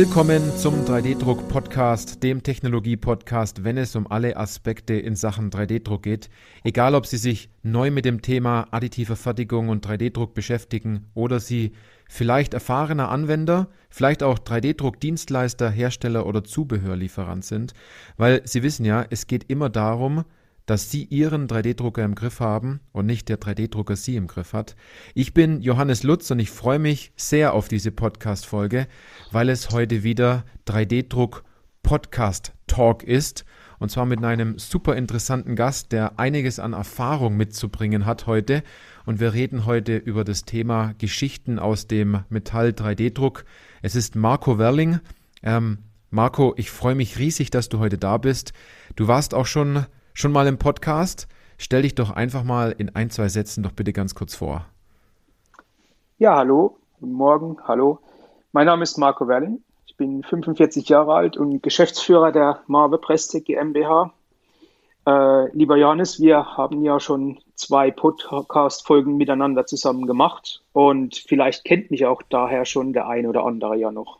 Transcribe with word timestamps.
Willkommen 0.00 0.56
zum 0.56 0.86
3D-Druck-Podcast, 0.86 2.22
dem 2.22 2.42
Technologie-Podcast, 2.42 3.64
wenn 3.64 3.76
es 3.76 3.94
um 3.94 4.10
alle 4.10 4.34
Aspekte 4.38 4.94
in 4.94 5.14
Sachen 5.14 5.50
3D-Druck 5.50 6.02
geht. 6.02 6.30
Egal, 6.64 6.94
ob 6.94 7.04
Sie 7.04 7.18
sich 7.18 7.50
neu 7.62 7.90
mit 7.90 8.06
dem 8.06 8.22
Thema 8.22 8.66
additive 8.70 9.14
Fertigung 9.14 9.68
und 9.68 9.86
3D-Druck 9.86 10.32
beschäftigen 10.32 11.10
oder 11.12 11.38
Sie 11.38 11.72
vielleicht 12.08 12.54
erfahrener 12.54 13.10
Anwender, 13.10 13.68
vielleicht 13.90 14.22
auch 14.22 14.38
3D-Druck-Dienstleister, 14.38 15.68
Hersteller 15.68 16.24
oder 16.24 16.44
Zubehörlieferant 16.44 17.44
sind, 17.44 17.74
weil 18.16 18.40
Sie 18.46 18.62
wissen 18.62 18.86
ja, 18.86 19.04
es 19.10 19.26
geht 19.26 19.50
immer 19.50 19.68
darum, 19.68 20.24
dass 20.70 20.88
Sie 20.88 21.02
Ihren 21.02 21.48
3D-Drucker 21.48 22.04
im 22.04 22.14
Griff 22.14 22.38
haben 22.38 22.78
und 22.92 23.04
nicht 23.04 23.28
der 23.28 23.40
3D-Drucker 23.40 23.96
Sie 23.96 24.14
im 24.14 24.28
Griff 24.28 24.52
hat. 24.52 24.76
Ich 25.14 25.34
bin 25.34 25.62
Johannes 25.62 26.04
Lutz 26.04 26.30
und 26.30 26.38
ich 26.38 26.52
freue 26.52 26.78
mich 26.78 27.10
sehr 27.16 27.54
auf 27.54 27.66
diese 27.66 27.90
Podcast-Folge, 27.90 28.86
weil 29.32 29.48
es 29.48 29.70
heute 29.70 30.04
wieder 30.04 30.44
3D-Druck 30.68 31.42
Podcast 31.82 32.52
Talk 32.68 33.02
ist. 33.02 33.44
Und 33.80 33.90
zwar 33.90 34.06
mit 34.06 34.22
einem 34.22 34.60
super 34.60 34.94
interessanten 34.94 35.56
Gast, 35.56 35.90
der 35.90 36.20
einiges 36.20 36.60
an 36.60 36.72
Erfahrung 36.72 37.36
mitzubringen 37.36 38.06
hat 38.06 38.28
heute. 38.28 38.62
Und 39.04 39.18
wir 39.18 39.32
reden 39.32 39.66
heute 39.66 39.96
über 39.96 40.22
das 40.22 40.44
Thema 40.44 40.94
Geschichten 40.98 41.58
aus 41.58 41.88
dem 41.88 42.20
Metall 42.28 42.68
3D-Druck. 42.68 43.44
Es 43.82 43.96
ist 43.96 44.14
Marco 44.14 44.56
Werling. 44.56 45.00
Ähm, 45.42 45.78
Marco, 46.10 46.54
ich 46.56 46.70
freue 46.70 46.94
mich 46.94 47.18
riesig, 47.18 47.50
dass 47.50 47.68
du 47.68 47.80
heute 47.80 47.98
da 47.98 48.18
bist. 48.18 48.52
Du 48.94 49.08
warst 49.08 49.34
auch 49.34 49.46
schon 49.46 49.86
schon 50.20 50.32
mal 50.32 50.46
im 50.46 50.58
Podcast. 50.58 51.26
Stell 51.56 51.82
dich 51.82 51.94
doch 51.94 52.10
einfach 52.10 52.44
mal 52.44 52.74
in 52.76 52.94
ein, 52.94 53.10
zwei 53.10 53.28
Sätzen 53.28 53.62
doch 53.62 53.72
bitte 53.72 53.92
ganz 53.92 54.14
kurz 54.14 54.34
vor. 54.34 54.66
Ja, 56.18 56.36
hallo, 56.36 56.76
guten 57.00 57.12
Morgen, 57.14 57.56
hallo. 57.66 57.98
Mein 58.52 58.66
Name 58.66 58.82
ist 58.82 58.98
Marco 58.98 59.26
Werling. 59.26 59.62
Ich 59.86 59.96
bin 59.96 60.22
45 60.22 60.88
Jahre 60.88 61.14
alt 61.14 61.36
und 61.36 61.62
Geschäftsführer 61.62 62.32
der 62.32 62.60
Marve 62.66 62.98
Prestec 62.98 63.46
GmbH. 63.46 64.12
Äh, 65.06 65.56
lieber 65.56 65.76
Johannes, 65.76 66.20
wir 66.20 66.56
haben 66.56 66.84
ja 66.84 67.00
schon 67.00 67.40
zwei 67.54 67.90
Podcast-Folgen 67.90 69.16
miteinander 69.16 69.64
zusammen 69.64 70.06
gemacht 70.06 70.62
und 70.72 71.16
vielleicht 71.16 71.64
kennt 71.64 71.90
mich 71.90 72.04
auch 72.04 72.22
daher 72.28 72.66
schon 72.66 72.92
der 72.92 73.08
ein 73.08 73.26
oder 73.26 73.44
andere 73.44 73.76
ja 73.76 73.90
noch. 73.90 74.19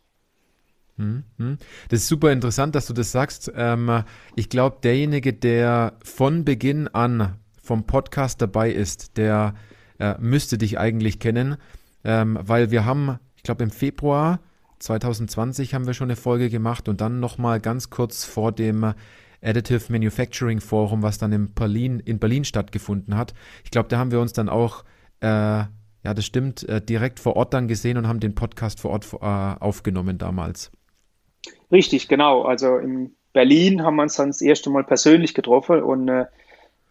Hm, 0.97 1.25
hm. 1.39 1.59
Das 1.89 2.01
ist 2.01 2.09
super 2.09 2.33
interessant, 2.33 2.75
dass 2.75 2.87
du 2.87 2.93
das 2.93 3.13
sagst. 3.13 3.51
Ähm, 3.55 4.05
ich 4.37 4.49
glaube, 4.49 4.79
derjenige, 4.83 5.33
der 5.33 5.95
von 6.03 6.45
Beginn 6.45 6.89
an 6.89 7.37
vom 7.63 7.87
Podcast 7.87 8.43
dabei 8.43 8.71
ist, 8.71 9.17
der 9.17 9.55
äh, 9.99 10.15
müsste 10.19 10.59
dich 10.59 10.79
eigentlich 10.79 11.21
kennen, 11.21 11.57
ähm, 12.05 12.39
weil 12.43 12.71
wir 12.71 12.85
haben, 12.85 13.19
ich 13.37 13.43
glaube, 13.43 13.63
im 13.63 13.71
Februar 13.71 14.41
2020 14.81 15.75
haben 15.75 15.87
wir 15.87 15.95
schon 15.95 16.09
eine 16.09 16.17
Folge 16.17 16.51
gemacht 16.51 16.89
und 16.89 17.01
dann 17.01 17.21
nochmal 17.21 17.61
ganz 17.61 17.91
kurz 17.91 18.25
vor 18.25 18.51
dem 18.51 18.95
Additive 19.43 19.93
Manufacturing 19.93 20.61
Forum, 20.61 21.03
was 21.03 21.19
dann 21.19 21.33
in 21.33 21.53
Berlin, 21.53 22.01
in 22.01 22.19
Berlin 22.19 22.45
stattgefunden 22.45 23.17
hat. 23.17 23.35
Ich 23.65 23.71
glaube, 23.71 23.89
da 23.89 23.99
haben 23.99 24.11
wir 24.11 24.21
uns 24.21 24.33
dann 24.33 24.49
auch, 24.49 24.85
äh, 25.21 25.27
ja, 25.27 26.15
das 26.15 26.25
stimmt, 26.25 26.69
äh, 26.69 26.81
direkt 26.81 27.21
vor 27.21 27.37
Ort 27.37 27.55
dann 27.55 27.69
gesehen 27.69 27.97
und 27.97 28.09
haben 28.09 28.21
den 28.21 28.35
Podcast 28.35 28.81
vor 28.81 28.91
Ort 28.91 29.07
äh, 29.13 29.27
aufgenommen 29.27 30.19
damals. 30.19 30.73
Richtig, 31.71 32.09
genau. 32.09 32.43
Also 32.43 32.77
in 32.77 33.15
Berlin 33.33 33.83
haben 33.83 33.97
wir 33.97 34.03
uns 34.03 34.17
dann 34.17 34.29
das 34.29 34.41
erste 34.41 34.71
Mal 34.71 34.85
persönlich 34.85 35.35
getroffen 35.35 35.83
und 35.83 36.09
äh, 36.09 36.27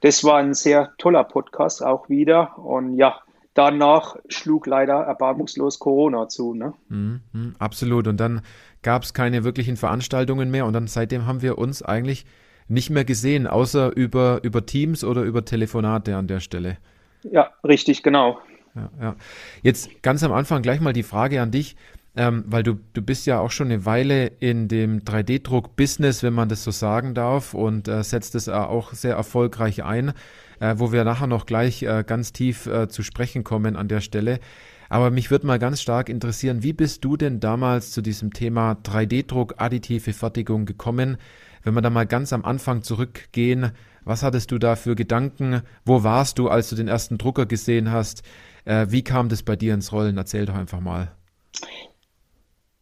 das 0.02 0.24
war 0.24 0.38
ein 0.38 0.54
sehr 0.54 0.94
toller 0.98 1.24
Podcast 1.24 1.84
auch 1.84 2.10
wieder. 2.10 2.58
Und 2.58 2.96
ja, 2.96 3.20
danach 3.54 4.16
schlug 4.30 4.66
leider 4.68 4.96
erbarmungslos 4.96 5.80
Corona 5.80 6.30
zu. 6.30 6.54
Ne? 6.54 6.74
Mm, 6.88 7.16
mm, 7.34 7.56
absolut. 7.60 8.08
Und 8.08 8.18
dann 8.18 8.42
gab 8.82 9.04
es 9.04 9.14
keine 9.14 9.44
wirklichen 9.44 9.76
Veranstaltungen 9.76 10.50
mehr 10.50 10.66
und 10.66 10.74
dann 10.74 10.88
seitdem 10.88 11.26
haben 11.26 11.42
wir 11.42 11.58
uns 11.58 11.84
eigentlich 11.84 12.26
nicht 12.70 12.90
mehr 12.90 13.04
gesehen, 13.04 13.48
außer 13.48 13.96
über, 13.96 14.40
über 14.44 14.66
Teams 14.66 15.04
oder 15.04 15.24
über 15.24 15.44
Telefonate 15.44 16.16
an 16.16 16.28
der 16.28 16.40
Stelle. 16.40 16.78
Ja, 17.24 17.50
richtig, 17.64 18.04
genau. 18.04 18.40
Ja, 18.76 18.90
ja. 19.02 19.16
Jetzt 19.64 20.04
ganz 20.04 20.24
am 20.24 20.32
Anfang 20.32 20.62
gleich 20.62 20.80
mal 20.80 20.94
die 20.94 21.04
Frage 21.04 21.42
an 21.42 21.52
dich 21.52 21.76
ähm, 22.20 22.44
weil 22.48 22.64
du, 22.64 22.78
du 22.92 23.02
bist 23.02 23.26
ja 23.28 23.40
auch 23.40 23.50
schon 23.50 23.68
eine 23.68 23.86
Weile 23.86 24.28
in 24.28 24.68
dem 24.68 25.06
3D-Druck-Business, 25.06 26.22
wenn 26.22 26.34
man 26.34 26.50
das 26.50 26.66
so 26.66 26.72
sagen 26.72 27.14
darf, 27.14 27.54
und 27.54 27.88
äh, 27.88 28.04
setzt 28.04 28.36
es 28.36 28.50
äh, 28.50 28.52
auch 28.52 28.92
sehr 28.92 29.16
erfolgreich 29.16 29.86
ein, 29.86 30.12
äh, 30.60 30.76
wo 30.76 30.92
wir 30.92 31.06
nachher 31.06 31.28
noch 31.28 31.46
gleich 31.46 31.82
äh, 31.84 32.04
ganz 32.06 32.34
tief 32.34 32.66
äh, 32.66 32.90
zu 32.90 33.04
sprechen 33.04 33.46
kommen 33.46 33.78
an 33.78 33.88
der 33.88 34.02
Stelle. 34.02 34.42
Aber 34.90 35.12
mich 35.12 35.32
würde 35.32 35.48
mal 35.48 35.60
ganz 35.60 35.82
stark 35.82 36.10
interessieren, 36.10 36.62
wie 36.62 36.74
bist 36.74 37.06
du 37.06 37.16
denn 37.16 37.40
damals 37.40 37.92
zu 37.92 38.02
diesem 38.02 38.34
Thema 38.34 38.74
3D-Druck, 38.74 39.54
additive 39.58 40.12
Fertigung 40.12 40.66
gekommen? 40.66 41.16
Wenn 41.64 41.74
wir 41.74 41.82
da 41.82 41.90
mal 41.90 42.06
ganz 42.06 42.34
am 42.34 42.44
Anfang 42.44 42.84
zurückgehen, 42.84 43.72
was 44.04 44.24
hattest 44.24 44.52
du 44.52 44.58
da 44.58 44.76
für 44.76 44.96
Gedanken? 44.96 45.62
Wo 45.86 46.04
warst 46.04 46.38
du, 46.38 46.50
als 46.50 46.70
du 46.70 46.76
den 46.76 46.90
ersten 46.90 47.18
Drucker 47.18 47.46
gesehen 47.46 47.94
hast? 47.94 48.24
Äh, 48.66 48.88
wie 48.90 49.06
kam 49.06 49.30
das 49.30 49.42
bei 49.42 49.56
dir 49.56 49.74
ins 49.74 49.94
Rollen? 49.94 50.18
Erzähl 50.18 50.46
doch 50.46 50.56
einfach 50.56 50.82
mal. 50.82 51.14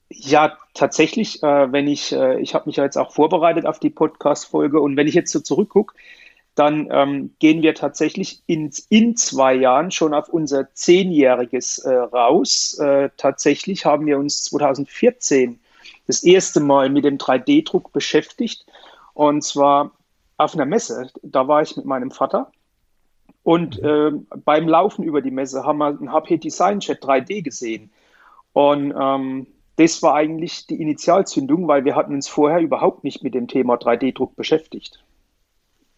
Ja, 0.09 0.57
tatsächlich, 0.73 1.43
äh, 1.43 1.71
wenn 1.71 1.87
ich, 1.87 2.13
äh, 2.13 2.39
ich 2.39 2.53
habe 2.53 2.67
mich 2.67 2.77
ja 2.77 2.83
jetzt 2.83 2.97
auch 2.97 3.11
vorbereitet 3.11 3.65
auf 3.65 3.79
die 3.79 3.89
Podcast-Folge 3.89 4.79
und 4.79 4.95
wenn 4.95 5.07
ich 5.07 5.13
jetzt 5.13 5.31
so 5.31 5.39
zurückgucke, 5.39 5.95
dann 6.55 6.87
ähm, 6.91 7.35
gehen 7.39 7.61
wir 7.61 7.75
tatsächlich 7.75 8.41
in, 8.47 8.71
in 8.89 9.15
zwei 9.15 9.53
Jahren 9.53 9.91
schon 9.91 10.13
auf 10.13 10.29
unser 10.29 10.73
Zehnjähriges 10.73 11.79
äh, 11.79 11.93
raus. 11.93 12.79
Äh, 12.79 13.09
tatsächlich 13.17 13.85
haben 13.85 14.05
wir 14.05 14.17
uns 14.17 14.45
2014 14.45 15.59
das 16.07 16.23
erste 16.23 16.61
Mal 16.61 16.89
mit 16.89 17.05
dem 17.05 17.17
3D-Druck 17.17 17.91
beschäftigt 17.91 18.65
und 19.13 19.43
zwar 19.43 19.91
auf 20.37 20.55
einer 20.55 20.65
Messe. 20.65 21.11
Da 21.21 21.47
war 21.47 21.61
ich 21.61 21.75
mit 21.75 21.85
meinem 21.85 22.11
Vater 22.11 22.51
und 23.43 23.79
äh, 23.79 24.11
beim 24.43 24.67
Laufen 24.67 25.03
über 25.03 25.21
die 25.21 25.31
Messe 25.31 25.63
haben 25.63 25.77
wir 25.77 25.87
ein 25.87 26.11
HP 26.11 26.37
Design 26.37 26.79
Chat 26.79 27.01
3D 27.01 27.43
gesehen. 27.43 27.91
Und 28.51 28.93
ähm, 28.99 29.47
das 29.77 30.01
war 30.01 30.15
eigentlich 30.15 30.65
die 30.67 30.81
Initialzündung, 30.81 31.67
weil 31.67 31.85
wir 31.85 31.95
hatten 31.95 32.13
uns 32.13 32.27
vorher 32.27 32.59
überhaupt 32.59 33.03
nicht 33.03 33.23
mit 33.23 33.33
dem 33.33 33.47
Thema 33.47 33.75
3D-Druck 33.75 34.35
beschäftigt. 34.35 35.03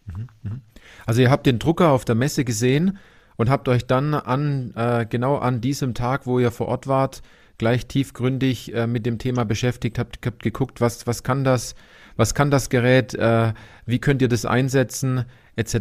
Mhm, 0.05 0.27
mhm. 0.43 0.61
Also 1.05 1.21
ihr 1.21 1.31
habt 1.31 1.45
den 1.45 1.59
Drucker 1.59 1.91
auf 1.91 2.05
der 2.05 2.15
Messe 2.15 2.43
gesehen 2.43 2.97
und 3.37 3.49
habt 3.49 3.69
euch 3.69 3.87
dann 3.87 4.13
an 4.13 4.73
äh, 4.75 5.05
genau 5.09 5.37
an 5.37 5.61
diesem 5.61 5.93
Tag, 5.93 6.27
wo 6.27 6.39
ihr 6.39 6.51
vor 6.51 6.67
Ort 6.67 6.87
wart, 6.87 7.21
gleich 7.57 7.87
tiefgründig 7.87 8.73
äh, 8.73 8.85
mit 8.85 9.05
dem 9.05 9.17
Thema 9.17 9.45
beschäftigt, 9.45 9.97
habt, 9.97 10.19
habt 10.25 10.43
geguckt, 10.43 10.81
was, 10.81 11.07
was 11.07 11.23
kann 11.23 11.45
das, 11.45 11.73
was 12.17 12.33
kann 12.33 12.51
das 12.51 12.69
Gerät, 12.69 13.13
äh, 13.13 13.53
wie 13.85 13.99
könnt 13.99 14.21
ihr 14.21 14.27
das 14.27 14.45
einsetzen, 14.45 15.23
etc. 15.55 15.75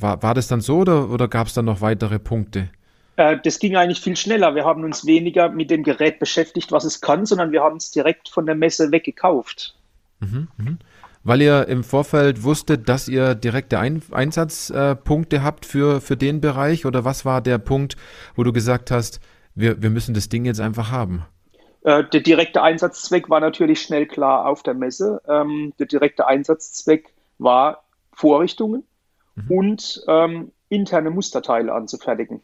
War, 0.00 0.22
war 0.22 0.34
das 0.34 0.48
dann 0.48 0.62
so 0.62 0.78
oder, 0.78 1.10
oder 1.10 1.28
gab 1.28 1.48
es 1.48 1.54
dann 1.54 1.66
noch 1.66 1.82
weitere 1.82 2.18
Punkte? 2.18 2.70
Äh, 3.18 3.36
das 3.42 3.58
ging 3.58 3.76
eigentlich 3.76 4.00
viel 4.00 4.16
schneller. 4.16 4.54
Wir 4.54 4.64
haben 4.64 4.84
uns 4.84 5.04
weniger 5.04 5.48
mit 5.50 5.70
dem 5.70 5.82
Gerät 5.82 6.20
beschäftigt, 6.20 6.70
was 6.70 6.84
es 6.84 7.00
kann, 7.00 7.26
sondern 7.26 7.50
wir 7.50 7.62
haben 7.62 7.76
es 7.76 7.90
direkt 7.90 8.28
von 8.28 8.46
der 8.46 8.54
Messe 8.54 8.92
weggekauft. 8.92 9.74
Mhm, 10.20 10.48
mh. 10.56 10.76
Weil 11.24 11.42
ihr 11.42 11.66
im 11.66 11.82
Vorfeld 11.82 12.44
wusstet, 12.44 12.88
dass 12.88 13.08
ihr 13.08 13.34
direkte 13.34 13.80
Ein 13.80 14.02
Einsatzpunkte 14.12 15.42
habt 15.42 15.66
für, 15.66 16.00
für 16.00 16.16
den 16.16 16.40
Bereich? 16.40 16.86
Oder 16.86 17.04
was 17.04 17.24
war 17.24 17.42
der 17.42 17.58
Punkt, 17.58 17.96
wo 18.36 18.44
du 18.44 18.52
gesagt 18.52 18.92
hast, 18.92 19.20
wir, 19.56 19.82
wir 19.82 19.90
müssen 19.90 20.14
das 20.14 20.28
Ding 20.28 20.44
jetzt 20.44 20.60
einfach 20.60 20.92
haben? 20.92 21.24
Äh, 21.82 22.04
der 22.04 22.20
direkte 22.20 22.62
Einsatzzweck 22.62 23.28
war 23.28 23.40
natürlich 23.40 23.82
schnell 23.82 24.06
klar 24.06 24.46
auf 24.46 24.62
der 24.62 24.74
Messe. 24.74 25.20
Ähm, 25.28 25.72
der 25.80 25.86
direkte 25.86 26.28
Einsatzzweck 26.28 27.12
war 27.38 27.82
Vorrichtungen 28.12 28.84
mhm. 29.34 29.50
und 29.50 30.04
ähm, 30.06 30.52
interne 30.68 31.10
Musterteile 31.10 31.72
anzufertigen. 31.74 32.40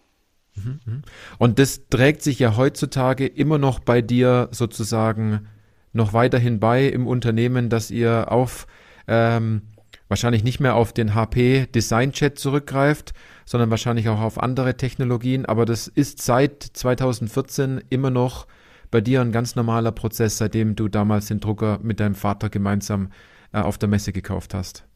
Mhm, 0.56 0.80
mhm. 0.84 1.02
Und 1.38 1.58
das 1.58 1.88
trägt 1.88 2.22
sich 2.22 2.38
ja 2.38 2.56
heutzutage 2.56 3.26
immer 3.26 3.58
noch 3.58 3.80
bei 3.80 4.02
dir 4.02 4.48
sozusagen 4.50 5.48
noch 5.92 6.12
weiterhin 6.12 6.60
bei 6.60 6.86
im 6.86 7.06
Unternehmen, 7.06 7.68
dass 7.68 7.90
ihr 7.90 8.30
auf 8.30 8.66
ähm, 9.06 9.62
wahrscheinlich 10.08 10.44
nicht 10.44 10.60
mehr 10.60 10.74
auf 10.74 10.92
den 10.92 11.14
HP 11.14 11.66
Design 11.74 12.12
Chat 12.12 12.38
zurückgreift, 12.38 13.14
sondern 13.44 13.70
wahrscheinlich 13.70 14.08
auch 14.08 14.20
auf 14.20 14.40
andere 14.42 14.76
Technologien. 14.76 15.46
Aber 15.46 15.64
das 15.64 15.88
ist 15.88 16.22
seit 16.22 16.62
2014 16.62 17.82
immer 17.90 18.10
noch 18.10 18.46
bei 18.90 19.00
dir 19.00 19.20
ein 19.20 19.32
ganz 19.32 19.56
normaler 19.56 19.92
Prozess, 19.92 20.38
seitdem 20.38 20.76
du 20.76 20.88
damals 20.88 21.26
den 21.26 21.40
Drucker 21.40 21.78
mit 21.82 22.00
deinem 22.00 22.14
Vater 22.14 22.48
gemeinsam 22.48 23.10
äh, 23.52 23.60
auf 23.60 23.78
der 23.78 23.88
Messe 23.88 24.12
gekauft 24.12 24.54
hast. 24.54 24.86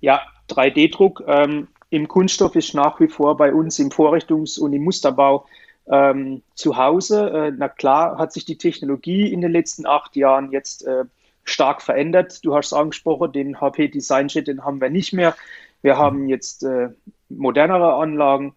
Ja, 0.00 0.20
3D-Druck 0.50 1.22
ähm, 1.26 1.68
im 1.90 2.08
Kunststoff 2.08 2.56
ist 2.56 2.74
nach 2.74 3.00
wie 3.00 3.08
vor 3.08 3.36
bei 3.36 3.52
uns 3.52 3.78
im 3.78 3.90
Vorrichtungs- 3.90 4.58
und 4.58 4.72
im 4.72 4.84
Musterbau 4.84 5.46
ähm, 5.88 6.42
zu 6.54 6.76
Hause. 6.76 7.30
Äh, 7.30 7.52
na 7.56 7.68
klar 7.68 8.18
hat 8.18 8.32
sich 8.32 8.44
die 8.44 8.58
Technologie 8.58 9.32
in 9.32 9.40
den 9.40 9.52
letzten 9.52 9.86
acht 9.86 10.16
Jahren 10.16 10.50
jetzt 10.50 10.86
äh, 10.86 11.04
stark 11.44 11.82
verändert. 11.82 12.44
Du 12.44 12.54
hast 12.54 12.66
es 12.66 12.72
angesprochen, 12.72 13.32
den 13.32 13.60
HP 13.60 13.88
Design 13.88 14.28
Jet, 14.28 14.48
den 14.48 14.64
haben 14.64 14.80
wir 14.80 14.90
nicht 14.90 15.12
mehr. 15.12 15.36
Wir 15.82 15.96
haben 15.96 16.28
jetzt 16.28 16.64
äh, 16.64 16.88
modernere 17.28 17.94
Anlagen. 17.94 18.54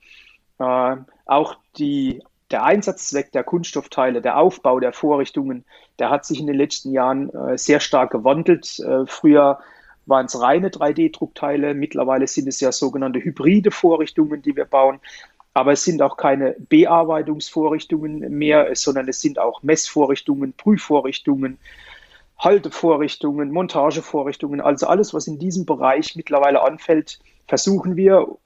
Äh, 0.58 0.98
auch 1.26 1.56
die 1.78 2.24
der 2.52 2.64
Einsatzzweck 2.64 3.32
der 3.32 3.44
Kunststoffteile, 3.44 4.22
der 4.22 4.38
Aufbau 4.38 4.80
der 4.80 4.92
Vorrichtungen, 4.92 5.66
der 6.00 6.10
hat 6.10 6.26
sich 6.26 6.40
in 6.40 6.48
den 6.48 6.56
letzten 6.56 6.92
Jahren 6.92 7.30
äh, 7.30 7.58
sehr 7.60 7.80
stark 7.80 8.12
gewandelt. 8.12 8.80
Äh, 8.80 9.06
früher 9.06 9.60
waren 10.10 10.26
es 10.26 10.40
reine 10.40 10.70
3D-Druckteile, 10.70 11.74
mittlerweile 11.74 12.28
sind 12.28 12.48
es 12.48 12.60
ja 12.60 12.72
sogenannte 12.72 13.24
hybride 13.24 13.72
Vorrichtungen, 13.72 14.42
die 14.42 14.56
wir 14.56 14.66
bauen. 14.66 15.00
Aber 15.54 15.72
es 15.74 15.84
sind 15.84 16.02
auch 16.02 16.18
keine 16.18 16.56
Bearbeitungsvorrichtungen 16.58 18.20
mehr, 18.38 18.70
sondern 18.76 19.08
es 19.08 19.22
sind 19.22 19.40
auch 19.40 19.64
Messvorrichtungen, 19.64 20.54
Prüfvorrichtungen, 20.54 21.58
Haltevorrichtungen, 22.38 23.52
Montagevorrichtungen. 23.52 24.62
Also 24.62 24.88
alles, 24.88 25.14
was 25.14 25.28
in 25.28 25.40
diesem 25.40 25.66
Bereich 25.66 26.16
mittlerweile 26.16 26.64
anfällt, 26.64 27.20
versuchen 27.48 27.96
wir 27.96 28.38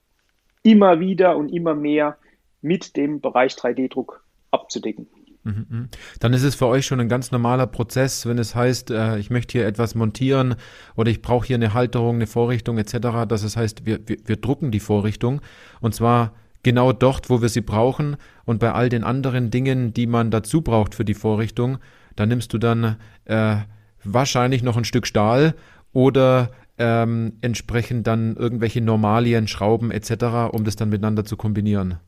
immer 0.62 0.98
wieder 0.98 1.36
und 1.36 1.50
immer 1.50 1.74
mehr 1.74 2.16
mit 2.62 2.96
dem 2.96 3.20
Bereich 3.20 3.54
3D-Druck 3.54 4.24
abzudecken. 4.50 5.06
Mhm, 5.44 5.66
mhm. 5.68 5.88
Dann 6.20 6.32
ist 6.32 6.42
es 6.42 6.54
für 6.54 6.66
euch 6.66 6.86
schon 6.86 7.00
ein 7.00 7.08
ganz 7.08 7.30
normaler 7.30 7.66
Prozess, 7.66 8.26
wenn 8.26 8.38
es 8.38 8.54
heißt, 8.54 8.90
äh, 8.90 9.18
ich 9.18 9.30
möchte 9.30 9.52
hier 9.52 9.66
etwas 9.66 9.94
montieren 9.94 10.56
oder 10.96 11.10
ich 11.10 11.22
brauche 11.22 11.46
hier 11.46 11.56
eine 11.56 11.74
Halterung, 11.74 12.16
eine 12.16 12.26
Vorrichtung 12.26 12.78
etc., 12.78 13.26
dass 13.28 13.42
es 13.42 13.56
heißt, 13.56 13.84
wir, 13.84 14.00
wir, 14.06 14.16
wir 14.24 14.36
drucken 14.36 14.70
die 14.70 14.80
Vorrichtung 14.80 15.42
und 15.80 15.94
zwar 15.94 16.32
genau 16.62 16.92
dort, 16.92 17.28
wo 17.28 17.42
wir 17.42 17.50
sie 17.50 17.60
brauchen 17.60 18.16
und 18.46 18.58
bei 18.58 18.72
all 18.72 18.88
den 18.88 19.04
anderen 19.04 19.50
Dingen, 19.50 19.92
die 19.92 20.06
man 20.06 20.30
dazu 20.30 20.62
braucht 20.62 20.94
für 20.94 21.04
die 21.04 21.14
Vorrichtung, 21.14 21.78
da 22.16 22.24
nimmst 22.24 22.52
du 22.54 22.58
dann 22.58 22.96
äh, 23.26 23.56
wahrscheinlich 24.02 24.62
noch 24.62 24.78
ein 24.78 24.84
Stück 24.84 25.06
Stahl 25.06 25.54
oder 25.92 26.50
ähm, 26.78 27.34
entsprechend 27.42 28.06
dann 28.06 28.34
irgendwelche 28.36 28.80
Normalien, 28.80 29.46
Schrauben 29.46 29.90
etc., 29.90 30.52
um 30.52 30.64
das 30.64 30.76
dann 30.76 30.88
miteinander 30.88 31.24
zu 31.24 31.36
kombinieren. 31.36 31.98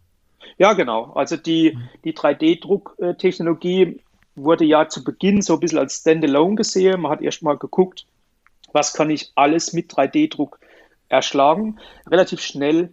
Ja, 0.58 0.72
genau. 0.72 1.12
Also 1.14 1.36
die, 1.36 1.78
die 2.04 2.14
3D-Drucktechnologie 2.14 4.00
wurde 4.34 4.64
ja 4.64 4.88
zu 4.88 5.02
Beginn 5.04 5.42
so 5.42 5.54
ein 5.54 5.60
bisschen 5.60 5.78
als 5.78 5.98
Standalone 5.98 6.56
gesehen. 6.56 7.00
Man 7.00 7.12
hat 7.12 7.22
erstmal 7.22 7.56
geguckt, 7.56 8.06
was 8.72 8.92
kann 8.92 9.10
ich 9.10 9.32
alles 9.34 9.72
mit 9.72 9.92
3D-Druck 9.92 10.58
erschlagen. 11.08 11.78
Relativ 12.10 12.40
schnell 12.40 12.90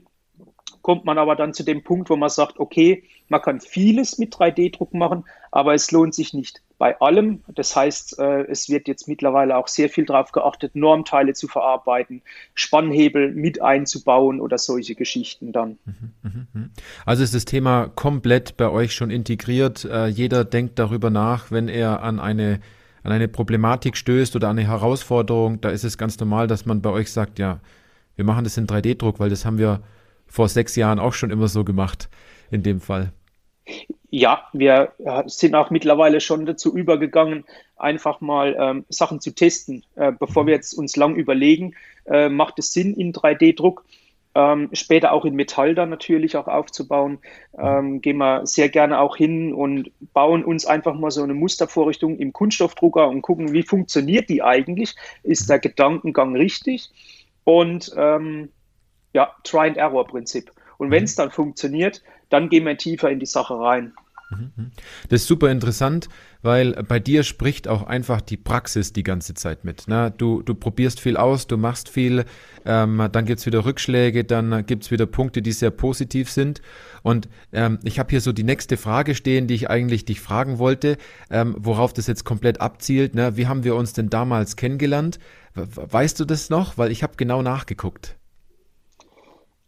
kommt 0.81 1.05
man 1.05 1.17
aber 1.17 1.35
dann 1.35 1.53
zu 1.53 1.63
dem 1.63 1.83
Punkt, 1.83 2.09
wo 2.09 2.15
man 2.15 2.29
sagt, 2.29 2.59
okay, 2.59 3.03
man 3.29 3.41
kann 3.41 3.61
vieles 3.61 4.17
mit 4.17 4.35
3D-Druck 4.35 4.93
machen, 4.93 5.25
aber 5.51 5.73
es 5.73 5.91
lohnt 5.91 6.13
sich 6.13 6.33
nicht 6.33 6.61
bei 6.83 6.99
allem. 6.99 7.39
Das 7.47 7.77
heißt, 7.77 8.19
äh, 8.19 8.41
es 8.41 8.67
wird 8.67 8.89
jetzt 8.89 9.07
mittlerweile 9.07 9.55
auch 9.55 9.69
sehr 9.69 9.87
viel 9.87 10.05
darauf 10.05 10.33
geachtet, 10.33 10.75
Normteile 10.75 11.31
zu 11.31 11.47
verarbeiten, 11.47 12.21
Spannhebel 12.55 13.31
mit 13.31 13.61
einzubauen 13.61 14.41
oder 14.41 14.57
solche 14.57 14.93
Geschichten 14.93 15.53
dann. 15.53 15.77
Mhm, 15.85 16.11
mhm, 16.23 16.47
mhm. 16.51 16.69
Also 17.05 17.23
ist 17.23 17.33
das 17.33 17.45
Thema 17.45 17.87
komplett 17.87 18.57
bei 18.57 18.69
euch 18.69 18.93
schon 18.93 19.11
integriert. 19.11 19.85
Äh, 19.85 20.07
jeder 20.07 20.43
denkt 20.43 20.77
darüber 20.77 21.09
nach, 21.09 21.51
wenn 21.51 21.69
er 21.69 22.03
an 22.03 22.19
eine 22.19 22.59
an 23.01 23.13
eine 23.13 23.29
Problematik 23.29 23.95
stößt 23.95 24.35
oder 24.35 24.49
an 24.49 24.59
eine 24.59 24.67
Herausforderung, 24.67 25.61
da 25.61 25.69
ist 25.69 25.85
es 25.85 25.97
ganz 25.97 26.19
normal, 26.19 26.47
dass 26.47 26.65
man 26.65 26.81
bei 26.81 26.89
euch 26.89 27.13
sagt, 27.13 27.39
ja, 27.39 27.61
wir 28.17 28.25
machen 28.25 28.43
das 28.43 28.57
in 28.57 28.67
3D-Druck, 28.67 29.21
weil 29.21 29.29
das 29.29 29.45
haben 29.45 29.57
wir 29.57 29.81
vor 30.27 30.49
sechs 30.49 30.75
Jahren 30.75 30.99
auch 30.99 31.13
schon 31.13 31.29
immer 31.29 31.47
so 31.47 31.63
gemacht, 31.63 32.09
in 32.51 32.61
dem 32.61 32.81
Fall. 32.81 33.13
Ja, 34.09 34.47
wir 34.53 34.93
sind 35.25 35.55
auch 35.55 35.71
mittlerweile 35.71 36.21
schon 36.21 36.45
dazu 36.45 36.75
übergegangen, 36.75 37.45
einfach 37.77 38.21
mal 38.21 38.55
ähm, 38.59 38.85
Sachen 38.89 39.19
zu 39.19 39.33
testen. 39.33 39.83
Äh, 39.95 40.11
bevor 40.11 40.45
wir 40.45 40.53
jetzt 40.53 40.73
uns 40.73 40.95
lang 40.95 41.15
überlegen, 41.15 41.75
äh, 42.05 42.29
macht 42.29 42.59
es 42.59 42.73
Sinn 42.73 42.93
in 42.93 43.11
3D-Druck, 43.11 43.83
ähm, 44.35 44.69
später 44.73 45.11
auch 45.13 45.25
in 45.25 45.35
Metall 45.35 45.75
dann 45.75 45.89
natürlich 45.89 46.35
auch 46.37 46.47
aufzubauen. 46.47 47.19
Ähm, 47.57 48.01
gehen 48.01 48.17
wir 48.17 48.45
sehr 48.45 48.69
gerne 48.69 48.99
auch 48.99 49.15
hin 49.15 49.53
und 49.53 49.91
bauen 50.13 50.43
uns 50.43 50.65
einfach 50.65 50.95
mal 50.95 51.11
so 51.11 51.23
eine 51.23 51.33
Mustervorrichtung 51.33 52.17
im 52.17 52.33
Kunststoffdrucker 52.33 53.07
und 53.07 53.21
gucken, 53.21 53.53
wie 53.53 53.63
funktioniert 53.63 54.29
die 54.29 54.41
eigentlich? 54.41 54.95
Ist 55.23 55.49
der 55.49 55.59
Gedankengang 55.59 56.35
richtig? 56.35 56.89
Und 57.43 57.91
ähm, 57.97 58.49
ja, 59.13 59.31
Try-and-Error-Prinzip. 59.43 60.51
Und 60.77 60.91
wenn 60.91 61.03
es 61.03 61.15
mhm. 61.15 61.21
dann 61.21 61.31
funktioniert, 61.31 62.01
dann 62.29 62.49
gehen 62.49 62.65
wir 62.65 62.77
tiefer 62.77 63.09
in 63.09 63.19
die 63.19 63.25
Sache 63.25 63.57
rein. 63.59 63.93
Mhm. 64.35 64.71
Das 65.09 65.21
ist 65.21 65.27
super 65.27 65.51
interessant, 65.51 66.09
weil 66.41 66.73
bei 66.83 66.99
dir 66.99 67.23
spricht 67.23 67.67
auch 67.67 67.83
einfach 67.83 68.21
die 68.21 68.37
Praxis 68.37 68.93
die 68.93 69.03
ganze 69.03 69.33
Zeit 69.33 69.63
mit. 69.63 69.87
Ne? 69.87 70.13
Du, 70.17 70.41
du 70.41 70.55
probierst 70.55 70.99
viel 70.99 71.17
aus, 71.17 71.47
du 71.47 71.57
machst 71.57 71.89
viel, 71.89 72.25
ähm, 72.65 73.09
dann 73.11 73.25
gibt 73.25 73.39
es 73.39 73.45
wieder 73.45 73.65
Rückschläge, 73.65 74.23
dann 74.23 74.65
gibt 74.65 74.83
es 74.83 74.91
wieder 74.91 75.05
Punkte, 75.05 75.41
die 75.41 75.51
sehr 75.51 75.71
positiv 75.71 76.29
sind. 76.29 76.61
Und 77.01 77.27
ähm, 77.51 77.79
ich 77.83 77.99
habe 77.99 78.09
hier 78.09 78.21
so 78.21 78.31
die 78.31 78.43
nächste 78.43 78.77
Frage 78.77 79.15
stehen, 79.15 79.47
die 79.47 79.55
ich 79.55 79.69
eigentlich 79.69 80.05
dich 80.05 80.21
fragen 80.21 80.57
wollte, 80.57 80.97
ähm, 81.29 81.55
worauf 81.57 81.93
das 81.93 82.07
jetzt 82.07 82.23
komplett 82.23 82.61
abzielt. 82.61 83.15
Ne? 83.15 83.37
Wie 83.37 83.47
haben 83.47 83.63
wir 83.63 83.75
uns 83.75 83.93
denn 83.93 84.09
damals 84.09 84.55
kennengelernt? 84.55 85.19
Weißt 85.53 86.19
du 86.19 86.25
das 86.25 86.49
noch? 86.49 86.77
Weil 86.77 86.91
ich 86.91 87.03
habe 87.03 87.13
genau 87.15 87.41
nachgeguckt. 87.41 88.15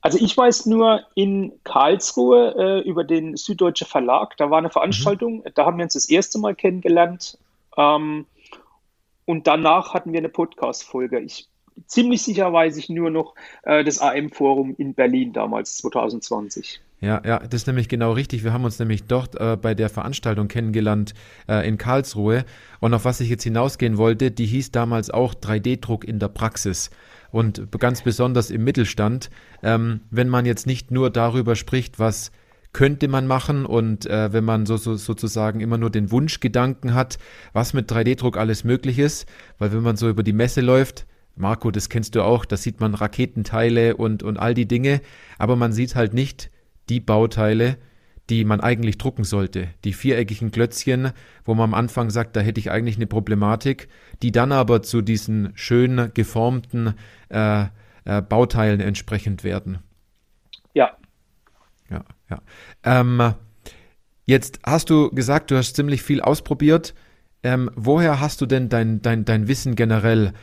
Also 0.05 0.19
ich 0.21 0.37
weiß 0.37 0.67
nur 0.67 1.01
in 1.15 1.51
Karlsruhe 1.63 2.53
äh, 2.55 2.87
über 2.87 3.03
den 3.03 3.35
Süddeutsche 3.37 3.85
Verlag, 3.85 4.37
da 4.37 4.51
war 4.51 4.59
eine 4.59 4.69
Veranstaltung, 4.69 5.37
mhm. 5.37 5.43
da 5.55 5.65
haben 5.65 5.77
wir 5.77 5.83
uns 5.83 5.93
das 5.93 6.07
erste 6.07 6.37
Mal 6.37 6.53
kennengelernt 6.53 7.39
ähm, 7.75 8.27
und 9.25 9.47
danach 9.47 9.95
hatten 9.95 10.13
wir 10.13 10.19
eine 10.19 10.29
Podcast-Folge. 10.29 11.21
Ich 11.21 11.47
ziemlich 11.87 12.21
sicher 12.21 12.53
weiß 12.53 12.77
ich 12.77 12.87
nur 12.87 13.09
noch 13.09 13.33
äh, 13.63 13.83
das 13.83 13.97
AM-Forum 13.97 14.75
in 14.77 14.93
Berlin 14.93 15.33
damals, 15.33 15.77
2020. 15.77 16.81
Ja, 17.01 17.23
ja, 17.25 17.39
das 17.39 17.61
ist 17.61 17.67
nämlich 17.67 17.89
genau 17.89 18.11
richtig. 18.11 18.43
Wir 18.43 18.53
haben 18.53 18.63
uns 18.63 18.77
nämlich 18.77 19.05
dort 19.05 19.33
äh, 19.41 19.57
bei 19.59 19.73
der 19.73 19.89
Veranstaltung 19.89 20.47
kennengelernt 20.47 21.15
äh, 21.47 21.67
in 21.67 21.79
Karlsruhe. 21.79 22.45
Und 22.79 22.93
auf 22.93 23.05
was 23.05 23.21
ich 23.21 23.29
jetzt 23.29 23.43
hinausgehen 23.43 23.97
wollte, 23.97 24.29
die 24.29 24.45
hieß 24.45 24.69
damals 24.71 25.09
auch 25.09 25.33
3D-Druck 25.33 26.03
in 26.03 26.19
der 26.19 26.27
Praxis 26.27 26.91
und 27.35 27.69
ganz 27.79 28.01
besonders 28.01 28.49
im 28.49 28.63
Mittelstand, 28.63 29.29
ähm, 29.61 29.99
wenn 30.09 30.29
man 30.29 30.45
jetzt 30.45 30.65
nicht 30.65 30.89
nur 30.89 31.09
darüber 31.09 31.57
spricht, 31.57 31.99
was 31.99 32.31
könnte 32.71 33.09
man 33.09 33.27
machen 33.27 33.65
und 33.65 34.05
äh, 34.05 34.31
wenn 34.31 34.45
man 34.45 34.65
so, 34.65 34.77
so, 34.77 34.95
sozusagen 34.95 35.59
immer 35.59 35.77
nur 35.77 35.89
den 35.89 36.11
Wunschgedanken 36.11 36.93
hat, 36.93 37.17
was 37.51 37.73
mit 37.73 37.91
3D-Druck 37.91 38.37
alles 38.37 38.63
möglich 38.63 38.99
ist, 38.99 39.27
weil 39.57 39.73
wenn 39.73 39.81
man 39.81 39.97
so 39.97 40.07
über 40.07 40.23
die 40.23 40.31
Messe 40.31 40.61
läuft, 40.61 41.07
Marco, 41.35 41.71
das 41.71 41.89
kennst 41.89 42.15
du 42.15 42.21
auch, 42.21 42.45
da 42.45 42.55
sieht 42.55 42.79
man 42.79 42.95
Raketenteile 42.95 43.97
und, 43.97 44.23
und 44.23 44.37
all 44.37 44.53
die 44.53 44.65
Dinge, 44.65 45.01
aber 45.37 45.57
man 45.57 45.73
sieht 45.73 45.93
halt 45.95 46.13
nicht 46.13 46.51
die 46.87 47.01
Bauteile, 47.01 47.75
die 48.29 48.43
man 48.43 48.59
eigentlich 48.61 48.97
drucken 48.97 49.23
sollte. 49.23 49.67
Die 49.83 49.93
viereckigen 49.93 50.51
Klötzchen, 50.51 51.11
wo 51.43 51.53
man 51.53 51.65
am 51.65 51.73
Anfang 51.73 52.09
sagt, 52.09 52.35
da 52.35 52.39
hätte 52.39 52.59
ich 52.59 52.71
eigentlich 52.71 52.95
eine 52.95 53.07
Problematik, 53.07 53.87
die 54.21 54.31
dann 54.31 54.51
aber 54.51 54.81
zu 54.81 55.01
diesen 55.01 55.51
schön 55.55 56.11
geformten 56.13 56.95
äh, 57.29 57.65
äh, 58.05 58.21
Bauteilen 58.21 58.79
entsprechend 58.79 59.43
werden. 59.43 59.79
Ja. 60.73 60.97
Ja, 61.89 62.03
ja. 62.29 62.41
Ähm, 62.83 63.33
jetzt 64.25 64.59
hast 64.65 64.89
du 64.89 65.09
gesagt, 65.11 65.51
du 65.51 65.57
hast 65.57 65.75
ziemlich 65.75 66.01
viel 66.01 66.21
ausprobiert. 66.21 66.95
Ähm, 67.43 67.69
woher 67.75 68.19
hast 68.19 68.41
du 68.41 68.47
denn 68.47 68.69
dein, 68.69 69.01
dein, 69.01 69.23
dein 69.23 69.47
Wissen 69.47 69.75
generell? 69.75 70.33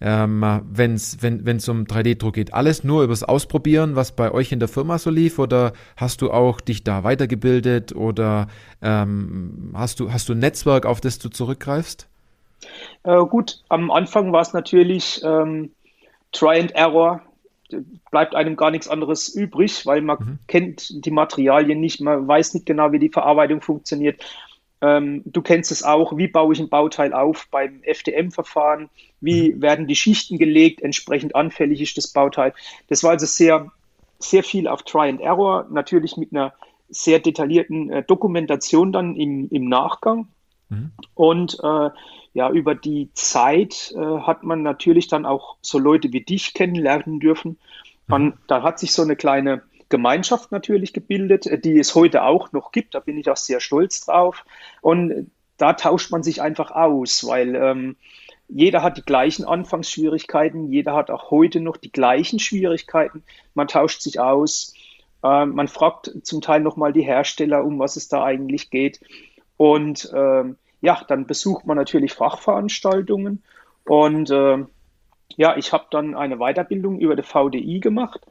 Ähm, 0.00 0.62
wenn's, 0.70 1.18
wenn 1.20 1.46
es 1.46 1.68
um 1.68 1.84
3D-Druck 1.84 2.34
geht? 2.34 2.54
Alles 2.54 2.84
nur 2.84 3.02
übers 3.02 3.22
Ausprobieren, 3.22 3.96
was 3.96 4.12
bei 4.12 4.32
euch 4.32 4.52
in 4.52 4.58
der 4.58 4.68
Firma 4.68 4.98
so 4.98 5.10
lief? 5.10 5.38
Oder 5.38 5.72
hast 5.96 6.22
du 6.22 6.30
auch 6.30 6.60
dich 6.60 6.84
da 6.84 7.04
weitergebildet? 7.04 7.94
Oder 7.94 8.48
ähm, 8.82 9.72
hast, 9.74 10.00
du, 10.00 10.12
hast 10.12 10.28
du 10.28 10.32
ein 10.32 10.38
Netzwerk, 10.38 10.86
auf 10.86 11.00
das 11.00 11.18
du 11.18 11.28
zurückgreifst? 11.28 12.08
Äh, 13.02 13.24
gut, 13.26 13.62
am 13.68 13.90
Anfang 13.90 14.32
war 14.32 14.42
es 14.42 14.52
natürlich 14.52 15.22
ähm, 15.24 15.72
Try 16.32 16.60
and 16.60 16.72
Error. 16.72 17.22
Bleibt 18.10 18.34
einem 18.34 18.56
gar 18.56 18.70
nichts 18.70 18.88
anderes 18.88 19.28
übrig, 19.28 19.86
weil 19.86 20.00
man 20.02 20.18
mhm. 20.18 20.38
kennt 20.48 21.04
die 21.04 21.10
Materialien 21.12 21.78
nicht, 21.78 22.00
man 22.00 22.26
weiß 22.26 22.54
nicht 22.54 22.66
genau, 22.66 22.90
wie 22.90 22.98
die 22.98 23.10
Verarbeitung 23.10 23.60
funktioniert. 23.60 24.20
Ähm, 24.82 25.22
du 25.26 25.42
kennst 25.42 25.70
es 25.72 25.82
auch, 25.82 26.16
wie 26.16 26.28
baue 26.28 26.54
ich 26.54 26.60
ein 26.60 26.68
Bauteil 26.68 27.12
auf 27.12 27.48
beim 27.50 27.82
FDM-Verfahren, 27.82 28.88
wie 29.20 29.52
mhm. 29.52 29.62
werden 29.62 29.86
die 29.86 29.96
Schichten 29.96 30.38
gelegt, 30.38 30.80
entsprechend 30.82 31.34
anfällig 31.34 31.80
ist 31.80 31.96
das 31.96 32.08
Bauteil. 32.08 32.54
Das 32.88 33.02
war 33.02 33.10
also 33.10 33.26
sehr, 33.26 33.70
sehr 34.18 34.42
viel 34.42 34.66
auf 34.68 34.82
Try 34.82 35.08
and 35.08 35.20
Error, 35.20 35.66
natürlich 35.70 36.16
mit 36.16 36.32
einer 36.32 36.54
sehr 36.88 37.18
detaillierten 37.18 37.90
äh, 37.90 38.02
Dokumentation 38.02 38.92
dann 38.92 39.16
im, 39.16 39.48
im 39.50 39.68
Nachgang. 39.68 40.28
Mhm. 40.70 40.92
Und 41.14 41.58
äh, 41.62 41.90
ja, 42.32 42.50
über 42.50 42.74
die 42.74 43.10
Zeit 43.12 43.92
äh, 43.96 43.98
hat 43.98 44.44
man 44.44 44.62
natürlich 44.62 45.08
dann 45.08 45.26
auch 45.26 45.56
so 45.60 45.78
Leute 45.78 46.12
wie 46.12 46.22
dich 46.22 46.54
kennenlernen 46.54 47.20
dürfen. 47.20 47.58
Mhm. 48.06 48.14
Und 48.14 48.34
da 48.46 48.62
hat 48.62 48.78
sich 48.78 48.92
so 48.92 49.02
eine 49.02 49.16
kleine 49.16 49.62
Gemeinschaft 49.90 50.52
natürlich 50.52 50.94
gebildet, 50.94 51.46
äh, 51.46 51.58
die 51.58 51.78
es 51.78 51.94
heute 51.94 52.22
auch 52.22 52.52
noch 52.52 52.72
gibt. 52.72 52.94
Da 52.94 53.00
bin 53.00 53.18
ich 53.18 53.28
auch 53.28 53.36
sehr 53.36 53.60
stolz 53.60 54.06
drauf. 54.06 54.44
Und 54.80 55.30
da 55.58 55.74
tauscht 55.74 56.10
man 56.10 56.22
sich 56.22 56.40
einfach 56.40 56.70
aus, 56.70 57.26
weil 57.26 57.54
ähm, 57.54 57.96
jeder 58.48 58.82
hat 58.82 58.96
die 58.96 59.02
gleichen 59.02 59.44
Anfangsschwierigkeiten, 59.44 60.72
jeder 60.72 60.94
hat 60.94 61.10
auch 61.10 61.30
heute 61.30 61.60
noch 61.60 61.76
die 61.76 61.92
gleichen 61.92 62.38
Schwierigkeiten. 62.38 63.22
Man 63.54 63.68
tauscht 63.68 64.00
sich 64.00 64.18
aus. 64.18 64.74
Äh, 65.22 65.44
man 65.44 65.68
fragt 65.68 66.10
zum 66.22 66.40
Teil 66.40 66.60
nochmal 66.60 66.92
die 66.92 67.02
Hersteller, 67.02 67.64
um 67.64 67.78
was 67.78 67.96
es 67.96 68.08
da 68.08 68.24
eigentlich 68.24 68.70
geht. 68.70 69.00
Und 69.56 70.10
ähm, 70.14 70.56
ja, 70.80 71.02
dann 71.06 71.26
besucht 71.26 71.66
man 71.66 71.76
natürlich 71.76 72.14
Fachveranstaltungen. 72.14 73.42
Und 73.84 74.30
äh, 74.30 74.64
ja, 75.36 75.56
ich 75.56 75.72
habe 75.72 75.86
dann 75.90 76.14
eine 76.14 76.38
Weiterbildung 76.38 76.98
über 76.98 77.16
die 77.16 77.22
VDI 77.22 77.80
gemacht. 77.80 78.26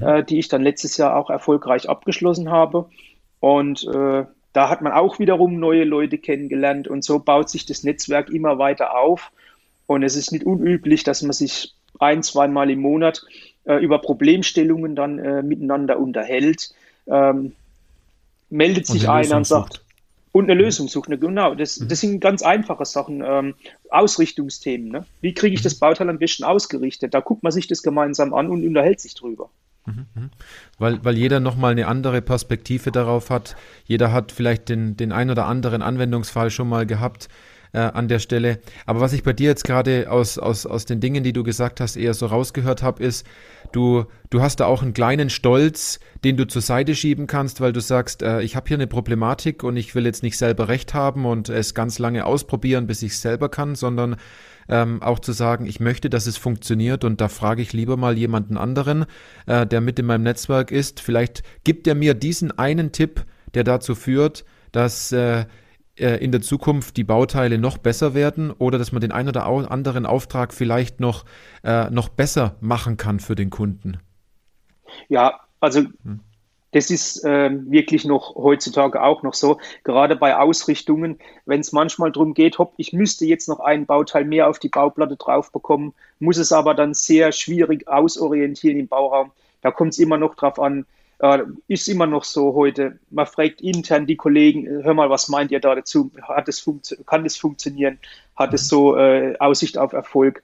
Äh, 0.00 0.24
die 0.24 0.38
ich 0.38 0.48
dann 0.48 0.62
letztes 0.62 0.96
Jahr 0.96 1.16
auch 1.16 1.30
erfolgreich 1.30 1.88
abgeschlossen 1.88 2.50
habe. 2.50 2.88
Und 3.40 3.84
äh, 3.84 4.24
da 4.52 4.70
hat 4.70 4.82
man 4.82 4.92
auch 4.92 5.18
wiederum 5.18 5.58
neue 5.58 5.84
Leute 5.84 6.16
kennengelernt 6.18 6.88
und 6.88 7.04
so 7.04 7.18
baut 7.18 7.50
sich 7.50 7.66
das 7.66 7.82
Netzwerk 7.82 8.30
immer 8.30 8.58
weiter 8.58 8.96
auf. 8.96 9.32
Und 9.86 10.02
es 10.02 10.16
ist 10.16 10.32
nicht 10.32 10.44
unüblich, 10.44 11.04
dass 11.04 11.22
man 11.22 11.32
sich 11.32 11.74
ein, 11.98 12.22
zweimal 12.22 12.70
im 12.70 12.80
Monat 12.80 13.24
äh, 13.64 13.76
über 13.76 13.98
Problemstellungen 13.98 14.96
dann 14.96 15.18
äh, 15.18 15.42
miteinander 15.42 15.98
unterhält. 15.98 16.72
Ähm, 17.06 17.52
meldet 18.48 18.86
sich 18.86 19.08
einer 19.08 19.36
und 19.36 19.46
sagt, 19.46 19.74
sucht. 19.74 19.84
und 20.32 20.50
eine 20.50 20.54
Lösung 20.54 20.88
sucht. 20.88 21.08
Ne, 21.08 21.18
genau, 21.18 21.54
das, 21.54 21.80
mhm. 21.80 21.88
das 21.88 22.00
sind 22.00 22.20
ganz 22.20 22.42
einfache 22.42 22.84
Sachen. 22.84 23.22
Ähm, 23.26 23.54
Ausrichtungsthemen. 23.90 24.88
Ne? 24.88 25.06
Wie 25.20 25.34
kriege 25.34 25.54
ich 25.54 25.60
mhm. 25.60 25.64
das 25.64 25.74
Bauteil 25.74 26.08
am 26.08 26.18
besten 26.18 26.44
ausgerichtet? 26.44 27.12
Da 27.12 27.20
guckt 27.20 27.42
man 27.42 27.52
sich 27.52 27.66
das 27.66 27.82
gemeinsam 27.82 28.32
an 28.32 28.48
und 28.48 28.66
unterhält 28.66 29.00
sich 29.00 29.14
drüber. 29.14 29.50
Weil, 30.78 31.04
weil 31.04 31.16
jeder 31.16 31.40
nochmal 31.40 31.72
eine 31.72 31.86
andere 31.86 32.22
Perspektive 32.22 32.90
darauf 32.90 33.30
hat. 33.30 33.56
Jeder 33.84 34.12
hat 34.12 34.32
vielleicht 34.32 34.68
den, 34.68 34.96
den 34.96 35.12
ein 35.12 35.30
oder 35.30 35.46
anderen 35.46 35.82
Anwendungsfall 35.82 36.50
schon 36.50 36.68
mal 36.68 36.86
gehabt 36.86 37.28
äh, 37.74 37.80
an 37.80 38.08
der 38.08 38.20
Stelle. 38.20 38.60
Aber 38.86 39.00
was 39.00 39.12
ich 39.12 39.22
bei 39.22 39.32
dir 39.32 39.48
jetzt 39.48 39.64
gerade 39.64 40.10
aus, 40.10 40.38
aus, 40.38 40.64
aus 40.64 40.86
den 40.86 41.00
Dingen, 41.00 41.24
die 41.24 41.32
du 41.32 41.42
gesagt 41.42 41.80
hast, 41.80 41.96
eher 41.96 42.14
so 42.14 42.26
rausgehört 42.26 42.82
habe, 42.82 43.02
ist, 43.02 43.26
du, 43.72 44.06
du 44.30 44.40
hast 44.40 44.60
da 44.60 44.66
auch 44.66 44.82
einen 44.82 44.94
kleinen 44.94 45.28
Stolz, 45.28 46.00
den 46.22 46.36
du 46.36 46.46
zur 46.46 46.62
Seite 46.62 46.94
schieben 46.94 47.26
kannst, 47.26 47.60
weil 47.60 47.72
du 47.72 47.80
sagst, 47.80 48.22
äh, 48.22 48.40
ich 48.42 48.56
habe 48.56 48.68
hier 48.68 48.76
eine 48.76 48.86
Problematik 48.86 49.64
und 49.64 49.76
ich 49.76 49.94
will 49.94 50.06
jetzt 50.06 50.22
nicht 50.22 50.38
selber 50.38 50.68
recht 50.68 50.94
haben 50.94 51.26
und 51.26 51.48
es 51.48 51.74
ganz 51.74 51.98
lange 51.98 52.24
ausprobieren, 52.24 52.86
bis 52.86 53.02
ich 53.02 53.12
es 53.12 53.22
selber 53.22 53.48
kann, 53.48 53.74
sondern 53.74 54.16
ähm, 54.68 55.02
auch 55.02 55.18
zu 55.18 55.32
sagen, 55.32 55.66
ich 55.66 55.80
möchte, 55.80 56.10
dass 56.10 56.26
es 56.26 56.36
funktioniert 56.36 57.04
und 57.04 57.20
da 57.20 57.28
frage 57.28 57.62
ich 57.62 57.72
lieber 57.72 57.96
mal 57.96 58.16
jemanden 58.16 58.56
anderen, 58.56 59.06
äh, 59.46 59.66
der 59.66 59.80
mit 59.80 59.98
in 59.98 60.06
meinem 60.06 60.22
Netzwerk 60.22 60.70
ist. 60.70 61.00
Vielleicht 61.00 61.42
gibt 61.64 61.86
er 61.86 61.94
mir 61.94 62.14
diesen 62.14 62.56
einen 62.58 62.92
Tipp, 62.92 63.24
der 63.54 63.64
dazu 63.64 63.94
führt, 63.94 64.44
dass 64.72 65.12
äh, 65.12 65.46
äh, 65.96 66.16
in 66.16 66.32
der 66.32 66.40
Zukunft 66.40 66.96
die 66.96 67.04
Bauteile 67.04 67.58
noch 67.58 67.78
besser 67.78 68.14
werden 68.14 68.50
oder 68.50 68.78
dass 68.78 68.90
man 68.90 69.00
den 69.00 69.12
einen 69.12 69.28
oder 69.28 69.46
anderen 69.46 70.06
Auftrag 70.06 70.52
vielleicht 70.52 70.98
noch, 70.98 71.24
äh, 71.62 71.88
noch 71.90 72.08
besser 72.08 72.56
machen 72.60 72.96
kann 72.96 73.20
für 73.20 73.36
den 73.36 73.50
Kunden? 73.50 73.98
Ja, 75.08 75.40
also 75.60 75.80
hm. 75.80 76.20
Das 76.74 76.90
ist 76.90 77.24
äh, 77.24 77.50
wirklich 77.70 78.04
noch 78.04 78.34
heutzutage 78.34 79.00
auch 79.00 79.22
noch 79.22 79.34
so, 79.34 79.58
gerade 79.84 80.16
bei 80.16 80.36
Ausrichtungen, 80.36 81.18
wenn 81.46 81.60
es 81.60 81.70
manchmal 81.70 82.10
darum 82.10 82.34
geht, 82.34 82.58
hopp, 82.58 82.74
ich 82.78 82.92
müsste 82.92 83.26
jetzt 83.26 83.48
noch 83.48 83.60
ein 83.60 83.86
Bauteil 83.86 84.24
mehr 84.24 84.48
auf 84.48 84.58
die 84.58 84.70
Bauplatte 84.70 85.14
drauf 85.14 85.52
bekommen, 85.52 85.94
muss 86.18 86.36
es 86.36 86.50
aber 86.50 86.74
dann 86.74 86.92
sehr 86.92 87.30
schwierig 87.30 87.86
ausorientieren 87.86 88.76
im 88.76 88.88
Bauraum. 88.88 89.30
Da 89.62 89.70
kommt 89.70 89.92
es 89.92 90.00
immer 90.00 90.18
noch 90.18 90.34
drauf 90.34 90.58
an, 90.58 90.84
äh, 91.20 91.44
ist 91.68 91.88
immer 91.88 92.06
noch 92.06 92.24
so 92.24 92.54
heute. 92.54 92.98
Man 93.08 93.26
fragt 93.26 93.60
intern 93.60 94.08
die 94.08 94.16
Kollegen, 94.16 94.66
äh, 94.66 94.82
hör 94.82 94.94
mal, 94.94 95.10
was 95.10 95.28
meint 95.28 95.52
ihr 95.52 95.60
da 95.60 95.76
dazu? 95.76 96.10
Hat 96.22 96.48
es 96.48 96.68
kann 97.06 97.24
es 97.24 97.36
funktionieren? 97.36 98.00
Hat 98.34 98.52
es 98.52 98.66
so 98.66 98.96
äh, 98.96 99.36
Aussicht 99.38 99.78
auf 99.78 99.92
Erfolg? 99.92 100.42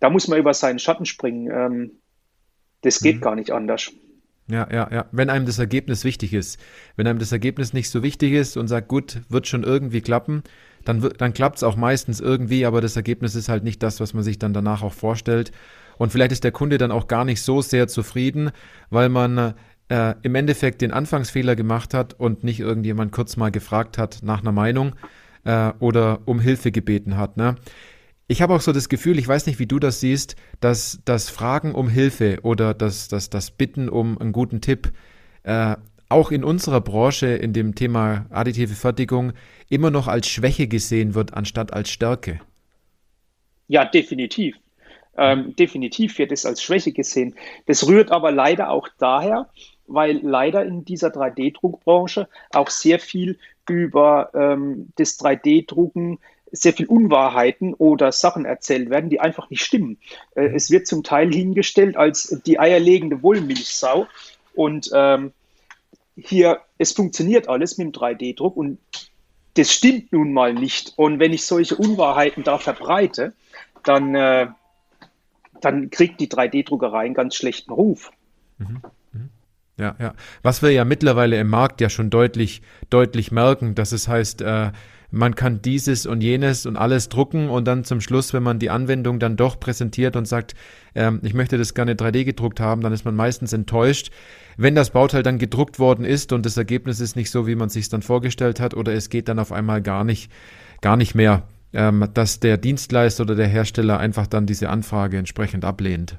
Da 0.00 0.08
muss 0.08 0.26
man 0.26 0.38
über 0.38 0.54
seinen 0.54 0.78
Schatten 0.78 1.04
springen. 1.04 1.50
Ähm, 1.50 1.90
das 2.80 3.00
geht 3.00 3.16
mhm. 3.16 3.20
gar 3.20 3.34
nicht 3.34 3.50
anders. 3.50 3.92
Ja, 4.48 4.68
ja, 4.72 4.88
ja. 4.92 5.06
Wenn 5.10 5.28
einem 5.28 5.46
das 5.46 5.58
Ergebnis 5.58 6.04
wichtig 6.04 6.32
ist. 6.32 6.60
Wenn 6.94 7.06
einem 7.06 7.18
das 7.18 7.32
Ergebnis 7.32 7.72
nicht 7.72 7.90
so 7.90 8.02
wichtig 8.02 8.32
ist 8.32 8.56
und 8.56 8.68
sagt, 8.68 8.88
gut, 8.88 9.20
wird 9.28 9.46
schon 9.48 9.64
irgendwie 9.64 10.00
klappen, 10.00 10.42
dann, 10.84 11.00
dann 11.18 11.32
klappt 11.32 11.56
es 11.56 11.62
auch 11.64 11.76
meistens 11.76 12.20
irgendwie, 12.20 12.64
aber 12.64 12.80
das 12.80 12.94
Ergebnis 12.96 13.34
ist 13.34 13.48
halt 13.48 13.64
nicht 13.64 13.82
das, 13.82 13.98
was 13.98 14.14
man 14.14 14.22
sich 14.22 14.38
dann 14.38 14.52
danach 14.52 14.82
auch 14.82 14.92
vorstellt. 14.92 15.50
Und 15.98 16.12
vielleicht 16.12 16.32
ist 16.32 16.44
der 16.44 16.52
Kunde 16.52 16.78
dann 16.78 16.92
auch 16.92 17.08
gar 17.08 17.24
nicht 17.24 17.42
so 17.42 17.60
sehr 17.60 17.88
zufrieden, 17.88 18.50
weil 18.90 19.08
man 19.08 19.54
äh, 19.88 20.14
im 20.22 20.34
Endeffekt 20.34 20.80
den 20.80 20.92
Anfangsfehler 20.92 21.56
gemacht 21.56 21.94
hat 21.94 22.14
und 22.14 22.44
nicht 22.44 22.60
irgendjemand 22.60 23.12
kurz 23.12 23.36
mal 23.36 23.50
gefragt 23.50 23.98
hat 23.98 24.20
nach 24.22 24.42
einer 24.42 24.52
Meinung 24.52 24.94
äh, 25.44 25.72
oder 25.80 26.20
um 26.26 26.38
Hilfe 26.38 26.70
gebeten 26.70 27.16
hat. 27.16 27.36
Ne? 27.36 27.56
Ich 28.28 28.42
habe 28.42 28.54
auch 28.54 28.60
so 28.60 28.72
das 28.72 28.88
Gefühl, 28.88 29.18
ich 29.18 29.28
weiß 29.28 29.46
nicht, 29.46 29.58
wie 29.60 29.66
du 29.66 29.78
das 29.78 30.00
siehst, 30.00 30.34
dass 30.60 31.00
das 31.04 31.30
Fragen 31.30 31.74
um 31.74 31.88
Hilfe 31.88 32.40
oder 32.42 32.74
das, 32.74 33.06
das, 33.06 33.30
das 33.30 33.52
Bitten 33.52 33.88
um 33.88 34.18
einen 34.18 34.32
guten 34.32 34.60
Tipp 34.60 34.92
äh, 35.44 35.76
auch 36.08 36.30
in 36.30 36.44
unserer 36.44 36.80
Branche, 36.80 37.28
in 37.28 37.52
dem 37.52 37.74
Thema 37.74 38.26
additive 38.30 38.74
Fertigung, 38.74 39.32
immer 39.68 39.90
noch 39.90 40.08
als 40.08 40.28
Schwäche 40.28 40.68
gesehen 40.68 41.14
wird, 41.14 41.34
anstatt 41.34 41.72
als 41.72 41.90
Stärke. 41.90 42.40
Ja, 43.68 43.84
definitiv. 43.84 44.56
Ähm, 45.16 45.56
definitiv 45.56 46.18
wird 46.18 46.30
es 46.32 46.44
als 46.44 46.62
Schwäche 46.62 46.92
gesehen. 46.92 47.34
Das 47.66 47.86
rührt 47.86 48.10
aber 48.10 48.30
leider 48.30 48.70
auch 48.70 48.88
daher, 48.98 49.48
weil 49.86 50.18
leider 50.22 50.64
in 50.64 50.84
dieser 50.84 51.08
3D-Druckbranche 51.08 52.28
auch 52.50 52.70
sehr 52.70 52.98
viel 52.98 53.38
über 53.68 54.30
ähm, 54.34 54.88
das 54.96 55.18
3D-Drucken 55.18 56.18
sehr 56.52 56.72
viel 56.72 56.86
Unwahrheiten 56.86 57.74
oder 57.74 58.12
Sachen 58.12 58.44
erzählt 58.44 58.90
werden, 58.90 59.10
die 59.10 59.20
einfach 59.20 59.50
nicht 59.50 59.62
stimmen. 59.62 59.98
Äh, 60.34 60.54
es 60.54 60.70
wird 60.70 60.86
zum 60.86 61.02
Teil 61.02 61.32
hingestellt 61.32 61.96
als 61.96 62.40
die 62.46 62.58
eierlegende 62.58 63.22
Wollmilchsau 63.22 64.06
und 64.54 64.90
ähm, 64.94 65.32
hier, 66.16 66.60
es 66.78 66.92
funktioniert 66.92 67.48
alles 67.48 67.76
mit 67.78 67.86
dem 67.86 67.92
3D-Druck 67.92 68.56
und 68.56 68.78
das 69.54 69.72
stimmt 69.72 70.12
nun 70.12 70.32
mal 70.32 70.54
nicht. 70.54 70.94
Und 70.96 71.18
wenn 71.18 71.32
ich 71.32 71.44
solche 71.44 71.76
Unwahrheiten 71.76 72.42
da 72.42 72.58
verbreite, 72.58 73.34
dann, 73.84 74.14
äh, 74.14 74.48
dann 75.60 75.90
kriegt 75.90 76.20
die 76.20 76.28
3D-Druckerei 76.28 77.04
einen 77.04 77.14
ganz 77.14 77.34
schlechten 77.34 77.72
Ruf. 77.72 78.12
Mhm. 78.58 78.82
Ja, 79.78 79.94
ja. 79.98 80.14
Was 80.42 80.62
wir 80.62 80.70
ja 80.70 80.84
mittlerweile 80.84 81.38
im 81.38 81.48
Markt 81.48 81.80
ja 81.80 81.90
schon 81.90 82.08
deutlich, 82.08 82.62
deutlich 82.88 83.30
merken, 83.30 83.74
dass 83.74 83.92
es 83.92 84.08
heißt, 84.08 84.40
äh, 84.40 84.72
man 85.16 85.34
kann 85.34 85.62
dieses 85.62 86.04
und 86.04 86.20
jenes 86.20 86.66
und 86.66 86.76
alles 86.76 87.08
drucken 87.08 87.48
und 87.48 87.64
dann 87.64 87.84
zum 87.84 88.00
Schluss, 88.00 88.34
wenn 88.34 88.42
man 88.42 88.58
die 88.58 88.70
Anwendung 88.70 89.18
dann 89.18 89.36
doch 89.36 89.58
präsentiert 89.58 90.14
und 90.14 90.26
sagt, 90.26 90.54
ähm, 90.94 91.20
ich 91.22 91.32
möchte 91.32 91.56
das 91.56 91.72
gerne 91.72 91.94
3D 91.94 92.24
gedruckt 92.24 92.60
haben, 92.60 92.82
dann 92.82 92.92
ist 92.92 93.04
man 93.04 93.16
meistens 93.16 93.52
enttäuscht. 93.52 94.10
Wenn 94.58 94.74
das 94.74 94.90
Bauteil 94.90 95.22
dann 95.22 95.38
gedruckt 95.38 95.78
worden 95.78 96.04
ist 96.04 96.32
und 96.32 96.44
das 96.44 96.56
Ergebnis 96.56 97.00
ist 97.00 97.16
nicht 97.16 97.30
so, 97.30 97.46
wie 97.46 97.54
man 97.54 97.70
sich 97.70 97.88
dann 97.88 98.02
vorgestellt 98.02 98.60
hat, 98.60 98.74
oder 98.74 98.92
es 98.92 99.08
geht 99.08 99.28
dann 99.28 99.38
auf 99.38 99.52
einmal 99.52 99.80
gar 99.80 100.04
nicht, 100.04 100.30
gar 100.82 100.96
nicht 100.96 101.14
mehr, 101.14 101.48
ähm, 101.72 102.08
dass 102.12 102.38
der 102.38 102.58
Dienstleister 102.58 103.22
oder 103.22 103.34
der 103.34 103.48
Hersteller 103.48 103.98
einfach 103.98 104.26
dann 104.26 104.44
diese 104.44 104.68
Anfrage 104.68 105.16
entsprechend 105.16 105.64
ablehnt. 105.64 106.18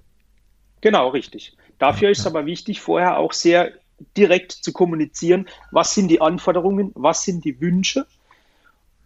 Genau, 0.82 1.10
richtig. 1.10 1.56
Dafür 1.77 2.10
ist 2.10 2.20
es 2.20 2.27
aber 2.27 2.48
wichtig, 2.48 2.82
vorher 2.82 3.18
auch 3.18 3.34
sehr 3.34 3.74
direkt 4.16 4.51
zu 4.51 4.74
kommunizieren, 4.74 5.48
was 5.72 5.94
sind 5.94 6.08
die 6.08 6.22
Anforderungen, 6.22 6.92
was 6.96 7.24
sind 7.24 7.46
die 7.46 7.62
Wünsche 7.62 8.06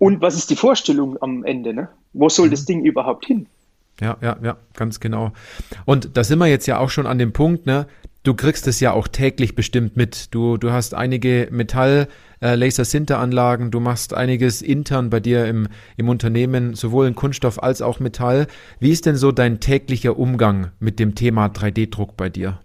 und 0.02 0.20
was 0.20 0.36
ist 0.36 0.50
die 0.50 0.56
Vorstellung 0.56 1.22
am 1.22 1.44
Ende. 1.44 1.76
Ne? 1.76 1.88
Wo 2.14 2.28
soll 2.28 2.48
mhm. 2.48 2.52
das 2.52 2.66
Ding 2.66 2.84
überhaupt 2.84 3.24
hin? 3.28 3.46
Ja, 4.00 4.18
ja, 4.20 4.36
ja, 4.42 4.58
ganz 4.74 5.00
genau. 5.00 5.32
Und 5.86 6.18
da 6.18 6.24
sind 6.24 6.40
wir 6.40 6.48
jetzt 6.48 6.66
ja 6.66 6.80
auch 6.80 6.90
schon 6.90 7.06
an 7.06 7.20
dem 7.20 7.34
Punkt, 7.34 7.68
ne? 7.68 7.86
Du 8.24 8.34
kriegst 8.34 8.66
es 8.66 8.80
ja 8.80 8.94
auch 8.94 9.08
täglich 9.08 9.54
bestimmt 9.54 9.98
mit. 9.98 10.34
Du, 10.34 10.58
du 10.58 10.72
hast 10.72 10.96
einige 10.96 11.50
Metall, 11.52 12.08
äh, 12.42 12.56
Laser-Sinteranlagen, 12.56 13.70
du 13.70 13.80
machst 13.80 14.16
einiges 14.16 14.64
intern 14.64 15.12
bei 15.12 15.20
dir 15.20 15.46
im, 15.46 15.68
im 15.98 16.10
Unternehmen, 16.10 16.74
sowohl 16.74 17.06
in 17.06 17.14
Kunststoff 17.14 17.62
als 17.62 17.84
auch 17.84 18.00
Metall. 18.00 18.48
Wie 18.80 18.90
ist 18.90 19.06
denn 19.06 19.18
so 19.18 19.32
dein 19.32 19.60
täglicher 19.60 20.18
Umgang 20.18 20.72
mit 20.80 20.98
dem 20.98 21.14
Thema 21.14 21.46
3D-Druck 21.46 22.18
bei 22.18 22.30
dir? 22.30 22.60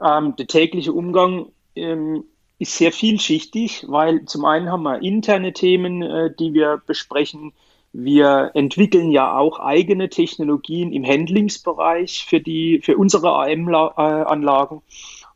Ähm, 0.00 0.36
der 0.36 0.46
tägliche 0.46 0.92
Umgang 0.92 1.46
ähm, 1.74 2.22
ist 2.58 2.76
sehr 2.76 2.92
vielschichtig, 2.92 3.84
weil 3.88 4.24
zum 4.24 4.44
einen 4.44 4.70
haben 4.70 4.82
wir 4.82 5.02
interne 5.02 5.52
Themen, 5.52 6.02
äh, 6.02 6.34
die 6.34 6.54
wir 6.54 6.82
besprechen. 6.86 7.52
Wir 7.92 8.50
entwickeln 8.54 9.10
ja 9.10 9.36
auch 9.36 9.58
eigene 9.58 10.08
Technologien 10.08 10.92
im 10.92 11.04
Handlingsbereich 11.04 12.26
für, 12.28 12.40
die, 12.40 12.80
für 12.82 12.96
unsere 12.96 13.30
AM-Anlagen. 13.32 14.82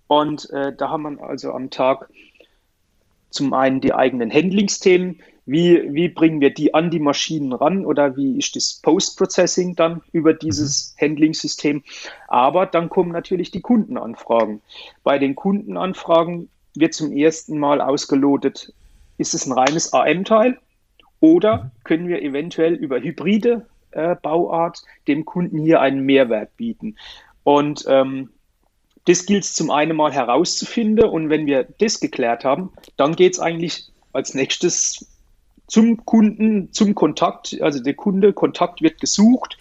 Und 0.06 0.50
äh, 0.50 0.74
da 0.76 0.90
haben 0.90 1.02
wir 1.02 1.22
also 1.22 1.52
am 1.52 1.70
Tag 1.70 2.10
zum 3.30 3.54
einen 3.54 3.80
die 3.80 3.94
eigenen 3.94 4.30
Handlingsthemen, 4.30 5.20
wie, 5.46 5.94
wie 5.94 6.08
bringen 6.08 6.40
wir 6.40 6.52
die 6.52 6.74
an 6.74 6.90
die 6.90 6.98
Maschinen 6.98 7.52
ran 7.52 7.84
oder 7.84 8.16
wie 8.16 8.38
ist 8.38 8.56
das 8.56 8.80
Post-Processing 8.82 9.74
dann 9.74 10.02
über 10.12 10.34
dieses 10.34 10.94
mhm. 10.96 11.06
Handling-System. 11.06 11.82
Aber 12.28 12.66
dann 12.66 12.88
kommen 12.88 13.12
natürlich 13.12 13.50
die 13.50 13.60
Kundenanfragen. 13.60 14.60
Bei 15.02 15.18
den 15.18 15.34
Kundenanfragen 15.34 16.48
wird 16.74 16.94
zum 16.94 17.12
ersten 17.12 17.58
Mal 17.58 17.80
ausgelotet, 17.80 18.72
ist 19.18 19.34
es 19.34 19.46
ein 19.46 19.52
reines 19.52 19.92
AM-Teil 19.92 20.58
oder 21.20 21.64
mhm. 21.64 21.70
können 21.84 22.08
wir 22.08 22.22
eventuell 22.22 22.74
über 22.74 23.00
hybride 23.00 23.66
äh, 23.92 24.16
Bauart 24.16 24.82
dem 25.08 25.24
Kunden 25.24 25.58
hier 25.58 25.80
einen 25.80 26.00
Mehrwert 26.00 26.56
bieten. 26.56 26.96
Und 27.44 27.84
ähm, 27.88 28.30
das 29.06 29.26
gilt 29.26 29.44
es 29.44 29.54
zum 29.54 29.70
einen 29.70 29.96
mal 29.96 30.12
herauszufinden 30.12 31.08
und 31.08 31.30
wenn 31.30 31.46
wir 31.46 31.66
das 31.78 32.00
geklärt 32.00 32.44
haben, 32.44 32.72
dann 32.96 33.16
geht 33.16 33.34
es 33.34 33.40
eigentlich 33.40 33.90
als 34.12 34.34
nächstes 34.34 35.06
zum 35.66 36.04
Kunden, 36.04 36.72
zum 36.72 36.94
Kontakt. 36.94 37.56
Also 37.60 37.82
der 37.82 37.94
Kunde, 37.94 38.32
Kontakt 38.32 38.82
wird 38.82 39.00
gesucht, 39.00 39.56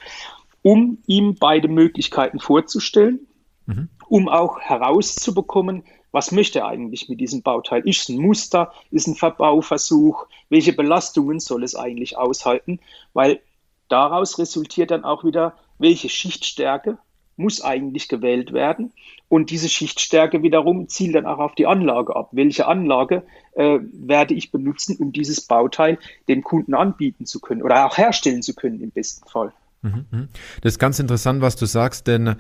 um 0.61 0.97
ihm 1.07 1.35
beide 1.39 1.67
Möglichkeiten 1.67 2.39
vorzustellen, 2.39 3.27
mhm. 3.65 3.89
um 4.07 4.27
auch 4.27 4.59
herauszubekommen, 4.59 5.83
was 6.11 6.31
möchte 6.31 6.59
er 6.59 6.67
eigentlich 6.67 7.09
mit 7.09 7.19
diesem 7.19 7.41
Bauteil? 7.41 7.81
Ist 7.87 8.01
es 8.01 8.09
ein 8.09 8.21
Muster? 8.21 8.73
Ist 8.91 9.07
ein 9.07 9.15
Verbauversuch? 9.15 10.27
Welche 10.49 10.73
Belastungen 10.73 11.39
soll 11.39 11.63
es 11.63 11.75
eigentlich 11.75 12.17
aushalten? 12.17 12.79
Weil 13.13 13.41
daraus 13.89 14.39
resultiert 14.39 14.91
dann 14.91 15.03
auch 15.03 15.23
wieder, 15.23 15.55
welche 15.77 16.09
Schichtstärke 16.09 16.97
muss 17.39 17.61
eigentlich 17.61 18.09
gewählt 18.09 18.51
werden. 18.53 18.91
Und 19.29 19.49
diese 19.49 19.69
Schichtstärke 19.69 20.43
wiederum 20.43 20.89
zielt 20.89 21.15
dann 21.15 21.25
auch 21.25 21.39
auf 21.39 21.55
die 21.55 21.67
Anlage 21.67 22.15
ab. 22.15 22.29
Welche 22.33 22.67
Anlage 22.67 23.23
äh, 23.53 23.79
werde 23.93 24.33
ich 24.33 24.51
benutzen, 24.51 24.97
um 24.99 25.11
dieses 25.11 25.41
Bauteil 25.41 25.97
dem 26.27 26.43
Kunden 26.43 26.73
anbieten 26.73 27.25
zu 27.25 27.39
können 27.39 27.61
oder 27.61 27.85
auch 27.85 27.97
herstellen 27.97 28.41
zu 28.41 28.53
können 28.53 28.81
im 28.81 28.91
besten 28.91 29.27
Fall. 29.27 29.53
Mhm, 29.81 30.05
mhm. 30.11 30.27
Das 30.61 30.73
ist 30.73 30.79
ganz 30.79 30.99
interessant, 30.99 31.41
was 31.41 31.55
du 31.55 31.65
sagst, 31.65 32.07
denn 32.07 32.35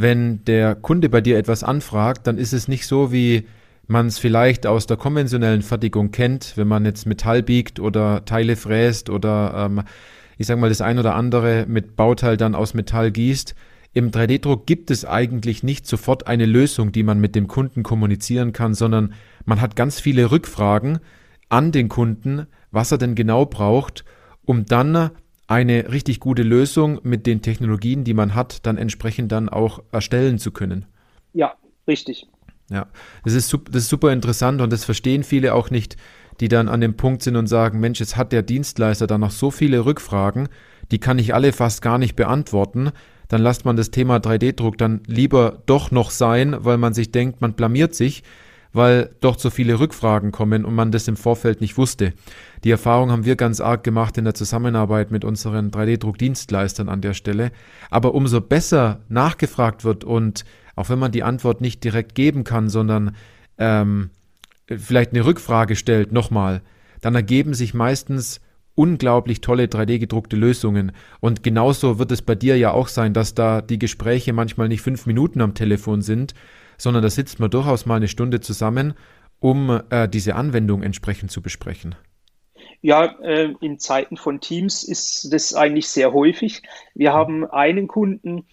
wenn 0.00 0.44
der 0.44 0.76
Kunde 0.76 1.08
bei 1.08 1.20
dir 1.20 1.38
etwas 1.38 1.64
anfragt, 1.64 2.26
dann 2.28 2.38
ist 2.38 2.52
es 2.52 2.68
nicht 2.68 2.86
so, 2.86 3.10
wie 3.10 3.48
man 3.88 4.06
es 4.06 4.18
vielleicht 4.18 4.64
aus 4.64 4.86
der 4.86 4.96
konventionellen 4.96 5.62
Fertigung 5.62 6.12
kennt, 6.12 6.56
wenn 6.56 6.68
man 6.68 6.84
jetzt 6.84 7.06
Metall 7.06 7.42
biegt 7.42 7.80
oder 7.80 8.24
Teile 8.24 8.54
fräst 8.54 9.10
oder 9.10 9.66
ähm, 9.66 9.82
ich 10.36 10.46
sage 10.46 10.60
mal 10.60 10.68
das 10.68 10.82
ein 10.82 11.00
oder 11.00 11.16
andere 11.16 11.64
mit 11.66 11.96
Bauteil 11.96 12.36
dann 12.36 12.54
aus 12.54 12.74
Metall 12.74 13.10
gießt, 13.10 13.56
im 13.92 14.12
3D-Druck 14.12 14.66
gibt 14.66 14.92
es 14.92 15.04
eigentlich 15.04 15.64
nicht 15.64 15.84
sofort 15.86 16.28
eine 16.28 16.46
Lösung, 16.46 16.92
die 16.92 17.02
man 17.02 17.18
mit 17.18 17.34
dem 17.34 17.48
Kunden 17.48 17.82
kommunizieren 17.82 18.52
kann, 18.52 18.74
sondern 18.74 19.14
man 19.46 19.60
hat 19.60 19.74
ganz 19.74 19.98
viele 19.98 20.30
Rückfragen 20.30 21.00
an 21.48 21.72
den 21.72 21.88
Kunden, 21.88 22.46
was 22.70 22.92
er 22.92 22.98
denn 22.98 23.16
genau 23.16 23.46
braucht, 23.46 24.04
um 24.44 24.64
dann 24.64 25.10
eine 25.48 25.90
richtig 25.90 26.20
gute 26.20 26.42
Lösung 26.42 27.00
mit 27.02 27.26
den 27.26 27.42
Technologien, 27.42 28.04
die 28.04 28.14
man 28.14 28.34
hat, 28.34 28.64
dann 28.66 28.78
entsprechend 28.78 29.32
dann 29.32 29.48
auch 29.48 29.82
erstellen 29.90 30.38
zu 30.38 30.52
können. 30.52 30.86
Ja, 31.32 31.54
richtig. 31.88 32.28
Ja, 32.70 32.86
das 33.24 33.34
ist, 33.34 33.52
das 33.70 33.82
ist 33.82 33.88
super 33.88 34.12
interessant 34.12 34.60
und 34.60 34.72
das 34.72 34.84
verstehen 34.84 35.24
viele 35.24 35.54
auch 35.54 35.70
nicht, 35.70 35.96
die 36.40 36.48
dann 36.48 36.68
an 36.68 36.80
dem 36.80 36.96
Punkt 36.96 37.22
sind 37.22 37.34
und 37.34 37.46
sagen, 37.46 37.80
Mensch, 37.80 37.98
jetzt 37.98 38.16
hat 38.16 38.30
der 38.30 38.42
Dienstleister 38.42 39.06
da 39.06 39.18
noch 39.18 39.32
so 39.32 39.50
viele 39.50 39.84
Rückfragen, 39.84 40.48
die 40.92 40.98
kann 40.98 41.18
ich 41.18 41.34
alle 41.34 41.52
fast 41.52 41.82
gar 41.82 41.98
nicht 41.98 42.14
beantworten 42.14 42.92
dann 43.28 43.42
lasst 43.42 43.64
man 43.64 43.76
das 43.76 43.90
Thema 43.90 44.16
3D-Druck 44.16 44.78
dann 44.78 45.02
lieber 45.06 45.62
doch 45.66 45.90
noch 45.90 46.10
sein, 46.10 46.56
weil 46.58 46.78
man 46.78 46.94
sich 46.94 47.12
denkt, 47.12 47.40
man 47.40 47.52
blamiert 47.52 47.94
sich, 47.94 48.22
weil 48.72 49.10
doch 49.20 49.38
so 49.38 49.50
viele 49.50 49.80
Rückfragen 49.80 50.32
kommen 50.32 50.64
und 50.64 50.74
man 50.74 50.92
das 50.92 51.08
im 51.08 51.16
Vorfeld 51.16 51.60
nicht 51.60 51.78
wusste. 51.78 52.12
Die 52.64 52.70
Erfahrung 52.70 53.10
haben 53.10 53.24
wir 53.24 53.36
ganz 53.36 53.60
arg 53.60 53.84
gemacht 53.84 54.18
in 54.18 54.24
der 54.24 54.34
Zusammenarbeit 54.34 55.10
mit 55.10 55.24
unseren 55.24 55.70
3D-Druckdienstleistern 55.70 56.88
an 56.88 57.00
der 57.00 57.14
Stelle. 57.14 57.52
Aber 57.90 58.14
umso 58.14 58.40
besser 58.40 59.00
nachgefragt 59.08 59.84
wird 59.84 60.04
und 60.04 60.44
auch 60.76 60.88
wenn 60.90 60.98
man 60.98 61.12
die 61.12 61.22
Antwort 61.22 61.60
nicht 61.60 61.82
direkt 61.82 62.14
geben 62.14 62.44
kann, 62.44 62.68
sondern 62.68 63.16
ähm, 63.58 64.10
vielleicht 64.66 65.12
eine 65.12 65.24
Rückfrage 65.24 65.76
stellt, 65.76 66.12
nochmal, 66.12 66.62
dann 67.00 67.14
ergeben 67.14 67.54
sich 67.54 67.74
meistens 67.74 68.40
unglaublich 68.74 69.40
tolle 69.40 69.64
3D-gedruckte 69.64 70.36
Lösungen. 70.36 70.92
Und 71.18 71.42
genauso 71.42 71.98
wird 71.98 72.12
es 72.12 72.22
bei 72.22 72.36
dir 72.36 72.56
ja 72.56 72.70
auch 72.70 72.86
sein, 72.86 73.12
dass 73.12 73.34
da 73.34 73.60
die 73.60 73.78
Gespräche 73.78 74.32
manchmal 74.32 74.68
nicht 74.68 74.82
fünf 74.82 75.04
Minuten 75.06 75.40
am 75.40 75.54
Telefon 75.54 76.00
sind, 76.00 76.34
sondern 76.78 77.02
da 77.02 77.10
sitzt 77.10 77.40
man 77.40 77.50
durchaus 77.50 77.84
mal 77.84 77.96
eine 77.96 78.08
Stunde 78.08 78.40
zusammen, 78.40 78.94
um 79.40 79.82
äh, 79.90 80.08
diese 80.08 80.34
Anwendung 80.34 80.82
entsprechend 80.82 81.30
zu 81.30 81.42
besprechen. 81.42 81.94
Ja, 82.80 83.04
äh, 83.22 83.54
in 83.60 83.78
Zeiten 83.78 84.16
von 84.16 84.40
Teams 84.40 84.84
ist 84.84 85.32
das 85.32 85.54
eigentlich 85.54 85.88
sehr 85.88 86.12
häufig. 86.12 86.62
Wir 86.94 87.12
haben 87.12 87.44
einen 87.44 87.88
Kunden, 87.88 88.46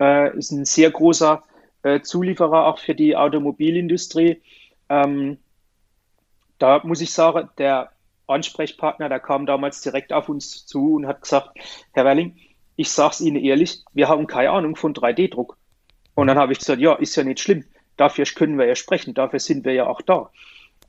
äh, 0.00 0.36
ist 0.36 0.52
ein 0.52 0.64
sehr 0.64 0.90
großer 0.90 1.42
äh, 1.82 2.00
Zulieferer 2.00 2.66
auch 2.66 2.78
für 2.78 2.94
die 2.94 3.16
Automobilindustrie. 3.16 4.40
Ähm, 4.88 5.38
da 6.58 6.80
muss 6.84 7.00
ich 7.00 7.12
sagen, 7.12 7.48
der 7.58 7.90
Ansprechpartner, 8.28 9.08
der 9.08 9.18
kam 9.18 9.46
damals 9.46 9.80
direkt 9.80 10.12
auf 10.12 10.28
uns 10.28 10.64
zu 10.64 10.94
und 10.94 11.06
hat 11.06 11.22
gesagt, 11.22 11.58
Herr 11.92 12.04
Welling, 12.04 12.36
ich 12.76 12.90
sage 12.90 13.14
es 13.14 13.20
Ihnen 13.20 13.36
ehrlich, 13.36 13.84
wir 13.92 14.08
haben 14.08 14.26
keine 14.26 14.50
Ahnung 14.50 14.76
von 14.76 14.94
3D-Druck. 14.94 15.56
Und 16.14 16.26
dann 16.26 16.38
habe 16.38 16.52
ich 16.52 16.58
gesagt, 16.58 16.80
ja, 16.80 16.94
ist 16.94 17.16
ja 17.16 17.24
nicht 17.24 17.40
schlimm. 17.40 17.64
Dafür 17.96 18.24
können 18.24 18.58
wir 18.58 18.66
ja 18.66 18.74
sprechen, 18.74 19.14
dafür 19.14 19.38
sind 19.38 19.64
wir 19.64 19.72
ja 19.72 19.86
auch 19.86 20.02
da. 20.02 20.30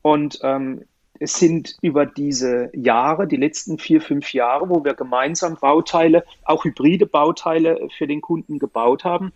Und 0.01 0.39
ähm, 0.43 0.83
es 1.19 1.37
sind 1.37 1.77
über 1.81 2.05
diese 2.05 2.69
Jahre, 2.73 3.27
die 3.27 3.37
letzten 3.37 3.77
vier, 3.77 4.01
fünf 4.01 4.33
Jahre, 4.33 4.69
wo 4.69 4.83
wir 4.83 4.93
gemeinsam 4.93 5.57
Bauteile, 5.59 6.25
auch 6.43 6.65
hybride 6.65 7.05
Bauteile 7.05 7.87
für 7.97 8.07
den 8.07 8.21
Kunden 8.21 8.59
gebaut 8.59 9.03
haben, 9.03 9.31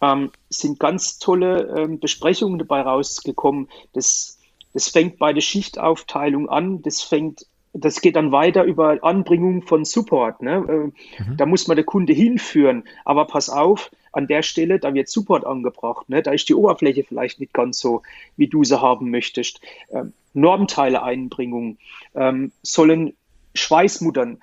ähm, 0.00 0.30
sind 0.48 0.78
ganz 0.78 1.18
tolle 1.18 1.74
ähm, 1.76 1.98
Besprechungen 1.98 2.58
dabei 2.58 2.82
rausgekommen. 2.82 3.68
Das 3.92 4.38
das 4.72 4.88
fängt 4.88 5.18
bei 5.18 5.32
der 5.32 5.40
Schichtaufteilung 5.40 6.48
an, 6.48 6.82
das 6.82 7.02
fängt 7.02 7.46
das 7.72 8.00
geht 8.00 8.16
dann 8.16 8.32
weiter 8.32 8.64
über 8.64 8.98
Anbringung 9.02 9.62
von 9.62 9.84
Support. 9.84 10.42
Ne? 10.42 10.92
Äh, 11.18 11.22
mhm. 11.22 11.36
Da 11.36 11.46
muss 11.46 11.68
man 11.68 11.76
der 11.76 11.84
Kunde 11.84 12.12
hinführen. 12.12 12.84
Aber 13.04 13.26
pass 13.26 13.48
auf, 13.48 13.90
an 14.12 14.26
der 14.26 14.42
Stelle, 14.42 14.78
da 14.78 14.92
wird 14.92 15.08
Support 15.08 15.46
angebracht. 15.46 16.08
Ne? 16.08 16.22
Da 16.22 16.32
ist 16.32 16.48
die 16.48 16.54
Oberfläche 16.54 17.02
vielleicht 17.02 17.40
nicht 17.40 17.54
ganz 17.54 17.78
so, 17.78 18.02
wie 18.36 18.46
du 18.46 18.62
sie 18.62 18.80
haben 18.80 19.10
möchtest. 19.10 19.60
Ähm, 19.90 20.12
Normteile-Einbringung 20.34 21.78
ähm, 22.14 22.52
sollen 22.62 23.14
Schweißmuttern. 23.54 24.42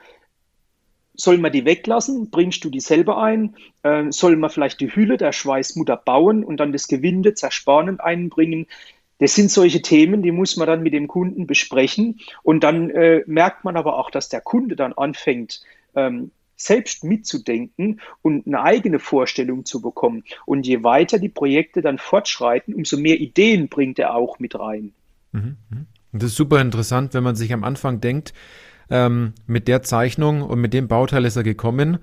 Sollen 1.13 1.41
wir 1.41 1.49
die 1.49 1.65
weglassen? 1.65 2.29
Bringst 2.31 2.63
du 2.63 2.69
die 2.69 2.79
selber 2.79 3.21
ein? 3.21 3.55
Ähm, 3.83 4.11
sollen 4.11 4.39
wir 4.39 4.49
vielleicht 4.49 4.79
die 4.79 4.95
Hülle 4.95 5.17
der 5.17 5.33
Schweißmutter 5.33 5.97
bauen 5.97 6.43
und 6.43 6.57
dann 6.57 6.71
das 6.71 6.87
Gewinde 6.87 7.33
zerspanend 7.33 8.01
einbringen? 8.01 8.67
Das 9.19 9.35
sind 9.35 9.51
solche 9.51 9.81
Themen, 9.81 10.23
die 10.23 10.31
muss 10.31 10.57
man 10.57 10.67
dann 10.67 10.81
mit 10.81 10.93
dem 10.93 11.07
Kunden 11.07 11.45
besprechen. 11.45 12.19
Und 12.41 12.63
dann 12.63 12.89
äh, 12.89 13.23
merkt 13.27 13.63
man 13.63 13.77
aber 13.77 13.97
auch, 13.97 14.09
dass 14.09 14.29
der 14.29 14.41
Kunde 14.41 14.75
dann 14.75 14.93
anfängt, 14.93 15.61
ähm, 15.95 16.31
selbst 16.55 17.03
mitzudenken 17.03 18.01
und 18.21 18.45
eine 18.45 18.61
eigene 18.61 18.99
Vorstellung 18.99 19.65
zu 19.65 19.81
bekommen. 19.81 20.23
Und 20.45 20.67
je 20.67 20.83
weiter 20.83 21.19
die 21.19 21.29
Projekte 21.29 21.81
dann 21.81 21.97
fortschreiten, 21.97 22.73
umso 22.73 22.97
mehr 22.97 23.19
Ideen 23.19 23.69
bringt 23.69 23.97
er 23.99 24.15
auch 24.15 24.39
mit 24.39 24.59
rein. 24.59 24.93
Mhm, 25.31 25.57
mhm. 25.69 25.85
Das 26.11 26.31
ist 26.31 26.35
super 26.35 26.59
interessant, 26.59 27.13
wenn 27.13 27.23
man 27.23 27.35
sich 27.35 27.53
am 27.53 27.63
Anfang 27.63 28.01
denkt, 28.01 28.33
ähm, 28.89 29.33
mit 29.45 29.67
der 29.67 29.83
Zeichnung 29.83 30.41
und 30.41 30.59
mit 30.59 30.73
dem 30.73 30.87
Bauteil 30.87 31.25
ist 31.25 31.35
er 31.35 31.43
gekommen 31.43 31.99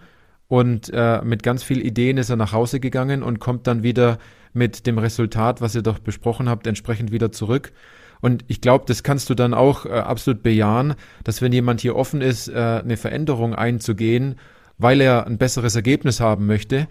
und 0.49 0.91
äh, 0.95 1.23
mit 1.23 1.43
ganz 1.43 1.63
vielen 1.63 1.81
Ideen 1.81 2.17
ist 2.17 2.31
er 2.31 2.37
nach 2.37 2.53
Hause 2.53 2.79
gegangen 2.79 3.23
und 3.23 3.41
kommt 3.41 3.67
dann 3.67 3.83
wieder 3.83 4.19
mit 4.57 4.87
dem 4.87 4.99
Resultat, 4.99 5.61
was 5.61 5.75
ihr 5.75 5.83
doch 5.83 5.99
besprochen 5.99 6.49
habt, 6.49 6.67
entsprechend 6.67 7.13
wieder 7.13 7.31
zurück. 7.31 7.73
Und 8.21 8.45
ich 8.49 8.61
glaube, 8.61 8.85
das 8.89 9.03
kannst 9.03 9.31
du 9.31 9.35
dann 9.35 9.55
auch 9.55 9.87
äh, 9.87 9.91
absolut 9.91 10.43
bejahen, 10.43 10.95
dass 11.23 11.43
wenn 11.43 11.53
jemand 11.53 11.81
hier 11.81 11.97
offen 11.97 12.23
ist, 12.23 12.49
äh, 12.49 12.55
eine 12.55 12.97
Veränderung 12.97 13.55
einzugehen, 13.55 14.37
weil 14.79 15.01
er 15.01 15.27
ein 15.27 15.39
besseres 15.39 15.77
Ergebnis 15.77 16.21
haben 16.21 16.47
möchte, 16.47 16.89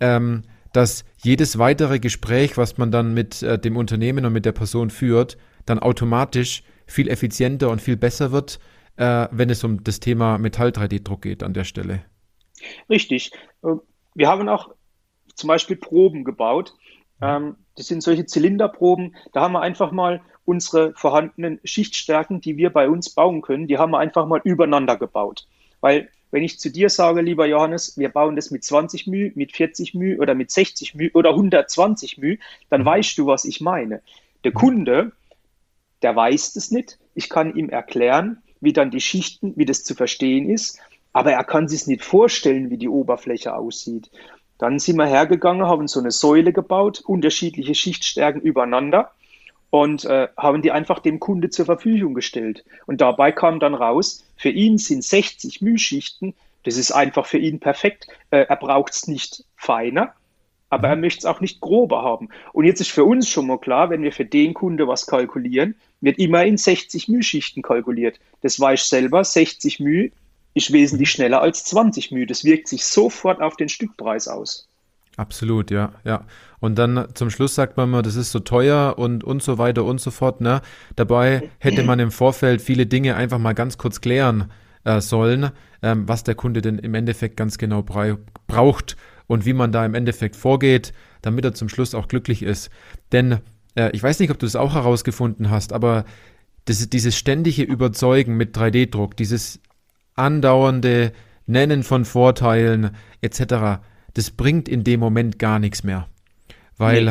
ähm, 0.00 0.42
dass 0.72 1.04
jedes 1.22 1.58
weitere 1.58 1.98
Gespräch, 1.98 2.56
was 2.56 2.78
man 2.78 2.90
dann 2.90 3.12
mit 3.12 3.42
äh, 3.42 3.58
dem 3.58 3.76
Unternehmen 3.76 4.24
und 4.24 4.32
mit 4.32 4.44
der 4.44 4.52
Person 4.52 4.90
führt, 4.90 5.36
dann 5.66 5.78
automatisch 5.78 6.62
viel 6.86 7.08
effizienter 7.08 7.70
und 7.70 7.80
viel 7.80 7.96
besser 7.96 8.32
wird, 8.32 8.60
äh, 8.96 9.26
wenn 9.30 9.50
es 9.50 9.64
um 9.64 9.82
das 9.82 10.00
Thema 10.00 10.38
Metall-3D-Druck 10.38 11.22
geht 11.22 11.42
an 11.42 11.54
der 11.54 11.64
Stelle. 11.64 12.04
Richtig. 12.88 13.32
Äh, 13.62 13.74
wir 14.14 14.28
haben 14.28 14.48
auch 14.48 14.70
zum 15.34 15.48
Beispiel 15.48 15.76
Proben 15.76 16.24
gebaut, 16.24 16.74
ähm, 17.21 17.55
das 17.75 17.87
sind 17.87 18.01
solche 18.01 18.25
Zylinderproben. 18.25 19.15
Da 19.33 19.41
haben 19.41 19.53
wir 19.53 19.61
einfach 19.61 19.91
mal 19.91 20.21
unsere 20.45 20.93
vorhandenen 20.93 21.59
Schichtstärken, 21.63 22.41
die 22.41 22.57
wir 22.57 22.69
bei 22.69 22.87
uns 22.87 23.09
bauen 23.09 23.41
können, 23.41 23.67
die 23.67 23.77
haben 23.77 23.91
wir 23.91 23.99
einfach 23.99 24.27
mal 24.27 24.41
übereinander 24.43 24.95
gebaut. 24.95 25.47
Weil 25.81 26.09
wenn 26.31 26.43
ich 26.43 26.59
zu 26.59 26.69
dir 26.69 26.89
sage, 26.89 27.21
lieber 27.21 27.45
Johannes, 27.47 27.97
wir 27.97 28.09
bauen 28.09 28.35
das 28.35 28.51
mit 28.51 28.63
20 28.63 29.07
μ, 29.07 29.31
mit 29.35 29.55
40 29.55 29.93
μ 29.93 30.17
oder 30.19 30.35
mit 30.35 30.51
60 30.51 30.95
μ 30.95 31.09
oder 31.13 31.31
120 31.31 32.17
μ, 32.17 32.37
dann 32.69 32.85
weißt 32.85 33.17
du, 33.17 33.25
was 33.25 33.45
ich 33.45 33.61
meine. 33.61 34.01
Der 34.43 34.51
Kunde, 34.51 35.11
der 36.01 36.15
weiß 36.15 36.53
das 36.53 36.71
nicht. 36.71 36.99
Ich 37.13 37.29
kann 37.29 37.55
ihm 37.55 37.69
erklären, 37.69 38.43
wie 38.61 38.73
dann 38.73 38.91
die 38.91 39.01
Schichten, 39.01 39.53
wie 39.55 39.65
das 39.65 39.83
zu 39.83 39.95
verstehen 39.95 40.49
ist, 40.49 40.79
aber 41.13 41.31
er 41.31 41.43
kann 41.43 41.67
sich 41.67 41.87
nicht 41.87 42.03
vorstellen, 42.03 42.69
wie 42.69 42.77
die 42.77 42.89
Oberfläche 42.89 43.55
aussieht. 43.55 44.11
Dann 44.60 44.78
sind 44.78 44.96
wir 44.96 45.06
hergegangen, 45.06 45.66
haben 45.66 45.88
so 45.88 46.00
eine 46.00 46.10
Säule 46.10 46.52
gebaut, 46.52 47.00
unterschiedliche 47.00 47.74
Schichtstärken 47.74 48.42
übereinander 48.42 49.10
und 49.70 50.04
äh, 50.04 50.28
haben 50.36 50.60
die 50.60 50.70
einfach 50.70 50.98
dem 50.98 51.18
Kunde 51.18 51.48
zur 51.48 51.64
Verfügung 51.64 52.12
gestellt. 52.12 52.62
Und 52.84 53.00
dabei 53.00 53.32
kam 53.32 53.58
dann 53.58 53.74
raus, 53.74 54.22
für 54.36 54.50
ihn 54.50 54.76
sind 54.76 55.02
60 55.02 55.62
Mühschichten, 55.62 56.34
das 56.64 56.76
ist 56.76 56.92
einfach 56.92 57.24
für 57.24 57.38
ihn 57.38 57.58
perfekt. 57.58 58.08
Äh, 58.30 58.44
er 58.50 58.56
braucht 58.56 58.92
es 58.92 59.08
nicht 59.08 59.44
feiner, 59.56 60.12
aber 60.68 60.88
er 60.88 60.96
mhm. 60.96 61.02
möchte 61.02 61.20
es 61.20 61.24
auch 61.24 61.40
nicht 61.40 61.62
grober 61.62 62.02
haben. 62.02 62.28
Und 62.52 62.66
jetzt 62.66 62.82
ist 62.82 62.90
für 62.90 63.04
uns 63.04 63.30
schon 63.30 63.46
mal 63.46 63.58
klar, 63.58 63.88
wenn 63.88 64.02
wir 64.02 64.12
für 64.12 64.26
den 64.26 64.52
Kunde 64.52 64.86
was 64.86 65.06
kalkulieren, 65.06 65.74
wird 66.02 66.18
immer 66.18 66.44
in 66.44 66.58
60 66.58 67.08
Mühschichten 67.08 67.62
kalkuliert. 67.62 68.20
Das 68.42 68.60
weiß 68.60 68.82
ich 68.82 68.86
selber, 68.90 69.24
60 69.24 69.80
Müh 69.80 70.10
ist 70.54 70.72
wesentlich 70.72 71.10
schneller 71.10 71.40
als 71.40 71.64
20 71.64 72.10
μ. 72.10 72.26
Das 72.26 72.44
wirkt 72.44 72.68
sich 72.68 72.84
sofort 72.84 73.40
auf 73.40 73.56
den 73.56 73.68
Stückpreis 73.68 74.28
aus. 74.28 74.68
Absolut, 75.16 75.70
ja, 75.70 75.92
ja. 76.04 76.24
Und 76.60 76.78
dann 76.78 77.08
zum 77.14 77.30
Schluss 77.30 77.54
sagt 77.54 77.76
man 77.76 77.88
immer, 77.88 78.02
das 78.02 78.16
ist 78.16 78.32
so 78.32 78.38
teuer 78.38 78.94
und, 78.98 79.24
und 79.24 79.42
so 79.42 79.58
weiter 79.58 79.84
und 79.84 80.00
so 80.00 80.10
fort. 80.10 80.40
Ne? 80.40 80.60
Dabei 80.96 81.50
hätte 81.58 81.82
man 81.82 81.98
im 81.98 82.10
Vorfeld 82.10 82.62
viele 82.62 82.86
Dinge 82.86 83.16
einfach 83.16 83.38
mal 83.38 83.54
ganz 83.54 83.78
kurz 83.78 84.00
klären 84.00 84.50
äh, 84.84 85.00
sollen, 85.00 85.50
ähm, 85.82 86.08
was 86.08 86.24
der 86.24 86.34
Kunde 86.34 86.62
denn 86.62 86.78
im 86.78 86.94
Endeffekt 86.94 87.36
ganz 87.36 87.58
genau 87.58 87.82
braucht 87.82 88.96
und 89.26 89.46
wie 89.46 89.52
man 89.52 89.72
da 89.72 89.84
im 89.84 89.94
Endeffekt 89.94 90.36
vorgeht, 90.36 90.92
damit 91.22 91.44
er 91.44 91.54
zum 91.54 91.68
Schluss 91.68 91.94
auch 91.94 92.08
glücklich 92.08 92.42
ist. 92.42 92.70
Denn 93.12 93.40
äh, 93.74 93.90
ich 93.92 94.02
weiß 94.02 94.20
nicht, 94.20 94.30
ob 94.30 94.38
du 94.38 94.46
das 94.46 94.56
auch 94.56 94.74
herausgefunden 94.74 95.50
hast, 95.50 95.72
aber 95.72 96.04
das, 96.66 96.88
dieses 96.88 97.16
ständige 97.16 97.62
Überzeugen 97.62 98.36
mit 98.36 98.56
3D-Druck, 98.56 99.16
dieses 99.16 99.60
andauernde 100.20 101.12
Nennen 101.46 101.82
von 101.82 102.04
Vorteilen 102.04 102.90
etc., 103.20 103.80
das 104.14 104.30
bringt 104.30 104.68
in 104.68 104.84
dem 104.84 105.00
Moment 105.00 105.38
gar 105.38 105.58
nichts 105.58 105.84
mehr. 105.84 106.08
Weil 106.76 107.04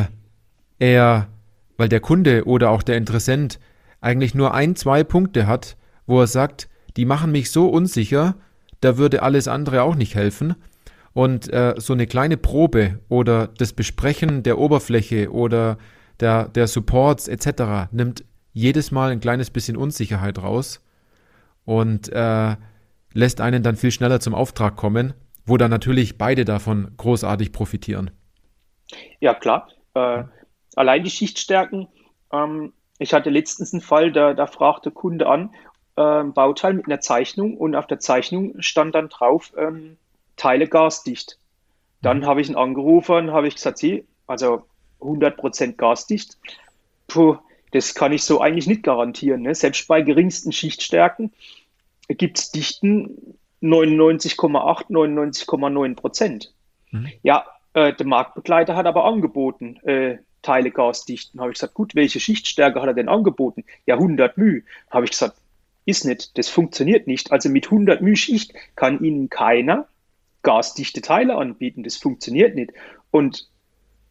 nee. 0.78 0.94
er, 0.94 1.28
weil 1.76 1.88
der 1.88 2.00
Kunde 2.00 2.46
oder 2.46 2.70
auch 2.70 2.82
der 2.82 2.96
Interessent 2.96 3.58
eigentlich 4.00 4.34
nur 4.34 4.54
ein, 4.54 4.76
zwei 4.76 5.04
Punkte 5.04 5.46
hat, 5.46 5.76
wo 6.06 6.20
er 6.20 6.26
sagt, 6.26 6.68
die 6.96 7.04
machen 7.04 7.32
mich 7.32 7.50
so 7.50 7.68
unsicher, 7.68 8.34
da 8.80 8.96
würde 8.96 9.22
alles 9.22 9.48
andere 9.48 9.82
auch 9.82 9.94
nicht 9.94 10.14
helfen. 10.14 10.54
Und 11.12 11.52
äh, 11.52 11.74
so 11.76 11.92
eine 11.92 12.06
kleine 12.06 12.36
Probe 12.36 13.00
oder 13.08 13.48
das 13.58 13.72
Besprechen 13.72 14.42
der 14.42 14.58
Oberfläche 14.58 15.32
oder 15.32 15.76
der, 16.20 16.48
der 16.48 16.66
Supports 16.66 17.28
etc. 17.28 17.92
nimmt 17.92 18.24
jedes 18.52 18.90
Mal 18.90 19.10
ein 19.10 19.20
kleines 19.20 19.50
bisschen 19.50 19.76
Unsicherheit 19.76 20.38
raus 20.38 20.80
und 21.64 22.08
äh, 22.12 22.56
lässt 23.12 23.40
einen 23.40 23.62
dann 23.62 23.76
viel 23.76 23.90
schneller 23.90 24.20
zum 24.20 24.34
Auftrag 24.34 24.76
kommen, 24.76 25.14
wo 25.44 25.56
dann 25.56 25.70
natürlich 25.70 26.18
beide 26.18 26.44
davon 26.44 26.92
großartig 26.96 27.52
profitieren. 27.52 28.10
Ja, 29.20 29.34
klar. 29.34 29.68
Äh, 29.94 30.24
allein 30.76 31.04
die 31.04 31.10
Schichtstärken. 31.10 31.88
Ähm, 32.32 32.72
ich 32.98 33.14
hatte 33.14 33.30
letztens 33.30 33.72
einen 33.72 33.82
Fall, 33.82 34.12
da, 34.12 34.34
da 34.34 34.46
fragte 34.46 34.90
Kunde 34.90 35.26
an, 35.26 35.54
äh, 35.96 36.24
Bauteil 36.24 36.74
mit 36.74 36.86
einer 36.86 37.00
Zeichnung 37.00 37.56
und 37.56 37.74
auf 37.74 37.86
der 37.86 37.98
Zeichnung 37.98 38.60
stand 38.60 38.94
dann 38.94 39.08
drauf, 39.08 39.52
ähm, 39.56 39.96
Teile 40.36 40.68
gasdicht. 40.68 41.38
Dann 42.02 42.20
mhm. 42.20 42.26
habe 42.26 42.40
ich 42.40 42.48
ihn 42.48 42.56
angerufen, 42.56 43.32
habe 43.32 43.48
ich 43.48 43.56
gesagt, 43.56 43.78
sie, 43.78 44.04
also 44.26 44.64
100% 45.00 45.76
gasdicht. 45.76 46.38
Puh, 47.08 47.36
das 47.72 47.94
kann 47.94 48.12
ich 48.12 48.24
so 48.24 48.40
eigentlich 48.40 48.66
nicht 48.66 48.82
garantieren. 48.82 49.42
Ne? 49.42 49.54
Selbst 49.54 49.86
bei 49.88 50.02
geringsten 50.02 50.52
Schichtstärken 50.52 51.32
gibt 52.14 52.38
es 52.38 52.50
Dichten 52.50 53.36
99,8, 53.62 54.90
99,9 54.90 55.94
Prozent. 55.94 56.52
Mhm. 56.90 57.08
Ja, 57.22 57.46
äh, 57.74 57.92
der 57.92 58.06
Marktbegleiter 58.06 58.76
hat 58.76 58.86
aber 58.86 59.04
angeboten, 59.04 59.76
äh, 59.84 60.18
Teile 60.42 60.70
gasdichten. 60.70 61.40
Habe 61.40 61.50
ich 61.50 61.54
gesagt, 61.54 61.74
gut, 61.74 61.94
welche 61.94 62.20
Schichtstärke 62.20 62.80
hat 62.80 62.88
er 62.88 62.94
denn 62.94 63.08
angeboten? 63.08 63.64
Ja, 63.86 63.96
100 63.96 64.38
μ. 64.38 64.62
Habe 64.90 65.04
ich 65.04 65.10
gesagt, 65.10 65.36
ist 65.84 66.04
nicht, 66.04 66.38
das 66.38 66.48
funktioniert 66.48 67.06
nicht. 67.06 67.32
Also 67.32 67.48
mit 67.48 67.66
100 67.66 68.00
μ 68.00 68.16
Schicht 68.16 68.54
kann 68.76 69.02
Ihnen 69.02 69.28
keiner 69.28 69.86
gasdichte 70.42 71.02
Teile 71.02 71.36
anbieten. 71.36 71.82
Das 71.82 71.96
funktioniert 71.96 72.54
nicht. 72.54 72.72
Und 73.10 73.48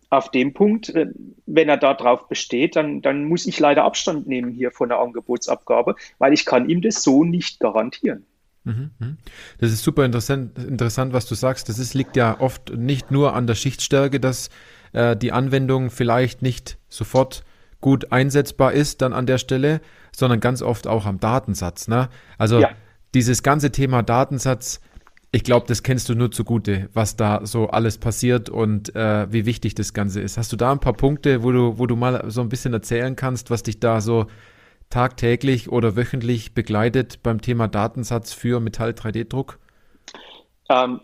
auf 0.10 0.32
dem 0.32 0.54
Punkt, 0.54 0.90
äh, 0.90 1.08
wenn 1.46 1.70
er 1.70 1.78
darauf 1.78 2.28
besteht, 2.28 2.76
dann, 2.76 3.02
dann 3.02 3.26
muss 3.26 3.46
ich 3.46 3.60
leider 3.60 3.84
Abstand 3.84 4.28
nehmen 4.28 4.52
hier 4.52 4.72
von 4.72 4.90
der 4.90 5.00
Angebotsabgabe, 5.00 5.96
weil 6.18 6.34
ich 6.34 6.46
kann 6.46 6.70
ihm 6.70 6.82
das 6.82 7.04
so 7.04 7.24
nicht 7.24 7.60
garantieren. 7.60 8.26
Mhm, 8.64 8.92
mhm. 9.00 9.18
Das 9.60 9.72
ist 9.72 9.84
super 9.84 10.06
interessant, 10.06 10.58
interessant, 10.58 11.14
was 11.14 11.26
du 11.26 11.36
sagst. 11.36 11.70
Das 11.70 11.80
ist, 11.80 11.94
liegt 11.94 12.16
ja 12.16 12.40
oft 12.40 12.76
nicht 12.76 13.12
nur 13.12 13.36
an 13.36 13.48
der 13.48 13.56
Schichtstärke, 13.56 14.20
dass 14.20 14.50
äh, 14.94 15.16
die 15.16 15.32
Anwendung 15.32 15.92
vielleicht 15.92 16.42
nicht 16.42 16.78
sofort 16.88 17.44
gut 17.82 18.12
einsetzbar 18.12 18.74
ist 18.74 19.02
dann 19.02 19.14
an 19.14 19.26
der 19.26 19.38
Stelle, 19.38 19.82
sondern 20.12 20.40
ganz 20.40 20.62
oft 20.62 20.88
auch 20.88 21.06
am 21.06 21.20
Datensatz. 21.20 21.88
Ne? 21.88 22.10
Also 22.38 22.60
ja. 22.60 22.72
dieses 23.14 23.44
ganze 23.44 23.72
Thema 23.72 24.04
Datensatz, 24.04 24.82
ich 25.32 25.44
glaube, 25.44 25.68
das 25.68 25.84
kennst 25.84 26.10
du 26.10 26.16
nur 26.16 26.32
zugute, 26.32 26.90
was 26.94 27.16
da 27.16 27.46
so 27.46 27.68
alles 27.68 28.00
passiert 28.00 28.50
und 28.50 28.96
äh, 28.96 29.32
wie 29.32 29.46
wichtig 29.46 29.76
das 29.76 29.94
Ganze 29.94 30.22
ist. 30.22 30.38
Hast 30.38 30.52
du 30.52 30.56
da 30.58 30.72
ein 30.72 30.80
paar 30.80 30.94
Punkte, 30.94 31.44
wo 31.44 31.52
du, 31.52 31.78
wo 31.78 31.86
du 31.86 31.96
mal 31.96 32.24
so 32.32 32.42
ein 32.42 32.50
bisschen 32.50 32.74
erzählen 32.74 33.16
kannst, 33.16 33.52
was 33.52 33.62
dich 33.62 33.80
da 33.80 34.02
so 34.02 34.26
tagtäglich 34.90 35.70
oder 35.70 35.96
wöchentlich 35.96 36.56
begleitet 36.56 37.22
beim 37.22 37.42
Thema 37.42 37.68
Datensatz 37.68 38.34
für 38.34 38.60
Metall-3D-Druck? 38.60 39.60
Ähm, 40.70 41.02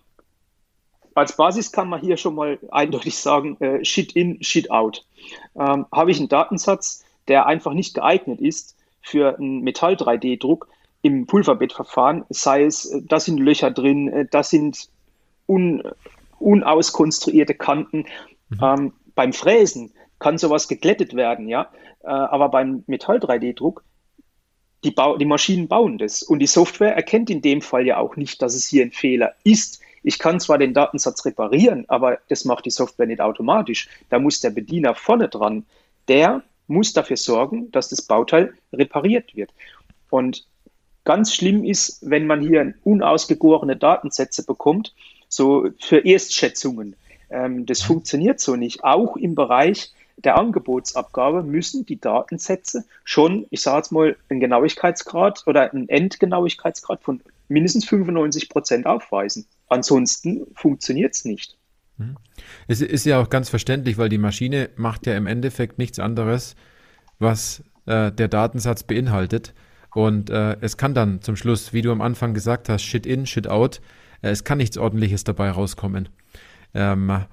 als 1.14 1.38
Basis 1.38 1.72
kann 1.72 1.88
man 1.88 2.02
hier 2.02 2.18
schon 2.18 2.34
mal 2.34 2.58
eindeutig 2.72 3.18
sagen, 3.18 3.58
äh, 3.62 3.86
Shit 3.86 4.14
in, 4.14 4.42
Shit 4.44 4.72
out. 4.72 5.06
Ähm, 5.56 5.86
Habe 5.92 6.10
ich 6.10 6.18
einen 6.18 6.30
Datensatz, 6.30 7.06
der 7.28 7.46
einfach 7.46 7.74
nicht 7.74 7.94
geeignet 7.94 8.42
ist 8.42 8.76
für 9.02 9.38
einen 9.38 9.62
Metall-3D-Druck, 9.62 10.68
im 11.06 11.28
Pulverbettverfahren, 11.28 12.26
sei 12.30 12.63
es, 12.63 12.86
äh, 12.86 13.00
da 13.04 13.20
sind 13.20 13.38
Löcher 13.38 13.70
drin, 13.70 14.08
äh, 14.08 14.26
da 14.26 14.41
sind 14.41 14.89
un, 15.48 15.84
unauskonstruierte 16.39 17.54
Kanten. 17.54 18.06
Mhm. 18.50 18.60
Ähm, 18.60 18.94
beim 19.13 19.32
Fräsen 19.32 19.94
kann 20.18 20.39
sowas 20.39 20.68
geglättet 20.68 21.13
werden, 21.13 21.48
ja. 21.48 21.70
Äh, 22.02 22.08
aber 22.08 22.50
beim 22.50 22.84
Metall-3D-Druck, 22.88 23.84
die, 24.84 24.96
die 25.20 25.26
Maschinen 25.26 25.68
bauen 25.68 26.00
das. 26.00 26.24
Und 26.24 26.39
die 26.39 26.48
Software 26.48 26.96
erkennt 26.96 27.30
in 27.30 27.44
dem 27.44 27.62
Fall 27.62 27.86
ja 27.86 27.98
auch 27.98 28.15
nicht, 28.15 28.41
dass 28.41 28.56
es 28.56 28.65
hier 28.65 28.84
ein 28.84 28.91
Fehler 28.91 29.36
ist. 29.44 29.82
Ich 30.02 30.18
kann 30.18 30.39
zwar 30.39 30.58
den 30.58 30.74
Datensatz 30.74 31.24
reparieren, 31.24 31.86
aber 31.88 32.18
das 32.30 32.46
macht 32.46 32.65
die 32.65 32.72
Software 32.72 33.06
nicht 33.06 33.22
automatisch. 33.22 33.89
Da 34.10 34.18
muss 34.18 34.41
der 34.41 34.50
Bediener 34.50 34.96
vorne 34.96 35.30
dran. 35.30 35.68
Der 36.08 36.41
muss 36.65 36.94
dafür 36.94 37.18
sorgen, 37.18 37.70
dass 37.72 37.89
das 37.89 38.02
Bauteil 38.02 38.56
repariert 38.74 39.36
wird. 39.36 39.54
Und 40.10 40.48
Ganz 41.06 41.34
schlimm 41.34 41.63
ist, 41.63 42.00
wenn 42.02 42.28
man 42.28 42.41
hier 42.41 42.74
unausgegorene 42.84 43.78
Datensätze 43.78 44.44
bekommt, 44.44 44.94
so 45.30 45.70
für 45.80 46.06
Erstschätzungen. 46.06 46.96
Ähm, 47.30 47.65
das 47.65 47.82
funktioniert 47.82 48.39
so 48.39 48.56
nicht. 48.56 48.84
Auch 48.84 49.15
im 49.15 49.36
Bereich 49.36 49.94
der 50.18 50.38
Angebotsabgabe 50.38 51.44
müssen 51.44 51.86
die 51.86 52.00
Datensätze 52.00 52.86
schon, 53.04 53.46
ich 53.50 53.62
sage 53.62 53.78
jetzt 53.78 53.91
mal, 53.91 54.15
einen 54.30 54.39
Genauigkeitsgrad 54.39 55.44
oder 55.46 55.72
einen 55.72 55.89
Endgenauigkeitsgrad 55.89 57.04
von 57.04 57.22
mindestens 57.48 57.86
95 57.86 58.50
Prozent 58.50 58.86
aufweisen. 58.86 59.46
Ansonsten 59.68 60.48
funktioniert 60.56 61.15
es 61.15 61.26
nicht. 61.26 61.58
Mhm. 61.98 62.18
Es 62.68 62.82
ist 62.82 63.06
ja 63.06 63.22
auch 63.22 63.30
ganz 63.30 63.50
verständlich, 63.50 63.98
weil 63.98 64.10
die 64.10 64.18
Maschine 64.18 64.70
macht 64.76 65.06
ja 65.06 65.15
im 65.15 65.28
Endeffekt 65.28 65.78
nichts 65.78 66.00
anderes, 66.00 66.56
was 67.20 67.63
äh, 67.86 68.12
der 68.12 68.28
Datensatz 68.28 68.84
beinhaltet. 68.84 69.54
Und 69.95 70.29
äh, 70.29 70.58
es 70.60 70.75
kann 70.75 70.93
dann 70.93 71.21
zum 71.21 71.38
Schluss, 71.38 71.71
wie 71.71 71.81
du 71.81 71.91
am 71.91 72.01
Anfang 72.01 72.34
gesagt 72.34 72.67
hast, 72.67 72.84
Shit 72.84 73.05
in, 73.05 73.25
Shit 73.25 73.47
out, 73.47 73.79
äh, 74.21 74.29
es 74.29 74.43
kann 74.43 74.58
nichts 74.58 74.77
Ordentliches 74.77 75.23
dabei 75.23 75.49
rauskommen. 75.49 76.10
Ähm, 76.73 77.23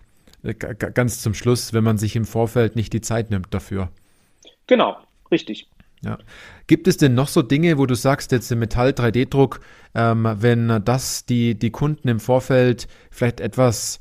äh, 0.44 0.54
ganz 0.54 1.20
zum 1.20 1.34
Schluss, 1.34 1.72
wenn 1.72 1.82
man 1.82 1.98
sich 1.98 2.14
im 2.14 2.24
Vorfeld 2.24 2.76
nicht 2.76 2.92
die 2.92 3.00
Zeit 3.00 3.30
nimmt 3.30 3.52
dafür. 3.52 3.90
Genau, 4.68 4.96
richtig. 5.32 5.68
Ja. 6.04 6.18
Gibt 6.68 6.86
es 6.86 6.96
denn 6.96 7.14
noch 7.14 7.28
so 7.28 7.42
Dinge, 7.42 7.78
wo 7.78 7.86
du 7.86 7.94
sagst, 7.94 8.30
jetzt 8.30 8.50
im 8.52 8.60
Metall-3D-Druck, 8.60 9.60
ähm, 9.94 10.28
wenn 10.38 10.84
das 10.84 11.26
die, 11.26 11.56
die 11.56 11.70
Kunden 11.70 12.08
im 12.08 12.20
Vorfeld 12.20 12.86
vielleicht 13.10 13.40
etwas, 13.40 13.98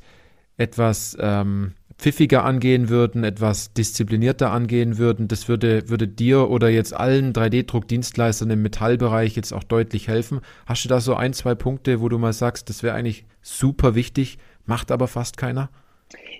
etwas 0.56 1.16
ähm, 1.20 1.74
pfiffiger 1.98 2.44
angehen 2.44 2.88
würden, 2.88 3.24
etwas 3.24 3.72
disziplinierter 3.72 4.50
angehen 4.50 4.98
würden, 4.98 5.28
das 5.28 5.48
würde, 5.48 5.88
würde 5.88 6.08
dir 6.08 6.50
oder 6.50 6.68
jetzt 6.68 6.94
allen 6.94 7.32
3D-Druckdienstleistern 7.32 8.50
im 8.50 8.62
Metallbereich 8.62 9.36
jetzt 9.36 9.52
auch 9.52 9.64
deutlich 9.64 10.08
helfen. 10.08 10.40
Hast 10.66 10.84
du 10.84 10.88
da 10.88 11.00
so 11.00 11.14
ein, 11.14 11.32
zwei 11.32 11.54
Punkte, 11.54 12.00
wo 12.00 12.08
du 12.08 12.18
mal 12.18 12.32
sagst, 12.32 12.68
das 12.68 12.82
wäre 12.82 12.94
eigentlich 12.94 13.24
super 13.42 13.94
wichtig, 13.94 14.38
macht 14.66 14.90
aber 14.90 15.08
fast 15.08 15.36
keiner? 15.36 15.70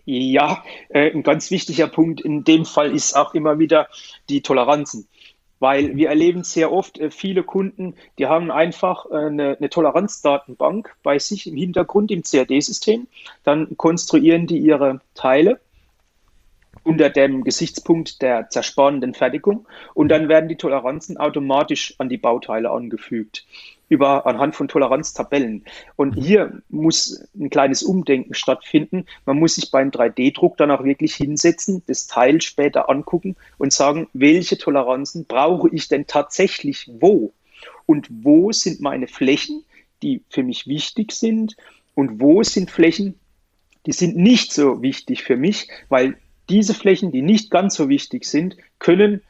Ja, 0.05 0.65
äh, 0.89 1.11
ein 1.11 1.23
ganz 1.23 1.51
wichtiger 1.51 1.87
Punkt 1.87 2.21
in 2.21 2.45
dem 2.45 2.65
Fall 2.65 2.93
ist 2.93 3.17
auch 3.17 3.35
immer 3.35 3.59
wieder 3.59 3.89
die 4.29 4.43
Toleranzen. 4.43 5.07
Weil 5.63 5.97
wir 5.97 6.09
erleben 6.09 6.43
sehr 6.43 6.73
oft, 6.73 6.99
äh, 6.99 7.13
viele 7.13 7.45
Kunden, 7.45 7.95
die 8.19 8.27
haben 8.27 8.51
einfach 8.51 9.07
äh, 9.07 9.15
eine, 9.15 9.57
eine 9.59 9.71
Toleranzdatenbank 9.71 10.93
bei 11.05 11.21
sich 11.21 11.47
im 11.47 11.55
Hintergrund 11.55 12.11
im 12.11 12.25
CAD-System. 12.25 13.07
Dann 13.45 13.77
konstruieren 13.77 14.49
die 14.49 14.59
ihre 14.59 15.01
Teile 15.15 15.61
unter 16.83 17.11
dem 17.11 17.45
Gesichtspunkt 17.45 18.23
der 18.23 18.51
zersparenden 18.51 19.15
Fertigung 19.15 19.69
und 19.95 20.09
dann 20.09 20.29
werden 20.29 20.49
die 20.49 20.57
Toleranzen 20.57 21.17
automatisch 21.17 21.95
an 21.99 22.09
die 22.09 22.19
Bauteile 22.19 22.73
angefügt 22.73 23.47
über 23.89 24.27
anhand 24.27 24.57
von 24.57 24.69
Toleranztabellen. 24.69 25.65
Und 25.97 26.17
mhm. 26.17 26.23
hier 26.23 26.63
muss 26.69 27.25
ein 27.39 27.51
kleines 27.51 27.83
Umdenken 27.83 28.35
stattfinden. 28.35 29.07
Man 29.27 29.39
muss 29.39 29.57
sich 29.57 29.71
beim 29.71 29.91
3D-Druck 29.91 30.57
dann 30.57 30.71
auch 30.71 30.85
wirklich 30.85 31.15
hinsetzen, 31.15 31.83
das 31.87 32.07
Teil 32.07 32.41
später 32.41 32.89
angucken 32.89 33.37
und 33.59 33.73
sagen, 33.73 34.09
welche 34.13 34.59
Toleranzen 34.59 35.27
brauche 35.27 35.69
ich 35.71 35.89
denn 35.89 36.07
tatsächlich 36.07 36.91
wo? 37.01 37.33
Und 37.87 38.09
wo 38.11 38.53
sind 38.53 38.81
meine 38.81 39.09
Flächen, 39.09 39.65
die 40.03 40.23
für 40.31 40.43
mich 40.43 40.67
wichtig 40.67 41.13
sind? 41.13 41.57
Und 41.95 42.21
wo 42.21 42.43
sind 42.43 42.71
Flächen, 42.71 43.15
die 43.87 43.93
sind 43.93 44.17
nicht 44.17 44.53
so 44.53 44.81
wichtig 44.81 45.23
für 45.23 45.37
mich, 45.37 45.69
weil 45.89 46.17
diese 46.49 46.75
Flächen, 46.75 47.13
die 47.13 47.23
nicht 47.23 47.51
ganz 47.51 47.75
so 47.75 47.89
wichtig 47.89 48.25
sind, 48.25 48.57
können 48.79 49.23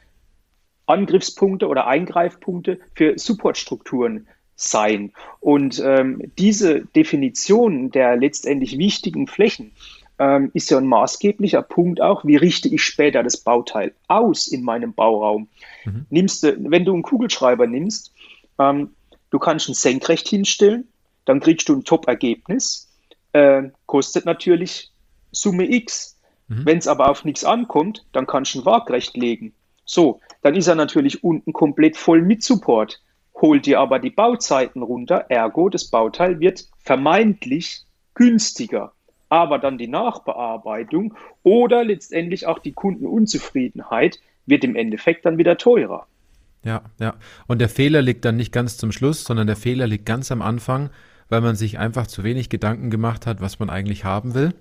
Angriffspunkte 0.85 1.67
oder 1.67 1.87
Eingreifpunkte 1.87 2.79
für 2.93 3.17
Supportstrukturen 3.17 4.27
sein. 4.55 5.13
Und 5.39 5.81
ähm, 5.83 6.31
diese 6.37 6.81
Definition 6.81 7.91
der 7.91 8.15
letztendlich 8.15 8.77
wichtigen 8.77 9.27
Flächen 9.27 9.71
ähm, 10.19 10.51
ist 10.53 10.69
ja 10.69 10.77
ein 10.77 10.87
maßgeblicher 10.87 11.61
Punkt 11.61 12.01
auch, 12.01 12.23
wie 12.25 12.35
richte 12.35 12.69
ich 12.69 12.83
später 12.83 13.23
das 13.23 13.37
Bauteil 13.37 13.93
aus 14.07 14.47
in 14.47 14.63
meinem 14.63 14.93
Bauraum. 14.93 15.47
Mhm. 15.85 16.05
Nimmst 16.09 16.43
du, 16.43 16.55
wenn 16.69 16.85
du 16.85 16.93
einen 16.93 17.03
Kugelschreiber 17.03 17.67
nimmst, 17.67 18.13
ähm, 18.59 18.91
du 19.31 19.39
kannst 19.39 19.67
ihn 19.67 19.75
senkrecht 19.75 20.27
hinstellen, 20.27 20.87
dann 21.25 21.39
kriegst 21.39 21.67
du 21.69 21.73
ein 21.73 21.83
Top-Ergebnis, 21.83 22.89
äh, 23.33 23.63
kostet 23.85 24.25
natürlich 24.25 24.91
Summe 25.31 25.69
X. 25.71 26.19
Mhm. 26.47 26.65
Wenn 26.65 26.77
es 26.77 26.87
aber 26.87 27.09
auf 27.09 27.25
nichts 27.25 27.43
ankommt, 27.43 28.05
dann 28.11 28.27
kannst 28.27 28.53
du 28.53 28.59
ihn 28.59 28.65
waagrecht 28.65 29.17
legen. 29.17 29.53
So, 29.85 30.21
dann 30.41 30.55
ist 30.55 30.67
er 30.67 30.75
natürlich 30.75 31.23
unten 31.23 31.51
komplett 31.51 31.97
voll 31.97 32.21
mit 32.21 32.43
Support 32.43 33.01
holt 33.43 33.65
dir 33.65 33.81
aber 33.81 33.99
die 33.99 34.09
Bauzeiten 34.09 34.81
runter, 34.81 35.25
ergo 35.27 35.67
das 35.67 35.83
Bauteil 35.85 36.39
wird 36.39 36.65
vermeintlich 36.79 37.85
günstiger. 38.15 38.93
Aber 39.27 39.59
dann 39.59 39.77
die 39.77 39.87
Nachbearbeitung 39.87 41.15
oder 41.43 41.83
letztendlich 41.83 42.47
auch 42.47 42.59
die 42.59 42.71
Kundenunzufriedenheit 42.71 44.19
wird 44.45 44.63
im 44.63 44.75
Endeffekt 44.77 45.25
dann 45.25 45.37
wieder 45.37 45.57
teurer. 45.57 46.07
Ja, 46.63 46.83
ja. 46.99 47.15
Und 47.47 47.59
der 47.59 47.67
Fehler 47.67 48.01
liegt 48.01 48.23
dann 48.23 48.37
nicht 48.37 48.53
ganz 48.53 48.77
zum 48.77 48.93
Schluss, 48.93 49.25
sondern 49.25 49.47
der 49.47 49.57
Fehler 49.57 49.87
liegt 49.87 50.05
ganz 50.05 50.31
am 50.31 50.41
Anfang, 50.41 50.89
weil 51.27 51.41
man 51.41 51.57
sich 51.57 51.77
einfach 51.77 52.07
zu 52.07 52.23
wenig 52.23 52.49
Gedanken 52.49 52.89
gemacht 52.89 53.27
hat, 53.27 53.41
was 53.41 53.59
man 53.59 53.69
eigentlich 53.69 54.05
haben 54.05 54.35
will. 54.35 54.53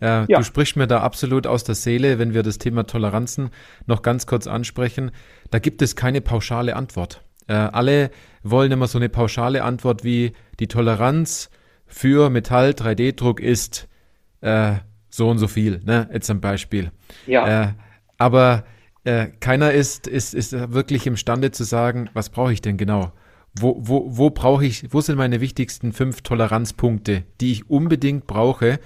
Äh, 0.00 0.24
ja. 0.28 0.38
Du 0.38 0.44
sprichst 0.44 0.76
mir 0.76 0.86
da 0.86 1.00
absolut 1.00 1.46
aus 1.46 1.64
der 1.64 1.74
Seele, 1.74 2.18
wenn 2.18 2.32
wir 2.32 2.42
das 2.42 2.56
Thema 2.56 2.86
Toleranzen 2.86 3.50
noch 3.86 4.00
ganz 4.00 4.26
kurz 4.26 4.46
ansprechen. 4.46 5.10
Da 5.50 5.58
gibt 5.58 5.82
es 5.82 5.94
keine 5.94 6.22
pauschale 6.22 6.76
Antwort. 6.76 7.20
Äh, 7.46 7.54
alle 7.54 8.10
wollen 8.42 8.72
immer 8.72 8.86
so 8.86 8.98
eine 8.98 9.08
pauschale 9.08 9.64
Antwort 9.64 10.04
wie 10.04 10.32
die 10.60 10.68
Toleranz 10.68 11.50
für 11.86 12.30
Metall 12.30 12.70
3D-Druck 12.70 13.40
ist 13.40 13.88
äh, 14.40 14.74
so 15.08 15.28
und 15.28 15.38
so 15.38 15.48
viel, 15.48 15.80
ne? 15.84 16.08
Jetzt 16.12 16.30
ein 16.30 16.40
Beispiel. 16.40 16.90
Ja. 17.26 17.62
Äh, 17.62 17.72
aber 18.18 18.64
äh, 19.04 19.28
keiner 19.40 19.72
ist, 19.72 20.06
ist, 20.06 20.34
ist 20.34 20.52
wirklich 20.72 21.06
imstande 21.06 21.50
zu 21.50 21.64
sagen, 21.64 22.10
was 22.14 22.30
brauche 22.30 22.52
ich 22.52 22.62
denn 22.62 22.76
genau? 22.76 23.12
Wo, 23.56 23.76
wo, 23.78 24.04
wo 24.08 24.30
brauche 24.30 24.64
ich, 24.64 24.92
wo 24.92 25.00
sind 25.00 25.16
meine 25.16 25.40
wichtigsten 25.40 25.92
fünf 25.92 26.22
Toleranzpunkte, 26.22 27.22
die 27.40 27.52
ich 27.52 27.70
unbedingt 27.70 28.26
brauche, 28.26 28.80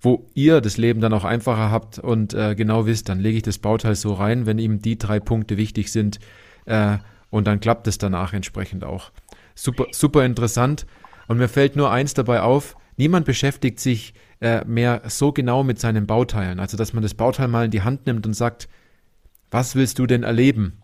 wo 0.00 0.28
ihr 0.34 0.60
das 0.60 0.76
Leben 0.76 1.00
dann 1.00 1.12
auch 1.12 1.24
einfacher 1.24 1.70
habt 1.70 1.98
und 1.98 2.34
äh, 2.34 2.54
genau 2.54 2.86
wisst, 2.86 3.08
dann 3.08 3.18
lege 3.18 3.38
ich 3.38 3.42
das 3.42 3.58
Bauteil 3.58 3.96
so 3.96 4.12
rein, 4.12 4.46
wenn 4.46 4.58
ihm 4.58 4.80
die 4.80 4.98
drei 4.98 5.18
Punkte 5.18 5.56
wichtig 5.56 5.90
sind, 5.90 6.20
äh, 6.66 6.98
und 7.34 7.48
dann 7.48 7.58
klappt 7.58 7.88
es 7.88 7.98
danach 7.98 8.32
entsprechend 8.32 8.84
auch. 8.84 9.10
Super, 9.56 9.86
super 9.90 10.24
interessant. 10.24 10.86
Und 11.26 11.38
mir 11.38 11.48
fällt 11.48 11.74
nur 11.74 11.90
eins 11.90 12.14
dabei 12.14 12.42
auf, 12.42 12.76
niemand 12.96 13.26
beschäftigt 13.26 13.80
sich 13.80 14.14
äh, 14.40 14.64
mehr 14.66 15.02
so 15.08 15.32
genau 15.32 15.64
mit 15.64 15.80
seinen 15.80 16.06
Bauteilen. 16.06 16.60
Also, 16.60 16.76
dass 16.76 16.92
man 16.92 17.02
das 17.02 17.14
Bauteil 17.14 17.48
mal 17.48 17.64
in 17.64 17.72
die 17.72 17.82
Hand 17.82 18.06
nimmt 18.06 18.24
und 18.24 18.34
sagt, 18.34 18.68
was 19.50 19.74
willst 19.74 19.98
du 19.98 20.06
denn 20.06 20.22
erleben, 20.22 20.80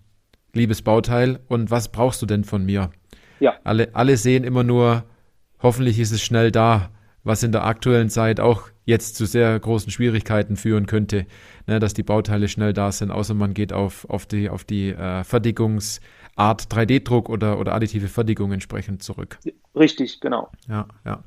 liebes 0.53 0.83
Bauteil, 0.83 1.39
und 1.47 1.71
was 1.71 1.93
brauchst 1.93 2.21
du 2.21 2.27
denn 2.27 2.43
von 2.43 2.67
mir? 2.67 2.91
Ja. 3.39 3.55
Alle, 3.63 3.91
alle 3.93 4.17
sehen 4.17 4.43
immer 4.43 4.65
nur, 4.65 5.05
hoffentlich 5.61 6.01
ist 6.01 6.11
es 6.11 6.21
schnell 6.21 6.51
da, 6.51 6.91
was 7.23 7.45
in 7.45 7.53
der 7.53 7.65
aktuellen 7.65 8.09
Zeit 8.09 8.41
auch 8.41 8.71
jetzt 8.87 9.15
zu 9.15 9.25
sehr 9.25 9.57
großen 9.57 9.93
Schwierigkeiten 9.93 10.57
führen 10.57 10.87
könnte, 10.87 11.27
ne, 11.69 11.79
dass 11.79 11.95
die 11.95 12.03
Bauteile 12.03 12.49
schnell 12.49 12.73
da 12.73 12.91
sind, 12.91 13.13
außer 13.13 13.35
man 13.35 13.55
geht 13.55 13.73
auf, 13.73 14.05
auf 14.11 14.27
die, 14.27 14.51
auf 14.51 14.65
die 14.65 14.89
äh, 14.89 15.23
Fertigungs- 15.23 16.01
Art 16.41 16.73
3D-Druck 16.73 17.29
oder, 17.29 17.59
oder 17.59 17.75
additive 17.75 18.09
Fertigung 18.09 18.51
entsprechend 18.53 19.03
zurück. 19.03 19.39
Richtig, 19.77 20.21
genau. 20.21 20.51
Ja, 20.69 20.87
ja. 21.05 21.23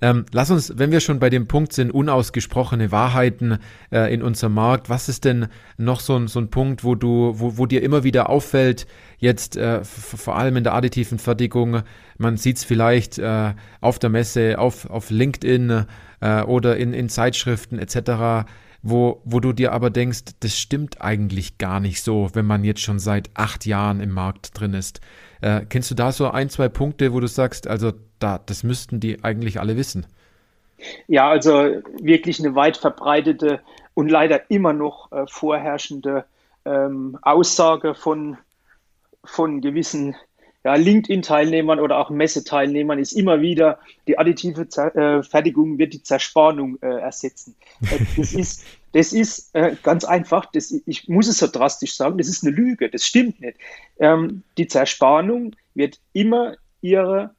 Ähm, 0.00 0.24
lass 0.30 0.50
uns, 0.50 0.78
wenn 0.78 0.92
wir 0.92 1.00
schon 1.00 1.18
bei 1.18 1.30
dem 1.30 1.48
Punkt 1.48 1.72
sind, 1.72 1.90
unausgesprochene 1.90 2.92
Wahrheiten 2.92 3.58
äh, 3.90 4.12
in 4.12 4.22
unserem 4.22 4.54
Markt, 4.54 4.88
was 4.88 5.08
ist 5.08 5.24
denn 5.24 5.48
noch 5.78 6.00
so 6.00 6.16
ein, 6.16 6.28
so 6.28 6.38
ein 6.38 6.48
Punkt, 6.48 6.84
wo 6.84 6.94
du, 6.94 7.34
wo, 7.36 7.58
wo 7.58 7.66
dir 7.66 7.82
immer 7.82 8.04
wieder 8.04 8.30
auffällt, 8.30 8.86
jetzt 9.18 9.56
äh, 9.56 9.82
vor 9.84 10.36
allem 10.36 10.56
in 10.56 10.64
der 10.64 10.74
additiven 10.74 11.18
Fertigung, 11.18 11.82
man 12.18 12.36
sieht 12.36 12.58
es 12.58 12.64
vielleicht 12.64 13.18
äh, 13.18 13.54
auf 13.80 13.98
der 13.98 14.10
Messe, 14.10 14.58
auf, 14.58 14.88
auf 14.88 15.10
LinkedIn 15.10 15.86
äh, 16.20 16.42
oder 16.42 16.76
in, 16.76 16.92
in 16.92 17.08
Zeitschriften 17.08 17.78
etc., 17.78 18.46
wo, 18.88 19.20
wo 19.24 19.40
du 19.40 19.52
dir 19.52 19.72
aber 19.72 19.90
denkst, 19.90 20.20
das 20.40 20.56
stimmt 20.56 21.00
eigentlich 21.00 21.58
gar 21.58 21.80
nicht 21.80 22.02
so, 22.02 22.30
wenn 22.34 22.46
man 22.46 22.64
jetzt 22.64 22.80
schon 22.80 22.98
seit 22.98 23.30
acht 23.34 23.66
Jahren 23.66 24.00
im 24.00 24.12
Markt 24.12 24.58
drin 24.58 24.74
ist. 24.74 25.00
Äh, 25.40 25.66
kennst 25.68 25.90
du 25.90 25.94
da 25.94 26.12
so 26.12 26.30
ein, 26.30 26.48
zwei 26.48 26.68
Punkte, 26.68 27.12
wo 27.12 27.20
du 27.20 27.26
sagst, 27.26 27.66
also 27.68 27.92
da, 28.18 28.38
das 28.38 28.62
müssten 28.62 29.00
die 29.00 29.22
eigentlich 29.24 29.60
alle 29.60 29.76
wissen? 29.76 30.06
Ja, 31.08 31.28
also 31.28 31.52
wirklich 32.00 32.38
eine 32.38 32.54
weit 32.54 32.76
verbreitete 32.76 33.60
und 33.94 34.08
leider 34.08 34.50
immer 34.50 34.72
noch 34.72 35.10
äh, 35.10 35.24
vorherrschende 35.26 36.24
ähm, 36.64 37.18
Aussage 37.22 37.94
von, 37.94 38.36
von 39.24 39.60
gewissen 39.60 40.14
ja, 40.66 40.74
LinkedIn-Teilnehmern 40.74 41.78
oder 41.78 41.96
auch 41.96 42.10
Messeteilnehmern 42.10 42.98
ist 42.98 43.12
immer 43.12 43.40
wieder, 43.40 43.78
die 44.08 44.18
additive 44.18 44.68
Zer 44.68 44.96
äh, 44.96 45.22
Fertigung 45.22 45.78
wird 45.78 45.92
die 45.92 46.02
Zerspannung 46.02 46.76
äh, 46.82 46.88
ersetzen. 46.88 47.54
Äh, 47.82 48.00
das 48.16 48.32
ist, 48.34 48.64
das 48.92 49.12
ist 49.12 49.54
äh, 49.54 49.76
ganz 49.82 50.04
einfach, 50.04 50.46
das, 50.46 50.72
ich 50.86 51.08
muss 51.08 51.28
es 51.28 51.38
so 51.38 51.46
drastisch 51.46 51.96
sagen, 51.96 52.18
das 52.18 52.28
ist 52.28 52.44
eine 52.44 52.54
Lüge, 52.54 52.88
das 52.88 53.04
stimmt 53.04 53.40
nicht. 53.40 53.58
Ähm, 53.98 54.42
die 54.56 54.68
Zerspannung 54.68 55.54
wird 55.74 56.00
immer 56.12 56.56
ihre 56.80 57.34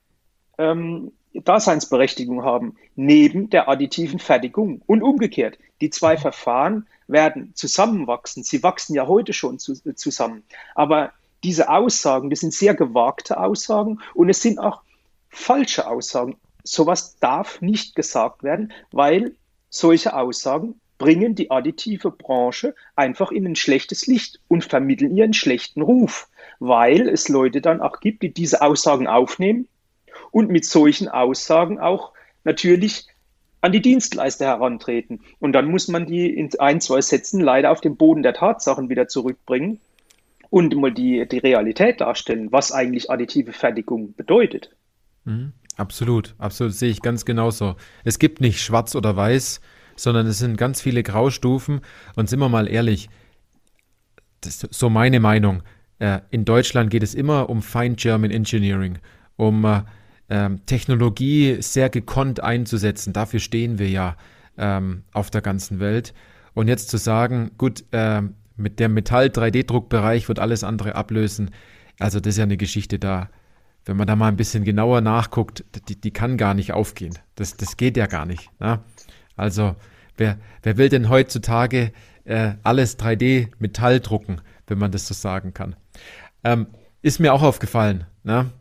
ähm, 0.57 1.11
Daseinsberechtigung 1.33 2.43
haben, 2.43 2.75
neben 2.95 3.49
der 3.49 3.69
additiven 3.69 4.19
Fertigung 4.19 4.81
und 4.85 5.01
umgekehrt. 5.03 5.57
Die 5.81 5.89
zwei 5.89 6.17
Verfahren 6.17 6.87
werden 7.07 7.53
zusammenwachsen. 7.55 8.43
Sie 8.43 8.63
wachsen 8.63 8.95
ja 8.95 9.07
heute 9.07 9.33
schon 9.33 9.59
zu, 9.59 9.75
zusammen. 9.95 10.43
Aber 10.75 11.11
diese 11.43 11.69
Aussagen, 11.69 12.29
das 12.29 12.39
sind 12.39 12.53
sehr 12.53 12.73
gewagte 12.73 13.39
Aussagen 13.39 13.99
und 14.13 14.29
es 14.29 14.41
sind 14.41 14.59
auch 14.59 14.81
falsche 15.29 15.87
Aussagen. 15.87 16.37
Sowas 16.63 17.17
darf 17.19 17.61
nicht 17.61 17.95
gesagt 17.95 18.43
werden, 18.43 18.73
weil 18.91 19.35
solche 19.69 20.15
Aussagen 20.15 20.79
bringen 20.97 21.35
die 21.35 21.51
additive 21.51 22.11
Branche 22.11 22.75
einfach 22.95 23.31
in 23.31 23.45
ein 23.45 23.55
schlechtes 23.55 24.07
Licht 24.07 24.39
und 24.47 24.63
vermitteln 24.63 25.15
ihren 25.15 25.33
schlechten 25.33 25.81
Ruf, 25.81 26.27
weil 26.59 27.07
es 27.07 27.29
Leute 27.29 27.61
dann 27.61 27.81
auch 27.81 27.99
gibt, 27.99 28.23
die 28.23 28.33
diese 28.33 28.61
Aussagen 28.61 29.07
aufnehmen 29.07 29.67
und 30.31 30.49
mit 30.49 30.65
solchen 30.65 31.07
Aussagen 31.07 31.79
auch 31.79 32.13
natürlich 32.43 33.07
an 33.61 33.71
die 33.71 33.81
Dienstleister 33.81 34.45
herantreten. 34.45 35.21
Und 35.39 35.53
dann 35.53 35.69
muss 35.69 35.87
man 35.87 36.05
die 36.05 36.29
in 36.29 36.49
ein, 36.59 36.81
zwei 36.81 37.01
Sätzen 37.01 37.41
leider 37.41 37.71
auf 37.71 37.81
den 37.81 37.97
Boden 37.97 38.23
der 38.23 38.33
Tatsachen 38.33 38.89
wieder 38.89 39.07
zurückbringen 39.07 39.79
und 40.49 40.75
mal 40.75 40.93
die, 40.93 41.27
die 41.27 41.39
Realität 41.39 42.01
darstellen, 42.01 42.51
was 42.51 42.71
eigentlich 42.71 43.09
additive 43.09 43.53
Fertigung 43.53 44.13
bedeutet. 44.13 44.71
Mhm. 45.25 45.53
Absolut, 45.75 46.33
absolut, 46.39 46.73
sehe 46.73 46.89
ich 46.89 47.03
ganz 47.03 47.23
genauso. 47.23 47.75
Es 48.03 48.17
gibt 48.17 48.41
nicht 48.41 48.61
schwarz 48.61 48.95
oder 48.95 49.15
weiß, 49.15 49.61
sondern 49.97 50.27
es 50.27 50.39
sind 50.39 50.57
ganz 50.57 50.81
viele 50.81 51.03
Graustufen 51.03 51.81
und 52.15 52.29
sind 52.29 52.39
wir 52.39 52.49
mal 52.49 52.67
ehrlich, 52.67 53.09
das 54.41 54.63
ist 54.63 54.73
so 54.73 54.89
meine 54.89 55.19
Meinung. 55.19 55.63
Äh, 55.99 56.19
in 56.29 56.45
Deutschland 56.45 56.89
geht 56.89 57.03
es 57.03 57.15
immer 57.15 57.49
um 57.49 57.61
Fine 57.61 57.95
German 57.95 58.31
Engineering, 58.31 58.99
um 59.35 59.65
äh, 59.65 59.81
ähm, 60.29 60.65
Technologie 60.65 61.57
sehr 61.61 61.89
gekonnt 61.89 62.41
einzusetzen. 62.41 63.13
Dafür 63.13 63.39
stehen 63.39 63.79
wir 63.79 63.89
ja 63.89 64.15
ähm, 64.57 65.03
auf 65.13 65.29
der 65.29 65.41
ganzen 65.41 65.79
Welt. 65.79 66.13
Und 66.53 66.67
jetzt 66.67 66.89
zu 66.89 66.97
sagen, 66.97 67.51
gut, 67.57 67.83
äh, 67.91 68.21
mit 68.55 68.79
dem 68.79 68.93
Metall-3D-Druckbereich 68.93 70.27
wird 70.27 70.39
alles 70.39 70.63
andere 70.63 70.95
ablösen. 70.95 71.51
Also 71.99 72.19
das 72.19 72.33
ist 72.33 72.37
ja 72.37 72.43
eine 72.43 72.57
Geschichte 72.57 72.99
da. 72.99 73.29
Wenn 73.85 73.95
man 73.95 74.07
da 74.07 74.15
mal 74.15 74.27
ein 74.27 74.35
bisschen 74.35 74.65
genauer 74.65 75.01
nachguckt, 75.01 75.63
die, 75.87 75.99
die 75.99 76.11
kann 76.11 76.35
gar 76.35 76.53
nicht 76.53 76.73
aufgehen. 76.73 77.17
Das, 77.35 77.55
das 77.55 77.77
geht 77.77 77.95
ja 77.95 78.07
gar 78.07 78.25
nicht. 78.25 78.49
Ne? 78.59 78.79
Also 79.37 79.75
wer, 80.17 80.37
wer 80.63 80.77
will 80.77 80.89
denn 80.89 81.09
heutzutage 81.09 81.93
äh, 82.25 82.53
alles 82.63 82.99
3D-Metall 82.99 84.01
drucken, 84.01 84.41
wenn 84.67 84.77
man 84.77 84.91
das 84.91 85.07
so 85.07 85.13
sagen 85.13 85.53
kann. 85.53 85.75
Ähm, 86.43 86.67
ist 87.01 87.19
mir 87.19 87.33
auch 87.33 87.43
aufgefallen. 87.43 88.05
Ne? 88.23 88.51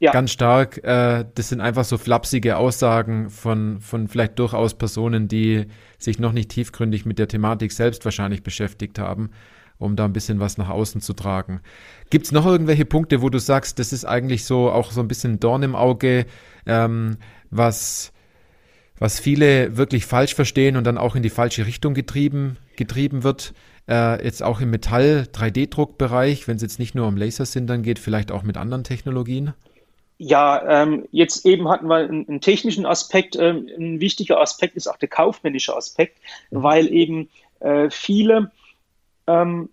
Ja. 0.00 0.12
Ganz 0.12 0.30
stark. 0.30 0.82
Äh, 0.82 1.26
das 1.34 1.50
sind 1.50 1.60
einfach 1.60 1.84
so 1.84 1.98
flapsige 1.98 2.56
Aussagen 2.56 3.28
von, 3.28 3.80
von 3.80 4.08
vielleicht 4.08 4.38
durchaus 4.38 4.74
Personen, 4.74 5.28
die 5.28 5.66
sich 5.98 6.18
noch 6.18 6.32
nicht 6.32 6.50
tiefgründig 6.50 7.04
mit 7.04 7.18
der 7.18 7.28
Thematik 7.28 7.72
selbst 7.72 8.04
wahrscheinlich 8.06 8.42
beschäftigt 8.42 8.98
haben, 8.98 9.30
um 9.76 9.96
da 9.96 10.06
ein 10.06 10.14
bisschen 10.14 10.40
was 10.40 10.56
nach 10.56 10.70
außen 10.70 11.02
zu 11.02 11.12
tragen. 11.12 11.60
Gibt 12.08 12.24
es 12.26 12.32
noch 12.32 12.46
irgendwelche 12.46 12.86
Punkte, 12.86 13.20
wo 13.20 13.28
du 13.28 13.38
sagst, 13.38 13.78
das 13.78 13.92
ist 13.92 14.06
eigentlich 14.06 14.46
so 14.46 14.70
auch 14.70 14.90
so 14.90 15.02
ein 15.02 15.08
bisschen 15.08 15.38
Dorn 15.38 15.62
im 15.62 15.74
Auge, 15.74 16.24
ähm, 16.64 17.18
was, 17.50 18.12
was 19.00 19.18
viele 19.18 19.76
wirklich 19.76 20.06
falsch 20.06 20.36
verstehen 20.36 20.76
und 20.76 20.84
dann 20.84 20.98
auch 20.98 21.16
in 21.16 21.24
die 21.24 21.30
falsche 21.30 21.66
Richtung 21.66 21.94
getrieben, 21.94 22.58
getrieben 22.76 23.24
wird? 23.24 23.54
Äh, 23.88 24.22
jetzt 24.22 24.42
auch 24.42 24.60
im 24.60 24.70
Metall-3D-Druckbereich, 24.70 26.46
wenn 26.46 26.56
es 26.56 26.62
jetzt 26.62 26.78
nicht 26.78 26.94
nur 26.94 27.08
um 27.08 27.16
Laser 27.16 27.46
sind, 27.46 27.66
dann 27.66 27.82
geht 27.82 27.98
vielleicht 27.98 28.30
auch 28.30 28.44
mit 28.44 28.56
anderen 28.56 28.84
Technologien? 28.84 29.54
Ja, 30.18 30.82
ähm, 30.82 31.08
jetzt 31.10 31.46
eben 31.46 31.68
hatten 31.68 31.88
wir 31.88 31.96
einen, 31.96 32.28
einen 32.28 32.40
technischen 32.42 32.84
Aspekt. 32.84 33.36
Ähm, 33.36 33.68
ein 33.78 34.00
wichtiger 34.00 34.38
Aspekt 34.38 34.76
ist 34.76 34.86
auch 34.86 34.98
der 34.98 35.08
kaufmännische 35.08 35.74
Aspekt, 35.74 36.18
mhm. 36.50 36.62
weil 36.62 36.92
eben 36.92 37.30
äh, 37.60 37.88
viele 37.90 38.50
ähm, 39.26 39.70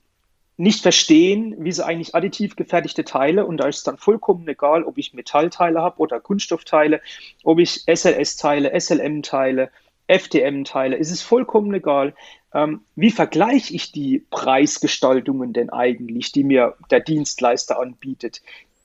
nicht 0.57 0.81
verstehen, 0.81 1.55
wie 1.59 1.71
sie 1.71 1.85
eigentlich 1.85 2.15
additiv 2.15 2.55
gefertigte 2.55 3.05
Teile, 3.05 3.45
und 3.45 3.57
da 3.57 3.67
ist 3.67 3.77
es 3.77 3.83
dann 3.83 3.97
vollkommen 3.97 4.47
egal, 4.47 4.83
ob 4.83 4.97
ich 4.97 5.13
Metallteile 5.13 5.81
habe 5.81 5.99
oder 5.99 6.19
Kunststoffteile, 6.19 7.01
ob 7.43 7.59
ich 7.59 7.83
SLS-Teile, 7.85 8.77
SLM-Teile, 8.77 9.69
FTM-Teile, 10.07 10.97
es 10.97 11.11
ist 11.11 11.21
vollkommen 11.21 11.73
egal. 11.73 12.15
Ähm, 12.53 12.81
wie 12.95 13.11
vergleiche 13.11 13.73
ich 13.73 13.91
die 13.91 14.25
Preisgestaltungen 14.31 15.53
denn 15.53 15.69
eigentlich, 15.69 16.31
die 16.31 16.43
mir 16.43 16.75
der 16.89 17.01
Dienstleister 17.01 17.79
anbietet? 17.79 18.41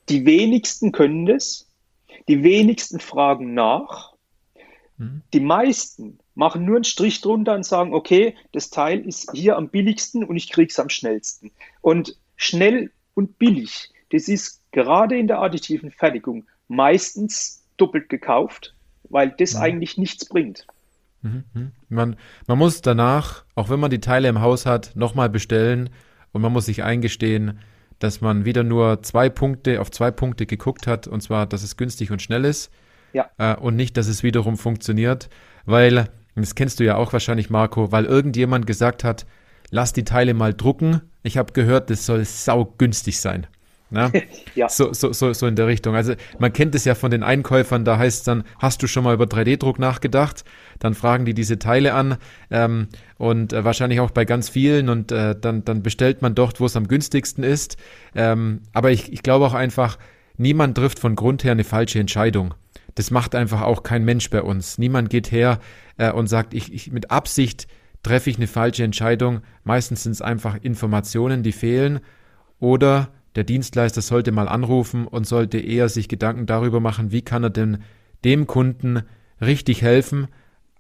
Die 0.09 0.27
wenigsten 0.27 0.93
können 0.93 1.27
das, 1.27 1.69
die 2.29 2.43
wenigsten 2.43 3.01
fragen 3.01 3.55
nach, 3.55 4.13
mhm. 4.99 5.23
die 5.33 5.41
meisten 5.41 6.19
machen 6.35 6.65
nur 6.65 6.77
einen 6.77 6.85
Strich 6.85 7.21
drunter 7.21 7.55
und 7.55 7.65
sagen, 7.65 7.95
okay, 7.95 8.35
das 8.53 8.71
Teil 8.71 9.01
ist 9.01 9.31
hier 9.33 9.57
am 9.57 9.69
billigsten 9.69 10.25
und 10.25 10.37
ich 10.37 10.51
kriege 10.51 10.71
es 10.71 10.79
am 10.79 10.89
schnellsten. 10.89 11.51
Und 11.81 12.17
schnell 12.37 12.91
und 13.15 13.39
billig, 13.39 13.91
das 14.11 14.29
ist 14.29 14.63
gerade 14.73 15.19
in 15.19 15.27
der 15.27 15.41
additiven 15.41 15.91
Fertigung 15.91 16.47
meistens 16.69 17.65
doppelt 17.77 18.09
gekauft, 18.09 18.75
weil 19.05 19.31
das 19.31 19.55
mhm. 19.55 19.61
eigentlich 19.61 19.99
nichts 19.99 20.27
bringt. 20.27 20.67
Mhm, 21.23 21.45
mhm. 21.55 21.73
Man, 21.89 22.17
man 22.47 22.59
muss 22.59 22.81
danach, 22.81 23.45
auch 23.55 23.69
wenn 23.69 23.81
man 23.81 23.91
die 23.91 24.01
Teile 24.01 24.29
im 24.29 24.41
Haus 24.41 24.67
hat, 24.67 24.93
nochmal 24.95 25.29
bestellen 25.29 25.91
und 26.33 26.43
man 26.43 26.53
muss 26.53 26.67
sich 26.67 26.83
eingestehen, 26.83 27.59
dass 27.99 28.21
man 28.21 28.45
wieder 28.45 28.65
nur 28.65 29.03
zwei 29.03 29.29
Punkte 29.29 29.81
auf 29.81 29.91
zwei 29.91 30.11
Punkte 30.11 30.47
geguckt 30.47 30.87
hat, 30.87 31.07
und 31.07 31.21
zwar, 31.23 31.47
dass 31.47 31.63
es 31.63 31.77
günstig 31.77 32.11
und 32.11 32.21
schnell 32.21 32.45
ist. 32.45 32.73
Ja. 33.13 33.31
Äh, 33.39 33.55
und 33.57 33.77
nicht, 33.77 33.97
dass 33.97 34.09
es 34.09 34.23
wiederum 34.23 34.57
funktioniert, 34.57 35.29
weil, 35.67 36.09
das 36.35 36.55
kennst 36.55 36.81
du 36.81 36.85
ja 36.85 36.97
auch 36.97 37.13
wahrscheinlich, 37.13 37.51
Marco, 37.51 37.93
weil 37.93 38.07
irgendjemand 38.07 38.67
gesagt 38.67 39.05
hat, 39.05 39.27
lass 39.71 39.93
die 39.93 40.05
Teile 40.05 40.35
mal 40.35 40.55
drucken. 40.55 41.03
Ich 41.23 41.37
habe 41.37 41.53
gehört, 41.53 41.91
das 41.91 42.07
soll 42.07 42.25
saugünstig 42.25 43.21
sein. 43.21 43.47
Ne? 43.93 44.11
ja. 44.55 44.69
So, 44.69 44.93
so, 44.95 45.13
so, 45.13 45.33
so 45.35 45.47
in 45.47 45.55
der 45.55 45.67
Richtung. 45.67 45.95
Also 45.95 46.15
man 46.39 46.53
kennt 46.53 46.75
es 46.75 46.85
ja 46.85 46.95
von 46.95 47.11
den 47.11 47.23
Einkäufern, 47.23 47.85
da 47.85 47.99
heißt 47.99 48.21
es 48.21 48.25
dann, 48.25 48.45
hast 48.59 48.83
du 48.83 48.87
schon 48.87 49.05
mal 49.05 49.15
über 49.15 49.27
3D-Druck 49.27 49.79
nachgedacht? 49.79 50.45
Dann 50.79 50.95
fragen 50.95 51.27
die 51.27 51.35
diese 51.35 51.59
Teile 51.59 51.93
an 51.93 52.17
ähm, 52.51 52.89
und 53.19 53.53
äh, 53.53 53.65
wahrscheinlich 53.65 54.01
auch 54.01 54.11
bei 54.11 54.25
ganz 54.25 54.49
vielen 54.49 54.89
und 54.89 55.13
äh, 55.13 55.37
dann, 55.39 55.65
dann 55.65 55.83
bestellt 55.83 56.23
man 56.23 56.35
dort, 56.35 56.59
wo 56.59 56.67
es 56.67 56.75
am 56.75 56.89
günstigsten 56.89 57.45
ist. 57.45 57.77
Ähm, 58.15 58.63
aber 58.73 58.91
ich, 58.91 59.13
ich 59.13 59.23
glaube 59.23 59.45
auch 59.45 59.55
einfach, 59.55 59.99
niemand 60.39 60.77
trifft 60.79 60.99
von 60.99 61.15
Grund 61.15 61.45
her 61.45 61.53
eine 61.53 61.65
falsche 61.65 62.01
Entscheidung. 62.01 62.55
Das 62.95 63.11
macht 63.11 63.35
einfach 63.35 63.63
auch 63.63 63.83
kein 63.83 64.05
Mensch 64.05 64.31
bei 64.31 64.43
uns. 64.43 64.79
Niemand 64.79 65.11
geht 65.11 65.33
her 65.33 65.59
äh, 65.97 66.13
und 66.13 66.27
sagt, 66.27 66.55
ich, 66.55 66.73
ich 66.73 66.93
mit 66.93 67.11
Absicht 67.11 67.67
treffe 68.03 68.31
ich 68.31 68.37
eine 68.37 68.47
falsche 68.47 68.85
Entscheidung. 68.85 69.41
Meistens 69.65 70.03
sind 70.03 70.13
es 70.13 70.23
einfach 70.23 70.57
Informationen, 70.63 71.43
die 71.43 71.53
fehlen 71.53 72.01
oder 72.59 73.09
der 73.35 73.45
Dienstleister 73.45 74.03
sollte 74.03 74.31
mal 74.31 74.49
anrufen 74.49 75.07
und 75.07 75.27
sollte 75.27 75.59
eher 75.59 75.89
sich 75.89 76.09
Gedanken 76.09 76.47
darüber 76.47 76.81
machen, 76.81 77.13
wie 77.13 77.23
kann 77.23 77.45
er 77.45 77.51
denn 77.51 77.83
dem 78.25 78.47
Kunden 78.47 79.03
richtig 79.41 79.83
helfen, 79.83 80.29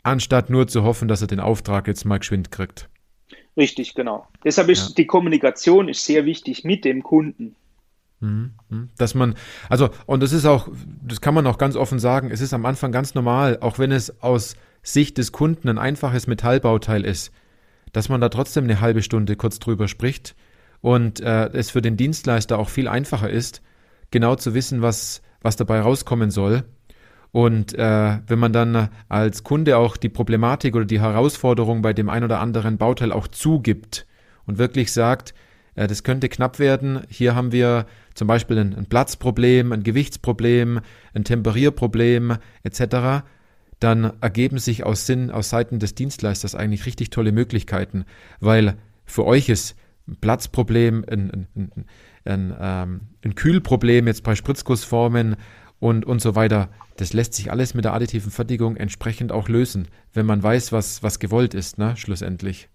anstatt 0.02 0.50
nur 0.50 0.68
zu 0.68 0.82
hoffen, 0.84 1.08
dass 1.08 1.22
er 1.22 1.28
den 1.28 1.40
Auftrag 1.40 1.86
jetzt 1.86 2.04
mal 2.04 2.18
geschwind 2.18 2.50
kriegt. 2.50 2.88
Richtig, 3.56 3.94
genau. 3.94 4.26
Deshalb 4.44 4.68
ist 4.68 4.90
ja. 4.90 4.94
die 4.96 5.06
Kommunikation 5.06 5.88
ist 5.88 6.04
sehr 6.04 6.24
wichtig 6.24 6.64
mit 6.64 6.84
dem 6.84 7.02
Kunden. 7.02 7.54
Mhm, 8.22 8.52
mhm. 8.70 8.88
Dass 8.96 9.14
man, 9.14 9.34
also, 9.68 9.90
und 10.06 10.22
das 10.22 10.32
ist 10.32 10.46
auch, 10.46 10.68
das 11.06 11.20
kann 11.20 11.34
man 11.34 11.46
auch 11.46 11.58
ganz 11.58 11.76
offen 11.76 11.98
sagen, 11.98 12.30
es 12.30 12.40
ist 12.40 12.54
am 12.54 12.64
Anfang 12.64 12.90
ganz 12.90 13.14
normal, 13.14 13.58
auch 13.60 13.78
wenn 13.78 13.92
es 13.92 14.22
aus 14.22 14.56
Sicht 14.82 15.18
des 15.18 15.32
Kunden 15.32 15.68
ein 15.68 15.78
einfaches 15.78 16.26
Metallbauteil 16.26 17.04
ist, 17.04 17.32
dass 17.92 18.08
man 18.08 18.22
da 18.22 18.30
trotzdem 18.30 18.64
eine 18.64 18.80
halbe 18.80 19.02
Stunde 19.02 19.36
kurz 19.36 19.58
drüber 19.58 19.86
spricht, 19.88 20.34
und 20.82 21.20
äh, 21.20 21.46
es 21.52 21.70
für 21.70 21.80
den 21.80 21.96
Dienstleister 21.96 22.58
auch 22.58 22.68
viel 22.68 22.88
einfacher 22.88 23.30
ist, 23.30 23.62
genau 24.10 24.34
zu 24.34 24.52
wissen, 24.52 24.82
was, 24.82 25.22
was 25.40 25.56
dabei 25.56 25.80
rauskommen 25.80 26.30
soll. 26.30 26.64
Und 27.30 27.72
äh, 27.74 28.18
wenn 28.26 28.38
man 28.38 28.52
dann 28.52 28.90
als 29.08 29.42
Kunde 29.42 29.78
auch 29.78 29.96
die 29.96 30.10
Problematik 30.10 30.76
oder 30.76 30.84
die 30.84 31.00
Herausforderung 31.00 31.80
bei 31.80 31.94
dem 31.94 32.10
ein 32.10 32.24
oder 32.24 32.40
anderen 32.40 32.76
Bauteil 32.76 33.10
auch 33.12 33.28
zugibt 33.28 34.06
und 34.44 34.58
wirklich 34.58 34.92
sagt, 34.92 35.32
das 35.74 36.02
könnte 36.02 36.28
knapp 36.28 36.58
werden, 36.58 37.02
hier 37.08 37.34
haben 37.34 37.52
wir 37.52 37.86
zum 38.14 38.28
Beispiel 38.28 38.58
ein, 38.58 38.74
ein 38.74 38.86
Platzproblem, 38.86 39.72
ein 39.72 39.82
Gewichtsproblem, 39.82 40.80
ein 41.14 41.24
Temperierproblem 41.24 42.36
etc., 42.62 43.24
dann 43.78 44.12
ergeben 44.20 44.58
sich 44.58 44.84
aus 44.84 45.06
Sinn, 45.06 45.32
aus 45.32 45.48
Seiten 45.48 45.80
des 45.80 45.96
Dienstleisters 45.96 46.54
eigentlich 46.54 46.86
richtig 46.86 47.10
tolle 47.10 47.32
Möglichkeiten, 47.32 48.04
weil 48.38 48.76
für 49.04 49.24
euch 49.26 49.48
ist 49.48 49.76
ein 50.06 50.16
Platzproblem, 50.16 51.04
ein, 51.10 51.30
ein, 51.30 51.48
ein, 51.56 51.84
ein, 52.24 52.56
ähm, 52.60 53.00
ein 53.24 53.34
Kühlproblem 53.34 54.06
jetzt 54.06 54.22
bei 54.22 54.36
Spritzgussformen 54.36 55.36
und, 55.80 56.04
und 56.04 56.20
so 56.20 56.36
weiter. 56.36 56.68
Das 56.96 57.12
lässt 57.12 57.34
sich 57.34 57.50
alles 57.50 57.74
mit 57.74 57.84
der 57.84 57.94
additiven 57.94 58.30
Fertigung 58.30 58.76
entsprechend 58.76 59.32
auch 59.32 59.48
lösen, 59.48 59.88
wenn 60.12 60.26
man 60.26 60.42
weiß, 60.42 60.70
was, 60.70 61.02
was 61.02 61.18
gewollt 61.18 61.54
ist, 61.54 61.78
ne, 61.78 61.96
schlussendlich. 61.96 62.68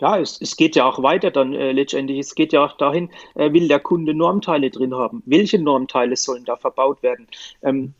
Ja, 0.00 0.18
es, 0.18 0.40
es 0.40 0.56
geht 0.56 0.76
ja 0.76 0.86
auch 0.86 1.02
weiter 1.02 1.30
dann 1.30 1.54
äh, 1.54 1.72
letztendlich. 1.72 2.18
Es 2.18 2.34
geht 2.34 2.52
ja 2.52 2.64
auch 2.64 2.76
dahin, 2.76 3.10
äh, 3.34 3.52
will 3.52 3.68
der 3.68 3.80
Kunde 3.80 4.14
Normteile 4.14 4.70
drin 4.70 4.94
haben? 4.94 5.22
Welche 5.26 5.58
Normteile 5.58 6.16
sollen 6.16 6.44
da 6.44 6.56
verbaut 6.56 7.02
werden? 7.02 7.26
Ähm, 7.62 7.94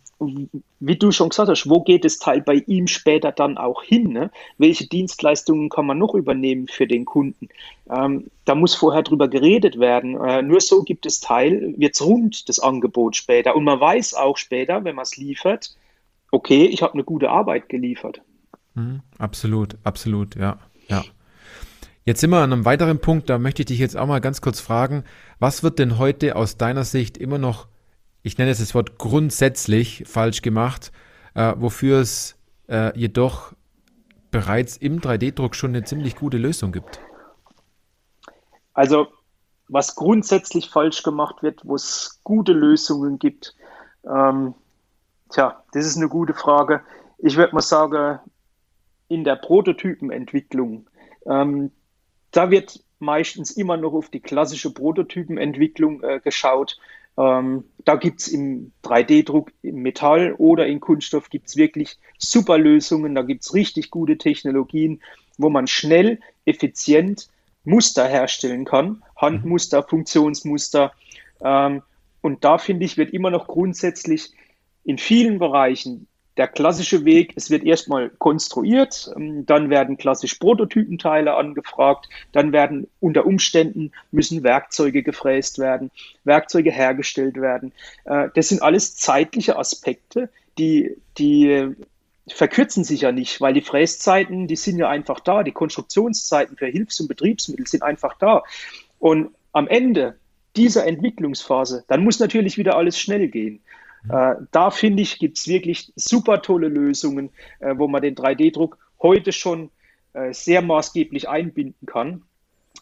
wie 0.80 0.96
du 0.96 1.12
schon 1.12 1.30
gesagt 1.30 1.48
hast, 1.48 1.68
wo 1.68 1.80
geht 1.82 2.04
das 2.04 2.18
Teil 2.18 2.42
bei 2.42 2.62
ihm 2.66 2.86
später 2.86 3.32
dann 3.32 3.56
auch 3.56 3.82
hin? 3.82 4.12
Ne? 4.12 4.30
Welche 4.58 4.86
Dienstleistungen 4.86 5.70
kann 5.70 5.86
man 5.86 5.98
noch 5.98 6.14
übernehmen 6.14 6.68
für 6.68 6.86
den 6.86 7.06
Kunden? 7.06 7.48
Ähm, 7.90 8.30
da 8.44 8.54
muss 8.54 8.74
vorher 8.74 9.02
drüber 9.02 9.28
geredet 9.28 9.78
werden. 9.78 10.20
Äh, 10.22 10.42
nur 10.42 10.60
so 10.60 10.82
gibt 10.82 11.06
es 11.06 11.20
Teil, 11.20 11.74
wird 11.78 11.94
es 11.94 12.04
rund, 12.04 12.48
das 12.50 12.58
Angebot 12.58 13.16
später. 13.16 13.56
Und 13.56 13.64
man 13.64 13.80
weiß 13.80 14.14
auch 14.14 14.36
später, 14.36 14.84
wenn 14.84 14.96
man 14.96 15.04
es 15.04 15.16
liefert, 15.16 15.74
okay, 16.30 16.66
ich 16.66 16.82
habe 16.82 16.94
eine 16.94 17.04
gute 17.04 17.30
Arbeit 17.30 17.68
geliefert. 17.70 18.20
Mhm, 18.74 19.00
absolut, 19.18 19.76
absolut, 19.84 20.36
ja, 20.36 20.58
ja. 20.88 21.02
Jetzt 22.04 22.20
sind 22.20 22.30
wir 22.30 22.38
an 22.38 22.52
einem 22.52 22.64
weiteren 22.64 23.00
Punkt, 23.00 23.28
da 23.28 23.38
möchte 23.38 23.62
ich 23.62 23.66
dich 23.66 23.78
jetzt 23.78 23.96
auch 23.96 24.06
mal 24.06 24.20
ganz 24.20 24.40
kurz 24.40 24.60
fragen, 24.60 25.04
was 25.38 25.62
wird 25.62 25.78
denn 25.78 25.98
heute 25.98 26.34
aus 26.36 26.56
deiner 26.56 26.84
Sicht 26.84 27.18
immer 27.18 27.38
noch 27.38 27.68
ich 28.22 28.38
nenne 28.38 28.50
es 28.50 28.58
das 28.58 28.74
Wort 28.74 28.98
grundsätzlich 28.98 30.04
falsch 30.06 30.42
gemacht, 30.42 30.92
äh, 31.34 31.54
wofür 31.56 32.00
es 32.00 32.36
äh, 32.68 32.96
jedoch 32.98 33.52
bereits 34.30 34.76
im 34.76 35.00
3D-Druck 35.00 35.54
schon 35.54 35.70
eine 35.70 35.84
ziemlich 35.84 36.16
gute 36.16 36.36
Lösung 36.36 36.72
gibt? 36.72 37.00
Also, 38.74 39.08
was 39.68 39.94
grundsätzlich 39.94 40.70
falsch 40.70 41.02
gemacht 41.02 41.42
wird, 41.42 41.60
wo 41.64 41.74
es 41.74 42.20
gute 42.24 42.52
Lösungen 42.52 43.18
gibt, 43.18 43.54
ähm, 44.04 44.54
tja, 45.30 45.64
das 45.72 45.86
ist 45.86 45.96
eine 45.96 46.08
gute 46.08 46.34
Frage. 46.34 46.82
Ich 47.18 47.36
würde 47.36 47.54
mal 47.54 47.62
sagen, 47.62 48.20
in 49.08 49.24
der 49.24 49.36
Prototypenentwicklung, 49.36 50.88
ähm, 51.26 51.72
da 52.30 52.50
wird 52.50 52.82
meistens 52.98 53.50
immer 53.50 53.76
noch 53.76 53.92
auf 53.92 54.08
die 54.08 54.20
klassische 54.20 54.72
Prototypenentwicklung 54.72 56.02
äh, 56.02 56.20
geschaut. 56.22 56.78
Ähm, 57.16 57.64
da 57.84 57.96
gibt 57.96 58.20
es 58.20 58.28
im 58.28 58.72
3D-Druck, 58.84 59.52
im 59.62 59.76
Metall 59.76 60.34
oder 60.34 60.66
in 60.66 60.80
Kunststoff 60.80 61.30
gibt 61.30 61.48
es 61.48 61.56
wirklich 61.56 61.98
super 62.18 62.58
Lösungen. 62.58 63.14
Da 63.14 63.22
gibt 63.22 63.42
es 63.42 63.54
richtig 63.54 63.90
gute 63.90 64.18
Technologien, 64.18 65.02
wo 65.38 65.50
man 65.50 65.66
schnell, 65.66 66.20
effizient 66.44 67.28
Muster 67.64 68.06
herstellen 68.06 68.64
kann. 68.64 69.02
Handmuster, 69.16 69.82
Funktionsmuster. 69.82 70.92
Ähm, 71.42 71.82
und 72.20 72.44
da 72.44 72.58
finde 72.58 72.84
ich, 72.84 72.96
wird 72.96 73.12
immer 73.12 73.30
noch 73.30 73.46
grundsätzlich 73.46 74.32
in 74.84 74.98
vielen 74.98 75.38
Bereichen 75.38 76.06
der 76.40 76.48
klassische 76.48 77.04
Weg, 77.04 77.34
es 77.36 77.50
wird 77.50 77.64
erstmal 77.64 78.08
konstruiert, 78.08 79.12
ähm, 79.14 79.44
dann 79.44 79.68
werden 79.68 79.98
klassisch 79.98 80.36
Prototypenteile 80.36 81.34
angefragt, 81.34 82.08
dann 82.32 82.54
werden 82.54 82.88
unter 82.98 83.26
Umständen 83.26 83.92
müssen 84.10 84.42
Werkzeuge 84.42 85.02
gefräst 85.02 85.58
werden, 85.58 85.90
Werkzeuge 86.24 86.72
hergestellt 86.72 87.36
werden. 87.36 87.74
Äh, 88.06 88.30
das 88.34 88.48
sind 88.48 88.62
alles 88.62 88.96
zeitliche 88.96 89.58
Aspekte, 89.58 90.30
die, 90.56 90.96
die 91.18 91.74
verkürzen 92.26 92.84
sich 92.84 93.02
ja 93.02 93.12
nicht, 93.12 93.42
weil 93.42 93.52
die 93.52 93.60
Fräszeiten, 93.60 94.46
die 94.46 94.56
sind 94.56 94.78
ja 94.78 94.88
einfach 94.88 95.20
da, 95.20 95.42
die 95.42 95.52
Konstruktionszeiten 95.52 96.56
für 96.56 96.68
Hilfs- 96.68 97.00
und 97.00 97.08
Betriebsmittel 97.08 97.66
sind 97.66 97.82
einfach 97.82 98.16
da. 98.18 98.44
Und 98.98 99.34
am 99.52 99.68
Ende 99.68 100.16
dieser 100.56 100.86
Entwicklungsphase, 100.86 101.84
dann 101.86 102.02
muss 102.02 102.18
natürlich 102.18 102.56
wieder 102.56 102.78
alles 102.78 102.98
schnell 102.98 103.28
gehen. 103.28 103.60
Äh, 104.08 104.34
da 104.50 104.70
finde 104.70 105.02
ich, 105.02 105.18
gibt 105.18 105.38
es 105.38 105.46
wirklich 105.46 105.92
super 105.96 106.42
tolle 106.42 106.68
Lösungen, 106.68 107.30
äh, 107.58 107.74
wo 107.76 107.88
man 107.88 108.02
den 108.02 108.14
3D-Druck 108.14 108.78
heute 109.02 109.32
schon 109.32 109.70
äh, 110.12 110.32
sehr 110.32 110.62
maßgeblich 110.62 111.28
einbinden 111.28 111.86
kann, 111.86 112.22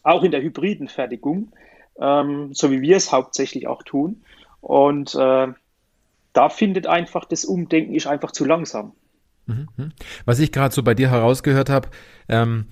auch 0.03 0.23
in 0.23 0.31
der 0.31 0.41
hybriden 0.41 0.87
Fertigung, 0.87 1.51
ähm, 1.99 2.53
so 2.53 2.71
wie 2.71 2.81
wir 2.81 2.97
es 2.97 3.11
hauptsächlich 3.11 3.67
auch 3.67 3.83
tun. 3.83 4.23
Und 4.61 5.15
äh, 5.15 5.47
da 6.33 6.49
findet 6.49 6.87
einfach 6.87 7.25
das 7.25 7.45
Umdenken 7.45 7.95
ist 7.95 8.07
einfach 8.07 8.31
zu 8.31 8.45
langsam. 8.45 8.93
Mhm, 9.45 9.67
mhm. 9.75 9.91
Was 10.25 10.39
ich 10.39 10.51
gerade 10.51 10.73
so 10.73 10.83
bei 10.83 10.93
dir 10.93 11.09
herausgehört 11.09 11.69
habe, 11.69 11.89
ähm, 12.29 12.65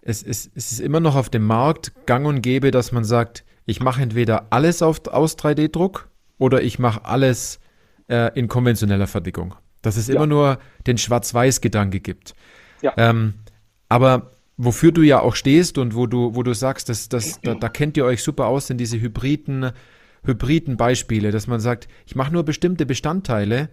es, 0.00 0.22
es, 0.22 0.50
es, 0.54 0.72
ist 0.72 0.80
immer 0.80 1.00
noch 1.00 1.16
auf 1.16 1.30
dem 1.30 1.46
Markt 1.46 1.92
gang 2.06 2.26
und 2.26 2.42
gäbe, 2.42 2.70
dass 2.70 2.92
man 2.92 3.04
sagt, 3.04 3.44
ich 3.66 3.80
mache 3.80 4.02
entweder 4.02 4.48
alles 4.50 4.82
auf, 4.82 5.06
aus 5.08 5.38
3D-Druck 5.38 6.08
oder 6.38 6.62
ich 6.62 6.78
mache 6.78 7.04
alles 7.04 7.60
äh, 8.08 8.38
in 8.38 8.48
konventioneller 8.48 9.06
Fertigung. 9.06 9.54
Dass 9.82 9.96
es 9.96 10.08
ja. 10.08 10.16
immer 10.16 10.26
nur 10.26 10.58
den 10.86 10.98
Schwarz-Weiß-Gedanke 10.98 12.00
gibt. 12.00 12.34
Ja. 12.82 12.94
Ähm, 12.96 13.34
aber 13.88 14.32
wofür 14.56 14.92
du 14.92 15.02
ja 15.02 15.20
auch 15.20 15.34
stehst 15.34 15.78
und 15.78 15.94
wo 15.94 16.06
du, 16.06 16.34
wo 16.34 16.42
du 16.42 16.54
sagst, 16.54 16.88
dass, 16.88 17.08
dass, 17.08 17.40
da, 17.40 17.54
da 17.54 17.68
kennt 17.68 17.96
ihr 17.96 18.04
euch 18.04 18.22
super 18.22 18.46
aus, 18.46 18.66
sind 18.66 18.78
diese 18.78 19.00
hybriden, 19.00 19.72
hybriden 20.24 20.76
Beispiele, 20.76 21.30
dass 21.30 21.46
man 21.46 21.60
sagt, 21.60 21.88
ich 22.06 22.14
mache 22.14 22.32
nur 22.32 22.44
bestimmte 22.44 22.86
Bestandteile 22.86 23.68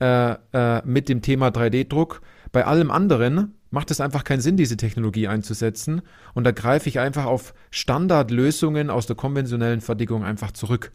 äh, 0.00 0.34
äh, 0.52 0.82
mit 0.84 1.08
dem 1.08 1.22
Thema 1.22 1.48
3D-Druck. 1.48 2.20
Bei 2.52 2.64
allem 2.66 2.90
anderen 2.90 3.54
macht 3.70 3.90
es 3.90 4.00
einfach 4.00 4.24
keinen 4.24 4.40
Sinn, 4.40 4.56
diese 4.56 4.76
Technologie 4.76 5.28
einzusetzen. 5.28 6.02
Und 6.34 6.44
da 6.44 6.50
greife 6.50 6.88
ich 6.88 6.98
einfach 6.98 7.24
auf 7.24 7.54
Standardlösungen 7.70 8.90
aus 8.90 9.06
der 9.06 9.16
konventionellen 9.16 9.80
Fertigung 9.80 10.24
einfach 10.24 10.52
zurück. 10.52 10.92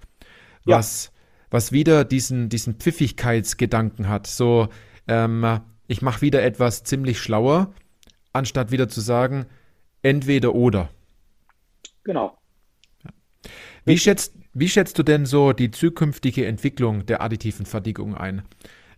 Ja. 0.65 0.77
was 0.77 1.11
wieder 1.51 2.03
diesen, 2.05 2.49
diesen 2.49 2.75
Pfiffigkeitsgedanken 2.75 4.09
hat. 4.09 4.27
So, 4.27 4.67
ähm, 5.07 5.59
ich 5.87 6.01
mache 6.01 6.21
wieder 6.21 6.43
etwas 6.43 6.83
ziemlich 6.83 7.19
schlauer, 7.19 7.73
anstatt 8.33 8.71
wieder 8.71 8.89
zu 8.89 9.01
sagen, 9.01 9.45
entweder 10.01 10.53
oder. 10.53 10.89
Genau. 12.03 12.37
Wie, 13.85 13.97
schätzt, 13.97 14.35
wie 14.53 14.69
schätzt 14.69 14.99
du 14.99 15.03
denn 15.03 15.25
so 15.25 15.53
die 15.53 15.71
zukünftige 15.71 16.45
Entwicklung 16.45 17.05
der 17.05 17.21
additiven 17.21 17.65
Fertigung 17.65 18.15
ein? 18.15 18.43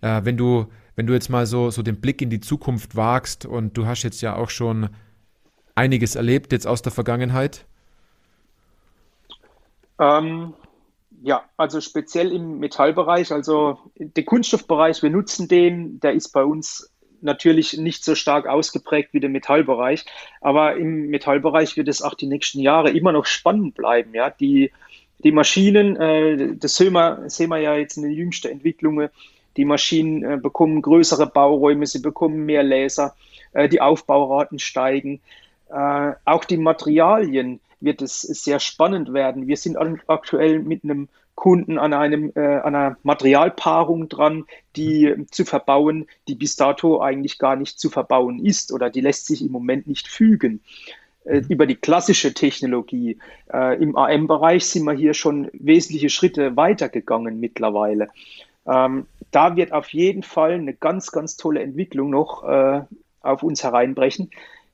Äh, 0.01 0.21
wenn 0.23 0.37
du 0.37 0.67
wenn 0.97 1.05
du 1.05 1.13
jetzt 1.13 1.29
mal 1.29 1.45
so, 1.45 1.69
so 1.69 1.83
den 1.83 2.01
Blick 2.01 2.23
in 2.23 2.31
die 2.31 2.39
Zukunft 2.39 2.95
wagst 2.95 3.45
und 3.45 3.77
du 3.77 3.85
hast 3.85 4.01
jetzt 4.01 4.21
ja 4.21 4.35
auch 4.35 4.49
schon 4.49 4.89
einiges 5.75 6.15
erlebt 6.15 6.51
jetzt 6.51 6.65
aus 6.65 6.81
der 6.81 6.91
Vergangenheit? 6.91 7.65
Ähm, 9.99 10.55
ja, 11.23 11.43
also 11.57 11.81
speziell 11.81 12.31
im 12.31 12.59
Metallbereich, 12.59 13.31
also 13.31 13.79
der 13.97 14.23
Kunststoffbereich, 14.23 15.01
wir 15.03 15.09
nutzen 15.09 15.47
den, 15.47 15.99
der 15.99 16.13
ist 16.13 16.29
bei 16.29 16.43
uns 16.43 16.91
natürlich 17.21 17.77
nicht 17.77 18.03
so 18.03 18.15
stark 18.15 18.47
ausgeprägt 18.47 19.09
wie 19.13 19.19
der 19.19 19.29
Metallbereich, 19.29 20.05
aber 20.41 20.77
im 20.77 21.07
Metallbereich 21.07 21.75
wird 21.75 21.87
es 21.87 22.01
auch 22.01 22.13
die 22.13 22.27
nächsten 22.27 22.59
Jahre 22.59 22.91
immer 22.91 23.11
noch 23.11 23.25
spannend 23.25 23.75
bleiben. 23.75 24.13
Ja, 24.13 24.29
die, 24.29 24.71
die 25.23 25.31
Maschinen, 25.31 25.95
äh, 25.95 26.55
das 26.55 26.75
sehen 26.75 26.93
wir, 26.93 27.23
sehen 27.27 27.49
wir 27.49 27.57
ja 27.57 27.75
jetzt 27.75 27.97
in 27.97 28.03
den 28.03 28.11
jüngsten 28.11 28.49
Entwicklungen, 28.49 29.09
die 29.57 29.65
Maschinen 29.65 30.23
äh, 30.23 30.37
bekommen 30.37 30.81
größere 30.81 31.25
Bauräume, 31.25 31.87
sie 31.87 31.99
bekommen 31.99 32.45
mehr 32.45 32.63
Laser, 32.63 33.15
äh, 33.53 33.67
die 33.67 33.81
Aufbauraten 33.81 34.59
steigen. 34.59 35.19
Äh, 35.69 36.13
auch 36.23 36.45
die 36.45 36.57
Materialien 36.57 37.59
wird 37.79 38.01
es 38.01 38.21
sehr 38.21 38.59
spannend 38.59 39.13
werden. 39.13 39.47
Wir 39.47 39.57
sind 39.57 39.77
aktuell 40.07 40.59
mit 40.59 40.83
einem 40.83 41.09
Kunden 41.35 41.77
an, 41.77 41.93
einem, 41.93 42.31
äh, 42.35 42.39
an 42.39 42.73
einer 42.73 42.97
Materialpaarung 43.03 44.09
dran, 44.09 44.45
die 44.75 45.13
zu 45.29 45.45
verbauen, 45.45 46.07
die 46.27 46.33
bis 46.33 46.55
dato 46.55 46.99
eigentlich 46.99 47.37
gar 47.37 47.55
nicht 47.55 47.79
zu 47.79 47.91
verbauen 47.91 48.43
ist 48.43 48.73
oder 48.73 48.89
die 48.89 49.01
lässt 49.01 49.27
sich 49.27 49.43
im 49.43 49.51
Moment 49.51 49.85
nicht 49.85 50.07
fügen 50.07 50.61
äh, 51.25 51.43
über 51.47 51.67
die 51.67 51.75
klassische 51.75 52.33
Technologie. 52.33 53.19
Äh, 53.53 53.79
Im 53.81 53.95
AM-Bereich 53.95 54.65
sind 54.65 54.85
wir 54.85 54.93
hier 54.93 55.13
schon 55.13 55.49
wesentliche 55.53 56.09
Schritte 56.09 56.55
weitergegangen 56.57 57.39
mittlerweile. 57.39 58.07
Ähm, 58.65 59.05
da 59.29 59.55
wird 59.55 59.73
auf 59.73 59.89
jeden 59.89 60.23
Fall 60.23 60.53
eine 60.53 60.73
ganz, 60.73 61.11
ganz 61.11 61.37
tolle 61.37 61.61
Entwicklung 61.61 62.09
noch 62.09 62.43
äh, 62.45 62.81
auf 63.21 63.43
uns 63.43 63.63
hereinbrechen, 63.63 64.31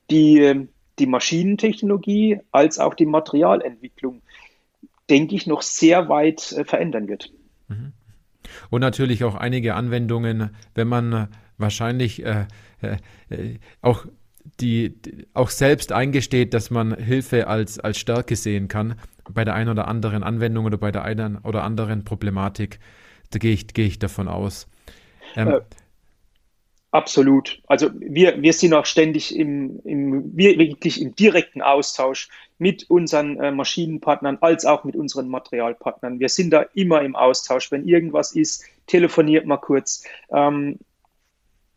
die 0.10 0.40
ähm, 0.40 0.70
die 1.00 1.06
Maschinentechnologie 1.06 2.40
als 2.52 2.80
auch 2.80 2.94
die 2.94 3.06
Materialentwicklung, 3.06 4.22
denke 5.10 5.36
ich, 5.36 5.48
noch 5.48 5.62
sehr 5.62 6.10
weit 6.10 6.52
äh, 6.52 6.66
verändern 6.66 7.08
wird. 7.08 7.32
Mhm. 7.68 7.94
Und 8.70 8.82
natürlich 8.82 9.24
auch 9.24 9.36
einige 9.36 9.76
Anwendungen, 9.76 10.56
wenn 10.76 10.88
man 10.88 11.30
wahrscheinlich 11.58 12.26
äh, 12.26 12.46
äh, 12.82 12.98
äh 13.30 13.60
auch 13.82 14.06
die, 14.60 15.00
auch 15.34 15.50
selbst 15.50 15.92
eingesteht, 15.92 16.54
dass 16.54 16.70
man 16.70 16.96
Hilfe 16.96 17.48
als, 17.48 17.80
als 17.80 17.98
Stärke 17.98 18.36
sehen 18.36 18.68
kann 18.68 18.96
bei 19.30 19.46
der 19.46 19.56
einen 19.56 19.70
oder 19.70 19.88
anderen 19.88 20.22
Anwendung 20.24 20.66
oder 20.66 20.78
bei 20.78 20.92
der 20.92 21.04
einen 21.04 21.38
oder 21.38 21.64
anderen 21.64 22.04
Problematik. 22.04 22.80
Da 23.32 23.40
gehe 23.40 23.54
ich, 23.54 23.68
gehe 23.68 23.86
ich 23.86 24.00
davon 24.00 24.28
aus. 24.28 24.68
Ähm, 25.36 25.48
äh, 25.48 25.62
absolut. 26.94 27.62
Also 27.68 27.90
wir, 28.00 28.42
wir 28.42 28.54
sind 28.54 28.74
auch 28.74 28.86
ständig 28.86 29.36
im, 29.36 29.80
im, 29.84 30.38
wirklich 30.38 31.02
im 31.02 31.16
direkten 31.16 31.62
Austausch 31.62 32.30
mit 32.58 32.90
unseren 32.90 33.38
äh, 33.40 33.52
Maschinenpartnern 33.52 34.38
als 34.42 34.66
auch 34.66 34.84
mit 34.84 34.96
unseren 34.96 35.28
Materialpartnern. 35.28 36.20
Wir 36.20 36.30
sind 36.30 36.52
da 36.52 36.62
immer 36.74 37.02
im 37.02 37.16
Austausch. 37.16 37.72
Wenn 37.72 37.88
irgendwas 37.88 38.36
ist, 38.36 38.64
telefoniert 38.88 39.46
mal 39.46 39.58
kurz. 39.58 40.04
Ähm, 40.32 40.80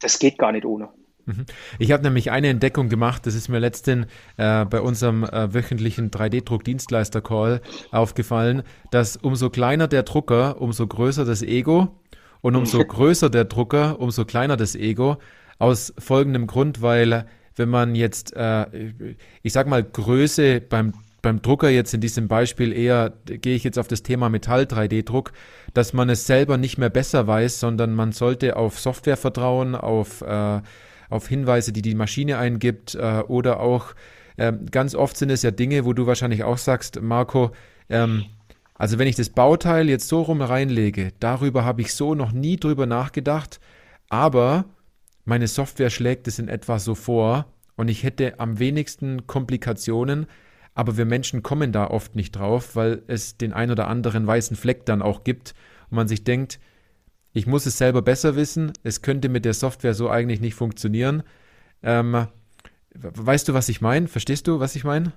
das 0.00 0.18
geht 0.18 0.38
gar 0.38 0.52
nicht 0.52 0.66
ohne. 0.66 0.90
Mhm. 1.24 1.46
Ich 1.78 1.92
habe 1.92 2.02
nämlich 2.02 2.30
eine 2.30 2.48
Entdeckung 2.48 2.88
gemacht, 2.88 3.26
das 3.26 3.34
ist 3.34 3.48
mir 3.48 3.58
letztens 3.58 4.06
äh, 4.36 4.64
bei 4.66 4.80
unserem 4.80 5.24
äh, 5.24 5.52
wöchentlichen 5.52 6.10
3D-Druck-Dienstleister-Call 6.10 7.62
aufgefallen, 7.90 8.62
dass 8.90 9.16
umso 9.16 9.50
kleiner 9.50 9.88
der 9.88 10.02
Drucker, 10.04 10.60
umso 10.60 10.86
größer 10.86 11.24
das 11.24 11.42
Ego 11.42 11.88
und 12.46 12.54
umso 12.54 12.84
größer 12.84 13.28
der 13.28 13.44
Drucker, 13.44 13.98
umso 13.98 14.24
kleiner 14.24 14.56
das 14.56 14.76
Ego. 14.76 15.16
Aus 15.58 15.92
folgendem 15.98 16.46
Grund, 16.46 16.80
weil 16.80 17.26
wenn 17.56 17.68
man 17.68 17.94
jetzt, 17.96 18.36
äh, 18.36 18.66
ich 19.42 19.52
sag 19.52 19.66
mal, 19.66 19.82
Größe 19.82 20.60
beim 20.60 20.94
beim 21.22 21.42
Drucker 21.42 21.70
jetzt 21.70 21.92
in 21.92 22.00
diesem 22.00 22.28
Beispiel 22.28 22.72
eher, 22.72 23.12
gehe 23.24 23.56
ich 23.56 23.64
jetzt 23.64 23.80
auf 23.80 23.88
das 23.88 24.04
Thema 24.04 24.28
Metall-3D-Druck, 24.28 25.32
dass 25.74 25.92
man 25.92 26.08
es 26.08 26.24
selber 26.24 26.56
nicht 26.56 26.78
mehr 26.78 26.90
besser 26.90 27.26
weiß, 27.26 27.58
sondern 27.58 27.94
man 27.94 28.12
sollte 28.12 28.54
auf 28.54 28.78
Software 28.78 29.16
vertrauen, 29.16 29.74
auf 29.74 30.20
äh, 30.20 30.60
auf 31.08 31.26
Hinweise, 31.26 31.72
die 31.72 31.82
die 31.82 31.96
Maschine 31.96 32.38
eingibt 32.38 32.94
äh, 32.94 33.22
oder 33.26 33.58
auch 33.58 33.94
äh, 34.36 34.52
ganz 34.70 34.94
oft 34.94 35.16
sind 35.16 35.30
es 35.30 35.42
ja 35.42 35.50
Dinge, 35.50 35.84
wo 35.84 35.94
du 35.94 36.06
wahrscheinlich 36.06 36.44
auch 36.44 36.58
sagst, 36.58 37.00
Marco, 37.00 37.50
ähm, 37.88 38.26
also 38.78 38.98
wenn 38.98 39.08
ich 39.08 39.16
das 39.16 39.30
Bauteil 39.30 39.88
jetzt 39.88 40.08
so 40.08 40.22
rum 40.22 40.42
reinlege, 40.42 41.12
darüber 41.20 41.64
habe 41.64 41.80
ich 41.80 41.94
so 41.94 42.14
noch 42.14 42.32
nie 42.32 42.56
drüber 42.56 42.86
nachgedacht, 42.86 43.60
aber 44.08 44.66
meine 45.24 45.48
Software 45.48 45.90
schlägt 45.90 46.28
es 46.28 46.38
in 46.38 46.48
etwa 46.48 46.78
so 46.78 46.94
vor 46.94 47.46
und 47.76 47.88
ich 47.88 48.02
hätte 48.02 48.38
am 48.38 48.58
wenigsten 48.58 49.26
Komplikationen, 49.26 50.26
aber 50.74 50.96
wir 50.96 51.06
Menschen 51.06 51.42
kommen 51.42 51.72
da 51.72 51.86
oft 51.86 52.14
nicht 52.16 52.32
drauf, 52.32 52.76
weil 52.76 53.02
es 53.06 53.38
den 53.38 53.52
ein 53.52 53.70
oder 53.70 53.88
anderen 53.88 54.26
weißen 54.26 54.56
Fleck 54.56 54.84
dann 54.84 55.02
auch 55.02 55.24
gibt 55.24 55.54
und 55.90 55.96
man 55.96 56.08
sich 56.08 56.22
denkt, 56.22 56.60
ich 57.32 57.46
muss 57.46 57.66
es 57.66 57.78
selber 57.78 58.02
besser 58.02 58.36
wissen, 58.36 58.72
es 58.82 59.02
könnte 59.02 59.28
mit 59.28 59.44
der 59.44 59.54
Software 59.54 59.94
so 59.94 60.08
eigentlich 60.08 60.40
nicht 60.40 60.54
funktionieren. 60.54 61.22
Ähm, 61.82 62.28
weißt 62.94 63.48
du, 63.48 63.54
was 63.54 63.68
ich 63.68 63.80
meine? 63.80 64.08
Verstehst 64.08 64.46
du, 64.46 64.60
was 64.60 64.76
ich 64.76 64.84
meine? 64.84 65.12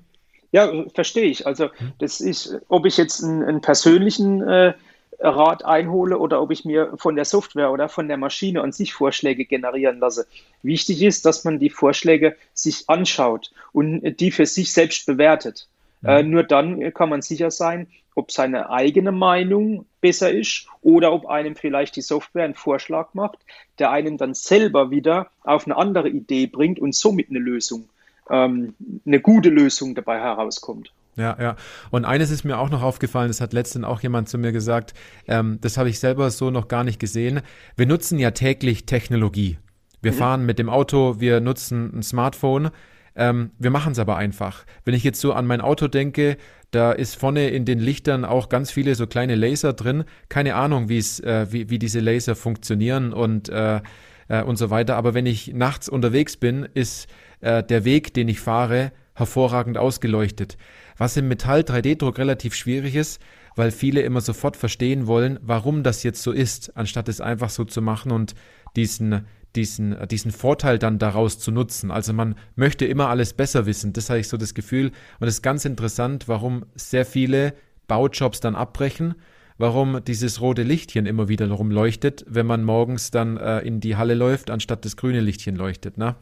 Ja, 0.51 0.71
verstehe 0.93 1.25
ich. 1.25 1.45
Also 1.45 1.69
das 1.99 2.21
ist, 2.21 2.57
ob 2.69 2.85
ich 2.85 2.97
jetzt 2.97 3.23
einen, 3.23 3.43
einen 3.43 3.61
persönlichen 3.61 4.41
äh, 4.41 4.73
Rat 5.19 5.65
einhole 5.65 6.17
oder 6.17 6.41
ob 6.41 6.51
ich 6.51 6.65
mir 6.65 6.93
von 6.97 7.15
der 7.15 7.25
Software 7.25 7.71
oder 7.71 7.89
von 7.89 8.07
der 8.07 8.17
Maschine 8.17 8.61
an 8.61 8.71
sich 8.71 8.93
Vorschläge 8.93 9.45
generieren 9.45 9.99
lasse. 9.99 10.27
Wichtig 10.63 11.03
ist, 11.03 11.25
dass 11.25 11.43
man 11.43 11.59
die 11.59 11.69
Vorschläge 11.69 12.35
sich 12.53 12.85
anschaut 12.87 13.51
und 13.73 14.01
die 14.19 14.31
für 14.31 14.45
sich 14.45 14.71
selbst 14.71 15.05
bewertet. 15.05 15.67
Äh, 16.03 16.23
nur 16.23 16.43
dann 16.43 16.93
kann 16.93 17.09
man 17.09 17.21
sicher 17.21 17.51
sein, 17.51 17.87
ob 18.15 18.31
seine 18.31 18.69
eigene 18.69 19.11
Meinung 19.11 19.85
besser 20.01 20.31
ist 20.31 20.67
oder 20.81 21.11
ob 21.11 21.25
einem 21.25 21.55
vielleicht 21.55 21.95
die 21.95 22.01
Software 22.01 22.45
einen 22.45 22.55
Vorschlag 22.55 23.13
macht, 23.13 23.39
der 23.79 23.91
einen 23.91 24.17
dann 24.17 24.33
selber 24.33 24.91
wieder 24.91 25.29
auf 25.43 25.65
eine 25.65 25.77
andere 25.77 26.09
Idee 26.09 26.47
bringt 26.47 26.79
und 26.79 26.95
somit 26.95 27.29
eine 27.29 27.39
Lösung, 27.39 27.89
ähm, 28.29 28.73
eine 29.05 29.19
gute 29.19 29.49
Lösung 29.49 29.95
dabei 29.95 30.19
herauskommt. 30.19 30.91
Ja, 31.15 31.35
ja. 31.39 31.55
Und 31.91 32.05
eines 32.05 32.31
ist 32.31 32.45
mir 32.45 32.57
auch 32.57 32.69
noch 32.69 32.81
aufgefallen, 32.81 33.27
das 33.27 33.41
hat 33.41 33.51
letztens 33.51 33.85
auch 33.85 34.01
jemand 34.01 34.29
zu 34.29 34.37
mir 34.37 34.51
gesagt, 34.51 34.93
ähm, 35.27 35.57
das 35.61 35.77
habe 35.77 35.89
ich 35.89 35.99
selber 35.99 36.31
so 36.31 36.49
noch 36.49 36.67
gar 36.69 36.83
nicht 36.83 36.99
gesehen. 36.99 37.41
Wir 37.75 37.85
nutzen 37.85 38.19
ja 38.19 38.31
täglich 38.31 38.85
Technologie. 38.85 39.57
Wir 40.01 40.13
mhm. 40.13 40.15
fahren 40.15 40.45
mit 40.45 40.59
dem 40.59 40.69
Auto, 40.69 41.19
wir 41.19 41.41
nutzen 41.41 41.91
ein 41.93 42.03
Smartphone. 42.03 42.69
Ähm, 43.15 43.51
wir 43.59 43.69
machen 43.69 43.91
es 43.91 43.99
aber 43.99 44.15
einfach. 44.15 44.65
Wenn 44.85 44.93
ich 44.93 45.03
jetzt 45.03 45.19
so 45.19 45.33
an 45.33 45.45
mein 45.45 45.59
Auto 45.59 45.89
denke, 45.89 46.37
da 46.71 46.91
ist 46.91 47.15
vorne 47.15 47.49
in 47.49 47.65
den 47.65 47.79
Lichtern 47.79 48.23
auch 48.23 48.47
ganz 48.47 48.71
viele 48.71 48.95
so 48.95 49.07
kleine 49.07 49.35
Laser 49.35 49.73
drin. 49.73 50.05
Keine 50.29 50.55
Ahnung, 50.55 50.89
äh, 50.89 51.51
wie, 51.51 51.69
wie 51.69 51.79
diese 51.79 51.99
Laser 51.99 52.35
funktionieren 52.35 53.11
und, 53.11 53.49
äh, 53.49 53.81
äh, 54.29 54.43
und 54.43 54.55
so 54.55 54.69
weiter. 54.69 54.95
Aber 54.95 55.13
wenn 55.13 55.25
ich 55.25 55.53
nachts 55.53 55.89
unterwegs 55.89 56.37
bin, 56.37 56.69
ist 56.73 57.07
äh, 57.41 57.63
der 57.63 57.85
Weg, 57.85 58.13
den 58.13 58.27
ich 58.27 58.39
fahre, 58.39 58.91
hervorragend 59.13 59.77
ausgeleuchtet. 59.77 60.57
Was 60.97 61.17
im 61.17 61.27
Metall 61.27 61.61
3D-Druck 61.61 62.17
relativ 62.17 62.55
schwierig 62.55 62.95
ist, 62.95 63.21
weil 63.55 63.71
viele 63.71 64.01
immer 64.01 64.21
sofort 64.21 64.57
verstehen 64.57 65.07
wollen, 65.07 65.39
warum 65.41 65.83
das 65.83 66.03
jetzt 66.03 66.23
so 66.23 66.31
ist, 66.31 66.75
anstatt 66.77 67.09
es 67.09 67.21
einfach 67.21 67.49
so 67.49 67.65
zu 67.65 67.81
machen 67.81 68.11
und 68.11 68.35
diesen 68.75 69.25
diesen, 69.55 69.95
diesen 70.09 70.31
Vorteil 70.31 70.77
dann 70.77 70.99
daraus 70.99 71.39
zu 71.39 71.51
nutzen. 71.51 71.91
Also 71.91 72.13
man 72.13 72.35
möchte 72.55 72.85
immer 72.85 73.09
alles 73.09 73.33
besser 73.33 73.65
wissen. 73.65 73.93
Das 73.93 74.09
habe 74.09 74.19
ich 74.19 74.27
so 74.27 74.37
das 74.37 74.53
Gefühl. 74.53 74.91
Und 75.19 75.27
es 75.27 75.35
ist 75.35 75.41
ganz 75.41 75.65
interessant, 75.65 76.27
warum 76.27 76.65
sehr 76.75 77.05
viele 77.05 77.53
Baujobs 77.87 78.39
dann 78.39 78.55
abbrechen, 78.55 79.15
warum 79.57 80.03
dieses 80.05 80.39
rote 80.41 80.63
Lichtchen 80.63 81.05
immer 81.05 81.27
wieder 81.27 81.49
rumleuchtet, 81.49 82.25
wenn 82.27 82.45
man 82.45 82.63
morgens 82.63 83.11
dann 83.11 83.37
äh, 83.37 83.59
in 83.59 83.79
die 83.79 83.95
Halle 83.95 84.13
läuft, 84.13 84.51
anstatt 84.51 84.85
das 84.85 84.95
grüne 84.95 85.19
Lichtchen 85.19 85.55
leuchtet. 85.55 85.97
Ne? 85.97 86.15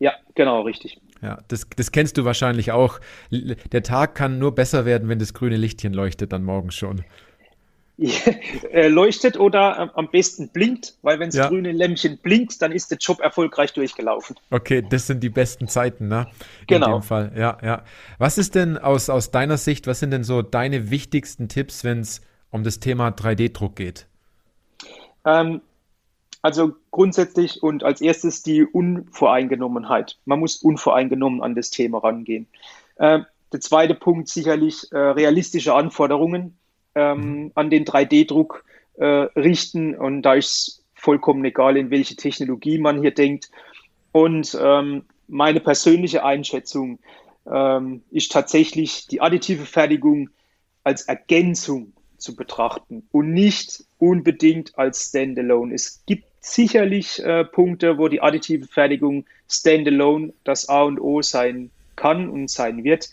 Ja, 0.00 0.14
genau, 0.34 0.62
richtig. 0.62 0.98
Ja, 1.22 1.38
das, 1.48 1.68
das 1.76 1.92
kennst 1.92 2.16
du 2.16 2.24
wahrscheinlich 2.24 2.72
auch. 2.72 3.00
Der 3.30 3.82
Tag 3.82 4.14
kann 4.14 4.38
nur 4.38 4.54
besser 4.54 4.86
werden, 4.86 5.08
wenn 5.08 5.18
das 5.18 5.34
grüne 5.34 5.56
Lichtchen 5.56 5.92
leuchtet, 5.92 6.32
dann 6.32 6.42
morgens 6.42 6.74
schon. 6.74 7.04
Äh, 8.72 8.88
leuchtet 8.88 9.38
oder 9.38 9.94
am 9.94 10.10
besten 10.10 10.48
blinkt, 10.48 10.94
weil 11.02 11.18
wenn 11.18 11.28
das 11.28 11.36
ja. 11.36 11.48
grüne 11.48 11.70
Lämpchen 11.70 12.16
blinkt, 12.16 12.62
dann 12.62 12.72
ist 12.72 12.90
der 12.90 12.96
Job 12.96 13.20
erfolgreich 13.20 13.74
durchgelaufen. 13.74 14.36
Okay, 14.50 14.82
das 14.88 15.06
sind 15.06 15.22
die 15.22 15.28
besten 15.28 15.68
Zeiten, 15.68 16.08
ne? 16.08 16.28
In 16.60 16.66
genau. 16.66 16.86
In 16.86 16.92
dem 16.92 17.02
Fall, 17.02 17.32
ja, 17.36 17.58
ja. 17.62 17.82
Was 18.16 18.38
ist 18.38 18.54
denn 18.54 18.78
aus, 18.78 19.10
aus 19.10 19.32
deiner 19.32 19.58
Sicht, 19.58 19.86
was 19.86 20.00
sind 20.00 20.12
denn 20.12 20.24
so 20.24 20.40
deine 20.40 20.90
wichtigsten 20.90 21.48
Tipps, 21.48 21.84
wenn 21.84 22.00
es 22.00 22.22
um 22.50 22.64
das 22.64 22.80
Thema 22.80 23.08
3D-Druck 23.08 23.76
geht? 23.76 24.06
Ähm, 25.26 25.60
also 26.42 26.72
grundsätzlich 26.90 27.62
und 27.62 27.84
als 27.84 28.00
erstes 28.00 28.42
die 28.42 28.64
Unvoreingenommenheit. 28.64 30.18
Man 30.24 30.40
muss 30.40 30.56
unvoreingenommen 30.56 31.42
an 31.42 31.54
das 31.54 31.70
Thema 31.70 31.98
rangehen. 31.98 32.46
Äh, 32.96 33.20
der 33.52 33.60
zweite 33.60 33.94
Punkt 33.94 34.28
sicherlich 34.28 34.90
äh, 34.92 34.96
realistische 34.98 35.74
Anforderungen 35.74 36.56
ähm, 36.94 37.18
mhm. 37.18 37.52
an 37.54 37.70
den 37.70 37.84
3D-Druck 37.84 38.64
äh, 38.94 39.04
richten. 39.04 39.94
Und 39.94 40.22
da 40.22 40.34
ist 40.34 40.46
es 40.46 40.84
vollkommen 40.94 41.44
egal, 41.44 41.76
in 41.76 41.90
welche 41.90 42.16
Technologie 42.16 42.78
man 42.78 43.00
hier 43.00 43.12
denkt. 43.12 43.50
Und 44.12 44.56
ähm, 44.60 45.04
meine 45.28 45.60
persönliche 45.60 46.24
Einschätzung 46.24 46.98
ähm, 47.50 48.02
ist 48.10 48.32
tatsächlich 48.32 49.06
die 49.06 49.20
additive 49.20 49.64
Fertigung 49.64 50.30
als 50.84 51.02
Ergänzung 51.02 51.92
zu 52.16 52.36
betrachten 52.36 53.08
und 53.12 53.32
nicht 53.32 53.84
unbedingt 53.98 54.78
als 54.78 55.08
Standalone. 55.08 55.74
Es 55.74 56.04
gibt 56.06 56.29
sicherlich 56.40 57.22
äh, 57.22 57.44
Punkte, 57.44 57.98
wo 57.98 58.08
die 58.08 58.22
additive 58.22 58.66
Fertigung 58.66 59.26
Standalone 59.48 60.32
das 60.44 60.68
A 60.68 60.82
und 60.82 60.98
O 60.98 61.22
sein 61.22 61.70
kann 61.96 62.28
und 62.28 62.50
sein 62.50 62.82
wird. 62.82 63.10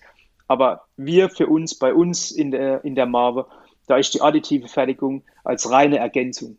Aber 0.47 0.85
wir 0.95 1.29
für 1.29 1.47
uns, 1.47 1.75
bei 1.75 1.93
uns 1.93 2.31
in 2.31 2.51
der, 2.51 2.83
in 2.85 2.95
der 2.95 3.05
Marve, 3.05 3.47
da 3.85 3.97
ist 3.97 4.13
die 4.13 4.21
additive 4.21 4.67
Fertigung 4.67 5.23
als 5.43 5.69
reine 5.69 5.97
Ergänzung 5.97 6.57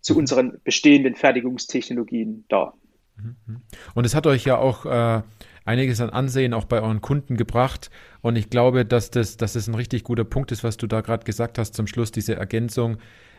zu 0.00 0.14
mhm. 0.14 0.20
unseren 0.20 0.60
bestehenden 0.64 1.14
Fertigungstechnologien 1.14 2.44
da. 2.48 2.72
Mhm. 3.16 3.62
Und 3.94 4.06
es 4.06 4.14
hat 4.14 4.26
euch 4.26 4.44
ja 4.44 4.56
auch 4.56 4.86
äh, 4.86 5.22
einiges 5.64 6.00
an 6.00 6.10
Ansehen 6.10 6.54
auch 6.54 6.64
bei 6.64 6.80
euren 6.80 7.02
Kunden 7.02 7.36
gebracht. 7.36 7.90
Und 8.22 8.36
ich 8.36 8.48
glaube, 8.48 8.86
dass 8.86 9.10
das, 9.10 9.36
dass 9.36 9.52
das 9.52 9.68
ein 9.68 9.74
richtig 9.74 10.04
guter 10.04 10.24
Punkt 10.24 10.52
ist, 10.52 10.64
was 10.64 10.78
du 10.78 10.86
da 10.86 11.02
gerade 11.02 11.24
gesagt 11.24 11.58
hast 11.58 11.74
zum 11.74 11.86
Schluss, 11.86 12.10
diese 12.10 12.36
Ergänzung. 12.36 12.96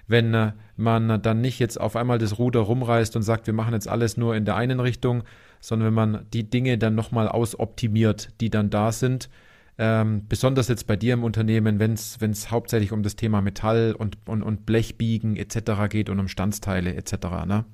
Wenn 0.10 0.34
äh, 0.34 0.52
man 0.76 1.22
dann 1.22 1.40
nicht 1.40 1.60
jetzt 1.60 1.80
auf 1.80 1.96
einmal 1.96 2.18
das 2.18 2.38
Ruder 2.38 2.60
rumreißt 2.60 3.16
und 3.16 3.22
sagt, 3.22 3.48
wir 3.48 3.54
machen 3.54 3.74
jetzt 3.74 3.88
alles 3.88 4.18
nur 4.18 4.36
in 4.36 4.44
der 4.44 4.58
einen 4.58 4.82
Richtung, 4.82 5.24
sondern 5.62 5.88
wenn 5.88 5.94
man 5.94 6.26
die 6.34 6.50
Dinge 6.50 6.78
dann 6.78 6.96
nochmal 6.96 7.30
ausoptimiert, 7.30 8.30
die 8.42 8.50
dann 8.50 8.70
da 8.70 8.92
sind, 8.92 9.30
ähm, 9.78 10.26
besonders 10.28 10.68
jetzt 10.68 10.88
bei 10.88 10.98
dir 10.98 11.14
im 11.14 11.24
Unternehmen, 11.24 11.80
wenn 11.80 11.94
es 11.94 12.52
hauptsächlich 12.52 12.92
um 12.92 13.02
das 13.02 13.16
Thema 13.16 13.42
Metall 13.42 13.96
und, 13.98 14.18
und, 14.28 14.44
und 14.44 14.66
Blechbiegen 14.66 15.38
etc. 15.38 15.90
geht 15.90 16.10
und 16.10 16.20
um 16.20 16.28
Standsteile 16.28 16.94
etc. 16.96 17.14
Ne? 17.46 17.66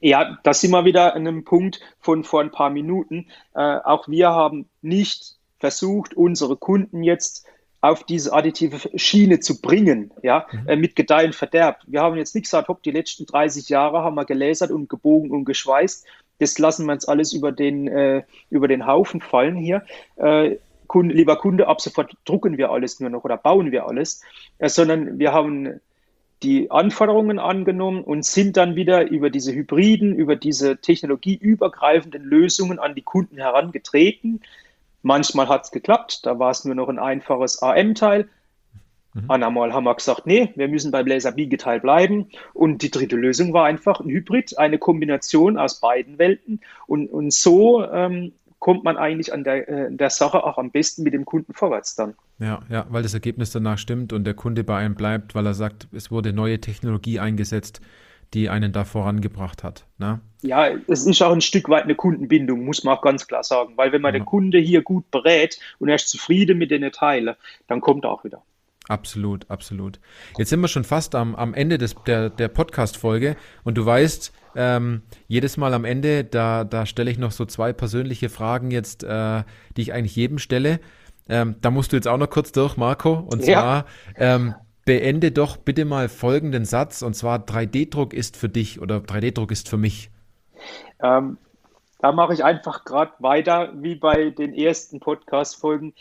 Ja, 0.00 0.38
das 0.42 0.60
sind 0.60 0.72
wir 0.72 0.84
wieder 0.84 1.14
an 1.14 1.26
einem 1.26 1.44
Punkt 1.44 1.80
von 2.00 2.24
vor 2.24 2.40
ein 2.40 2.50
paar 2.50 2.70
Minuten. 2.70 3.26
Äh, 3.54 3.60
auch 3.60 4.08
wir 4.08 4.30
haben 4.30 4.68
nicht 4.82 5.36
versucht, 5.58 6.14
unsere 6.14 6.56
Kunden 6.56 7.02
jetzt 7.02 7.46
auf 7.80 8.04
diese 8.04 8.32
additive 8.32 8.90
Schiene 8.98 9.40
zu 9.40 9.60
bringen, 9.60 10.10
ja, 10.22 10.46
mhm. 10.50 10.68
äh, 10.68 10.76
mit 10.76 10.96
Gedeihen 10.96 11.32
verderbt. 11.32 11.84
Wir 11.86 12.02
haben 12.02 12.16
jetzt 12.16 12.34
nicht 12.34 12.44
gesagt, 12.44 12.68
hopp, 12.68 12.82
die 12.82 12.90
letzten 12.90 13.26
30 13.26 13.68
Jahre 13.68 14.02
haben 14.02 14.16
wir 14.16 14.24
gelasert 14.24 14.70
und 14.70 14.88
gebogen 14.88 15.30
und 15.30 15.44
geschweißt. 15.44 16.06
Das 16.40 16.58
lassen 16.58 16.86
wir 16.86 16.92
jetzt 16.92 17.08
alles 17.08 17.32
über 17.32 17.52
den, 17.52 17.88
äh, 17.88 18.22
über 18.50 18.68
den 18.68 18.86
Haufen 18.86 19.20
fallen 19.20 19.56
hier. 19.56 19.84
Äh, 20.16 20.56
Kunde, 20.86 21.14
lieber 21.14 21.36
Kunde, 21.36 21.68
ab 21.68 21.80
sofort 21.80 22.16
drucken 22.24 22.56
wir 22.56 22.70
alles 22.70 22.98
nur 22.98 23.10
noch 23.10 23.24
oder 23.24 23.36
bauen 23.36 23.70
wir 23.70 23.86
alles, 23.86 24.22
äh, 24.58 24.68
sondern 24.68 25.18
wir 25.18 25.32
haben 25.32 25.80
die 26.42 26.70
Anforderungen 26.70 27.38
angenommen 27.38 28.02
und 28.02 28.24
sind 28.24 28.56
dann 28.56 28.76
wieder 28.76 29.08
über 29.08 29.28
diese 29.28 29.52
Hybriden, 29.52 30.14
über 30.14 30.36
diese 30.36 30.78
technologieübergreifenden 30.78 32.24
Lösungen 32.24 32.78
an 32.78 32.94
die 32.94 33.02
Kunden 33.02 33.36
herangetreten. 33.36 34.40
Manchmal 35.08 35.48
hat 35.48 35.64
es 35.64 35.70
geklappt, 35.70 36.26
da 36.26 36.38
war 36.38 36.50
es 36.50 36.66
nur 36.66 36.74
noch 36.74 36.90
ein 36.90 36.98
einfaches 36.98 37.62
AM-Teil. 37.62 38.28
Mhm. 39.14 39.30
Einmal 39.30 39.72
haben 39.72 39.84
wir 39.84 39.94
gesagt, 39.94 40.26
nee, 40.26 40.52
wir 40.54 40.68
müssen 40.68 40.90
beim 40.90 41.06
Laser-Biegeteil 41.06 41.80
bleiben. 41.80 42.28
Und 42.52 42.82
die 42.82 42.90
dritte 42.90 43.16
Lösung 43.16 43.54
war 43.54 43.64
einfach 43.64 44.00
ein 44.00 44.10
Hybrid, 44.10 44.58
eine 44.58 44.76
Kombination 44.76 45.56
aus 45.56 45.80
beiden 45.80 46.18
Welten. 46.18 46.60
Und, 46.86 47.06
und 47.06 47.32
so 47.32 47.90
ähm, 47.90 48.32
kommt 48.58 48.84
man 48.84 48.98
eigentlich 48.98 49.32
an 49.32 49.44
der, 49.44 49.66
äh, 49.66 49.88
der 49.90 50.10
Sache 50.10 50.44
auch 50.44 50.58
am 50.58 50.70
besten 50.70 51.04
mit 51.04 51.14
dem 51.14 51.24
Kunden 51.24 51.54
vorwärts 51.54 51.96
dann. 51.96 52.12
Ja, 52.38 52.60
ja, 52.68 52.84
weil 52.90 53.02
das 53.02 53.14
Ergebnis 53.14 53.50
danach 53.50 53.78
stimmt 53.78 54.12
und 54.12 54.24
der 54.24 54.34
Kunde 54.34 54.62
bei 54.62 54.76
einem 54.76 54.94
bleibt, 54.94 55.34
weil 55.34 55.46
er 55.46 55.54
sagt, 55.54 55.88
es 55.92 56.10
wurde 56.10 56.34
neue 56.34 56.60
Technologie 56.60 57.18
eingesetzt, 57.18 57.80
die 58.34 58.48
einen 58.48 58.72
da 58.72 58.84
vorangebracht 58.84 59.64
hat. 59.64 59.86
Ne? 59.98 60.20
Ja, 60.42 60.68
es 60.86 61.06
ist 61.06 61.22
auch 61.22 61.32
ein 61.32 61.40
Stück 61.40 61.68
weit 61.68 61.84
eine 61.84 61.94
Kundenbindung, 61.94 62.64
muss 62.64 62.84
man 62.84 62.96
auch 62.96 63.02
ganz 63.02 63.26
klar 63.26 63.42
sagen, 63.42 63.72
weil 63.76 63.92
wenn 63.92 64.02
man 64.02 64.14
ja. 64.14 64.20
den 64.20 64.26
Kunde 64.26 64.58
hier 64.58 64.82
gut 64.82 65.10
berät 65.10 65.58
und 65.78 65.88
er 65.88 65.96
ist 65.96 66.08
zufrieden 66.08 66.58
mit 66.58 66.70
den 66.70 66.90
Teilen, 66.92 67.34
dann 67.66 67.80
kommt 67.80 68.04
er 68.04 68.10
auch 68.10 68.24
wieder. 68.24 68.42
Absolut, 68.88 69.50
absolut. 69.50 70.00
Jetzt 70.38 70.48
sind 70.48 70.60
wir 70.60 70.68
schon 70.68 70.84
fast 70.84 71.14
am, 71.14 71.34
am 71.34 71.52
Ende 71.52 71.76
des, 71.76 71.94
der, 72.06 72.30
der 72.30 72.48
Podcast-Folge 72.48 73.36
und 73.62 73.76
du 73.76 73.84
weißt, 73.84 74.32
ähm, 74.56 75.02
jedes 75.26 75.58
Mal 75.58 75.74
am 75.74 75.84
Ende, 75.84 76.24
da, 76.24 76.64
da 76.64 76.86
stelle 76.86 77.10
ich 77.10 77.18
noch 77.18 77.32
so 77.32 77.44
zwei 77.44 77.72
persönliche 77.74 78.30
Fragen 78.30 78.70
jetzt, 78.70 79.04
äh, 79.04 79.42
die 79.76 79.82
ich 79.82 79.92
eigentlich 79.92 80.16
jedem 80.16 80.38
stelle. 80.38 80.80
Ähm, 81.28 81.56
da 81.60 81.70
musst 81.70 81.92
du 81.92 81.96
jetzt 81.96 82.08
auch 82.08 82.16
noch 82.16 82.30
kurz 82.30 82.52
durch, 82.52 82.78
Marco. 82.78 83.12
Und 83.12 83.44
zwar, 83.44 83.84
ja. 84.18 84.36
ähm, 84.36 84.54
beende 84.88 85.32
doch 85.32 85.58
bitte 85.58 85.84
mal 85.84 86.08
folgenden 86.08 86.64
Satz 86.64 87.02
und 87.02 87.12
zwar 87.12 87.40
3D-Druck 87.40 88.14
ist 88.14 88.38
für 88.38 88.48
dich 88.48 88.80
oder 88.80 89.00
3D-Druck 89.00 89.50
ist 89.50 89.68
für 89.68 89.76
mich. 89.76 90.08
Ähm, 91.02 91.36
da 91.98 92.10
mache 92.12 92.32
ich 92.32 92.42
einfach 92.42 92.86
gerade 92.86 93.12
weiter 93.18 93.70
wie 93.74 93.96
bei 93.96 94.30
den 94.30 94.54
ersten 94.54 94.98
Podcast-Folgen. 94.98 95.92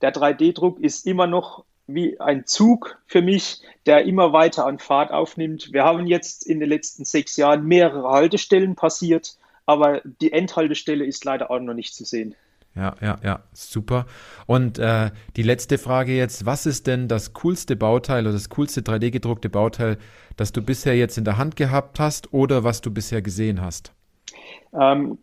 Der 0.00 0.14
3D-Druck 0.14 0.80
ist 0.80 1.06
immer 1.06 1.26
noch 1.26 1.66
wie 1.86 2.18
ein 2.18 2.46
Zug 2.46 2.96
für 3.06 3.20
mich, 3.20 3.60
der 3.84 4.06
immer 4.06 4.32
weiter 4.32 4.64
an 4.64 4.78
Fahrt 4.78 5.10
aufnimmt. 5.10 5.74
Wir 5.74 5.84
haben 5.84 6.06
jetzt 6.06 6.46
in 6.46 6.60
den 6.60 6.70
letzten 6.70 7.04
sechs 7.04 7.36
Jahren 7.36 7.66
mehrere 7.66 8.08
Haltestellen 8.08 8.74
passiert, 8.74 9.36
aber 9.66 10.00
die 10.22 10.32
Endhaltestelle 10.32 11.04
ist 11.04 11.26
leider 11.26 11.50
auch 11.50 11.60
noch 11.60 11.74
nicht 11.74 11.94
zu 11.94 12.06
sehen. 12.06 12.34
Ja, 12.76 12.94
ja, 13.00 13.18
ja, 13.24 13.40
super. 13.52 14.06
Und 14.46 14.78
äh, 14.78 15.10
die 15.36 15.42
letzte 15.42 15.76
Frage 15.76 16.16
jetzt, 16.16 16.46
was 16.46 16.66
ist 16.66 16.86
denn 16.86 17.08
das 17.08 17.32
coolste 17.32 17.74
Bauteil 17.74 18.24
oder 18.24 18.32
das 18.32 18.48
coolste 18.48 18.80
3D-gedruckte 18.80 19.48
Bauteil, 19.48 19.98
das 20.36 20.52
du 20.52 20.62
bisher 20.62 20.96
jetzt 20.96 21.18
in 21.18 21.24
der 21.24 21.36
Hand 21.36 21.56
gehabt 21.56 21.98
hast 21.98 22.32
oder 22.32 22.62
was 22.62 22.80
du 22.80 22.92
bisher 22.92 23.22
gesehen 23.22 23.60
hast? 23.60 23.92
Ähm, 24.72 25.18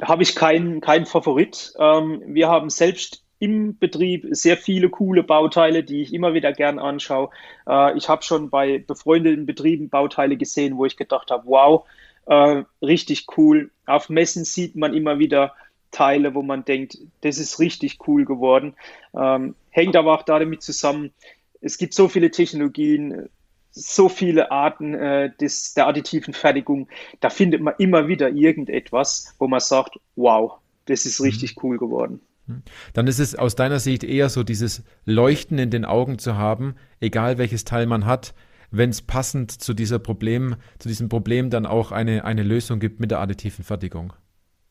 habe 0.00 0.22
ich 0.22 0.34
keinen 0.34 0.80
kein 0.80 1.06
Favorit. 1.06 1.72
Ähm, 1.78 2.22
wir 2.26 2.48
haben 2.48 2.68
selbst 2.68 3.24
im 3.38 3.78
Betrieb 3.78 4.26
sehr 4.30 4.56
viele 4.56 4.88
coole 4.90 5.22
Bauteile, 5.22 5.82
die 5.82 6.02
ich 6.02 6.12
immer 6.12 6.34
wieder 6.34 6.52
gern 6.52 6.78
anschaue. 6.78 7.30
Äh, 7.66 7.96
ich 7.96 8.08
habe 8.08 8.22
schon 8.22 8.50
bei 8.50 8.78
befreundeten 8.78 9.46
Betrieben 9.46 9.88
Bauteile 9.88 10.36
gesehen, 10.36 10.76
wo 10.76 10.84
ich 10.84 10.96
gedacht 10.96 11.30
habe, 11.30 11.46
wow, 11.46 11.86
äh, 12.26 12.62
richtig 12.82 13.26
cool. 13.36 13.70
Auf 13.86 14.10
Messen 14.10 14.44
sieht 14.44 14.76
man 14.76 14.94
immer 14.94 15.18
wieder 15.18 15.54
Teile, 15.92 16.34
wo 16.34 16.42
man 16.42 16.64
denkt, 16.64 16.98
das 17.20 17.38
ist 17.38 17.60
richtig 17.60 17.98
cool 18.08 18.24
geworden. 18.24 18.74
Ähm, 19.14 19.54
hängt 19.70 19.94
aber 19.94 20.14
auch 20.14 20.22
damit 20.22 20.62
zusammen, 20.62 21.12
es 21.60 21.78
gibt 21.78 21.94
so 21.94 22.08
viele 22.08 22.32
Technologien, 22.32 23.28
so 23.70 24.08
viele 24.08 24.50
Arten 24.50 24.94
äh, 24.94 25.30
des, 25.40 25.74
der 25.74 25.86
additiven 25.86 26.34
Fertigung. 26.34 26.88
Da 27.20 27.30
findet 27.30 27.62
man 27.62 27.74
immer 27.78 28.08
wieder 28.08 28.28
irgendetwas, 28.30 29.34
wo 29.38 29.46
man 29.46 29.60
sagt, 29.60 29.98
wow, 30.16 30.58
das 30.86 31.06
ist 31.06 31.20
mhm. 31.20 31.26
richtig 31.26 31.62
cool 31.62 31.78
geworden. 31.78 32.20
Mhm. 32.46 32.62
Dann 32.92 33.06
ist 33.06 33.20
es 33.20 33.34
aus 33.34 33.54
deiner 33.54 33.78
Sicht 33.78 34.04
eher 34.04 34.28
so 34.28 34.42
dieses 34.42 34.82
Leuchten 35.04 35.58
in 35.58 35.70
den 35.70 35.84
Augen 35.84 36.18
zu 36.18 36.36
haben, 36.36 36.74
egal 37.00 37.38
welches 37.38 37.64
Teil 37.64 37.86
man 37.86 38.04
hat, 38.04 38.34
wenn 38.70 38.90
es 38.90 39.02
passend 39.02 39.50
zu 39.50 39.74
dieser 39.74 39.98
Problem, 39.98 40.56
zu 40.78 40.88
diesem 40.88 41.08
Problem 41.08 41.50
dann 41.50 41.66
auch 41.66 41.92
eine, 41.92 42.24
eine 42.24 42.42
Lösung 42.42 42.80
gibt 42.80 43.00
mit 43.00 43.10
der 43.10 43.20
additiven 43.20 43.64
Fertigung. 43.64 44.14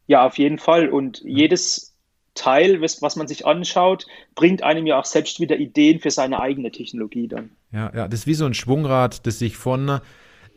Ja, 0.07 0.25
auf 0.25 0.37
jeden 0.37 0.57
Fall. 0.57 0.89
Und 0.89 1.21
jedes 1.23 1.95
Teil, 2.33 2.81
was, 2.81 3.15
man 3.15 3.27
sich 3.27 3.45
anschaut, 3.45 4.07
bringt 4.35 4.63
einem 4.63 4.87
ja 4.87 4.99
auch 4.99 5.05
selbst 5.05 5.39
wieder 5.39 5.57
Ideen 5.57 5.99
für 5.99 6.11
seine 6.11 6.39
eigene 6.39 6.71
Technologie 6.71 7.27
dann. 7.27 7.51
Ja, 7.71 7.91
ja, 7.93 8.07
das 8.07 8.21
ist 8.21 8.27
wie 8.27 8.33
so 8.33 8.45
ein 8.45 8.53
Schwungrad, 8.53 9.25
das 9.25 9.39
sich 9.39 9.57
von 9.57 9.99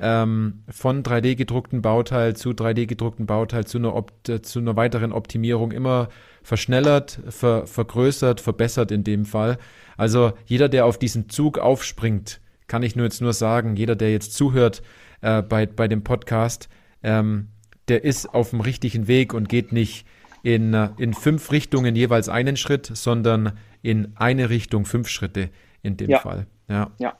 ähm, 0.01 0.65
von 0.69 1.03
3D 1.03 1.37
gedruckten 1.37 1.83
Bauteil 1.83 2.35
zu 2.35 2.51
3D 2.51 2.87
gedruckten 2.87 3.27
Bauteil 3.27 3.65
zu 3.65 3.79
einer, 3.79 4.05
zu 4.43 4.59
einer 4.59 4.77
weiteren 4.77 5.13
Optimierung 5.13 5.73
immer 5.73 6.09
verschnellert, 6.43 7.21
ver 7.29 7.67
vergrößert, 7.67 8.41
verbessert 8.41 8.91
in 8.91 9.05
dem 9.05 9.25
Fall. 9.25 9.59
Also 9.97 10.33
jeder, 10.47 10.69
der 10.69 10.87
auf 10.87 10.99
diesen 10.99 11.29
Zug 11.29 11.59
aufspringt, 11.59 12.41
kann 12.67 12.83
ich 12.83 12.97
nur 12.97 13.05
jetzt 13.05 13.21
nur 13.21 13.33
sagen, 13.33 13.77
jeder, 13.77 13.95
der 13.95 14.11
jetzt 14.11 14.35
zuhört 14.35 14.83
äh, 15.21 15.43
bei, 15.43 15.67
bei 15.67 15.87
dem 15.87 16.03
Podcast, 16.03 16.69
ähm, 17.03 17.49
der 17.89 18.05
ist 18.05 18.33
auf 18.33 18.51
dem 18.51 18.61
richtigen 18.61 19.09
Weg 19.09 19.35
und 19.35 19.49
geht 19.49 19.73
nicht 19.73 20.07
in, 20.43 20.75
in 20.99 21.15
fünf 21.15 21.51
Richtungen 21.53 21.97
jeweils 21.97 22.29
einen 22.29 22.57
Schritt, 22.57 22.91
sondern 22.93 23.53
in 23.83 24.13
eine 24.17 24.51
Richtung 24.51 24.85
fünf 24.85 25.09
Schritte 25.09 25.51
in 25.83 25.97
dem 25.97 26.11
ja. 26.11 26.19
Fall. 26.21 26.47
Ja. 26.69 26.91
ja. 26.99 27.15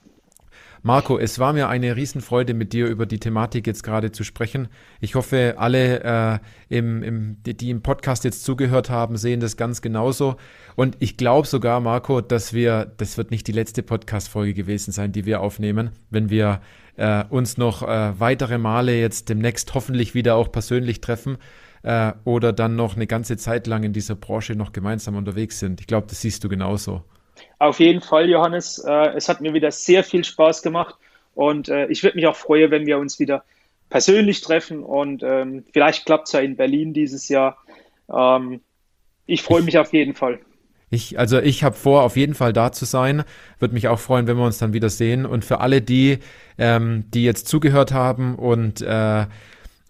Marco, 0.85 1.17
es 1.17 1.39
war 1.39 1.51
mir 1.51 1.67
eine 1.67 1.95
Riesenfreude, 1.95 2.53
mit 2.53 2.71
dir 2.71 2.85
über 2.85 3.07
die 3.07 3.19
Thematik 3.19 3.65
jetzt 3.65 3.81
gerade 3.81 4.11
zu 4.11 4.23
sprechen. 4.23 4.67
Ich 5.01 5.15
hoffe, 5.15 5.55
alle, 5.57 6.03
äh, 6.03 6.39
im, 6.69 7.01
im, 7.01 7.37
die, 7.41 7.57
die 7.57 7.71
im 7.71 7.81
Podcast 7.81 8.23
jetzt 8.23 8.43
zugehört 8.43 8.91
haben, 8.91 9.17
sehen 9.17 9.39
das 9.39 9.57
ganz 9.57 9.81
genauso. 9.81 10.35
Und 10.75 10.95
ich 10.99 11.17
glaube 11.17 11.47
sogar, 11.47 11.79
Marco, 11.79 12.21
dass 12.21 12.53
wir, 12.53 12.85
das 12.97 13.17
wird 13.17 13.31
nicht 13.31 13.47
die 13.47 13.51
letzte 13.51 13.81
Podcast-Folge 13.81 14.53
gewesen 14.53 14.91
sein, 14.91 15.11
die 15.11 15.25
wir 15.25 15.41
aufnehmen, 15.41 15.89
wenn 16.11 16.29
wir 16.29 16.61
äh, 16.97 17.23
uns 17.29 17.57
noch 17.57 17.83
äh, 17.83 18.19
weitere 18.19 18.57
Male 18.57 18.97
jetzt 18.97 19.29
demnächst 19.29 19.73
hoffentlich 19.73 20.13
wieder 20.13 20.35
auch 20.35 20.51
persönlich 20.51 21.01
treffen 21.01 21.37
äh, 21.83 22.13
oder 22.23 22.53
dann 22.53 22.75
noch 22.75 22.95
eine 22.95 23.07
ganze 23.07 23.37
Zeit 23.37 23.67
lang 23.67 23.83
in 23.83 23.93
dieser 23.93 24.15
Branche 24.15 24.55
noch 24.55 24.71
gemeinsam 24.71 25.15
unterwegs 25.15 25.59
sind. 25.59 25.81
Ich 25.81 25.87
glaube, 25.87 26.07
das 26.07 26.21
siehst 26.21 26.43
du 26.43 26.49
genauso. 26.49 27.03
Auf 27.59 27.79
jeden 27.79 28.01
Fall, 28.01 28.29
Johannes. 28.29 28.79
Äh, 28.79 29.15
es 29.15 29.29
hat 29.29 29.41
mir 29.41 29.53
wieder 29.53 29.71
sehr 29.71 30.03
viel 30.03 30.23
Spaß 30.23 30.61
gemacht 30.61 30.95
und 31.33 31.69
äh, 31.69 31.87
ich 31.87 32.03
würde 32.03 32.15
mich 32.15 32.27
auch 32.27 32.35
freuen, 32.35 32.71
wenn 32.71 32.85
wir 32.85 32.97
uns 32.97 33.19
wieder 33.19 33.43
persönlich 33.89 34.41
treffen 34.41 34.83
und 34.83 35.21
ähm, 35.23 35.63
vielleicht 35.71 36.05
klappt 36.05 36.27
es 36.27 36.33
ja 36.33 36.39
in 36.39 36.55
Berlin 36.55 36.93
dieses 36.93 37.29
Jahr. 37.29 37.57
Ähm, 38.11 38.61
ich 39.25 39.41
freue 39.41 39.61
mich 39.61 39.77
auf 39.77 39.93
jeden 39.93 40.15
Fall. 40.15 40.39
Ich, 40.89 41.17
also 41.19 41.39
ich 41.39 41.63
habe 41.63 41.75
vor, 41.75 42.03
auf 42.03 42.15
jeden 42.15 42.35
Fall 42.35 42.53
da 42.53 42.71
zu 42.71 42.85
sein. 42.85 43.23
Würde 43.59 43.73
mich 43.73 43.87
auch 43.87 43.99
freuen, 43.99 44.27
wenn 44.27 44.37
wir 44.37 44.45
uns 44.45 44.59
dann 44.59 44.73
wieder 44.73 44.89
sehen. 44.89 45.25
Und 45.25 45.43
für 45.43 45.59
alle 45.59 45.81
die, 45.81 46.19
ähm, 46.57 47.05
die 47.11 47.23
jetzt 47.23 47.47
zugehört 47.47 47.91
haben 47.91 48.35
und 48.35 48.81
äh, 48.81 49.25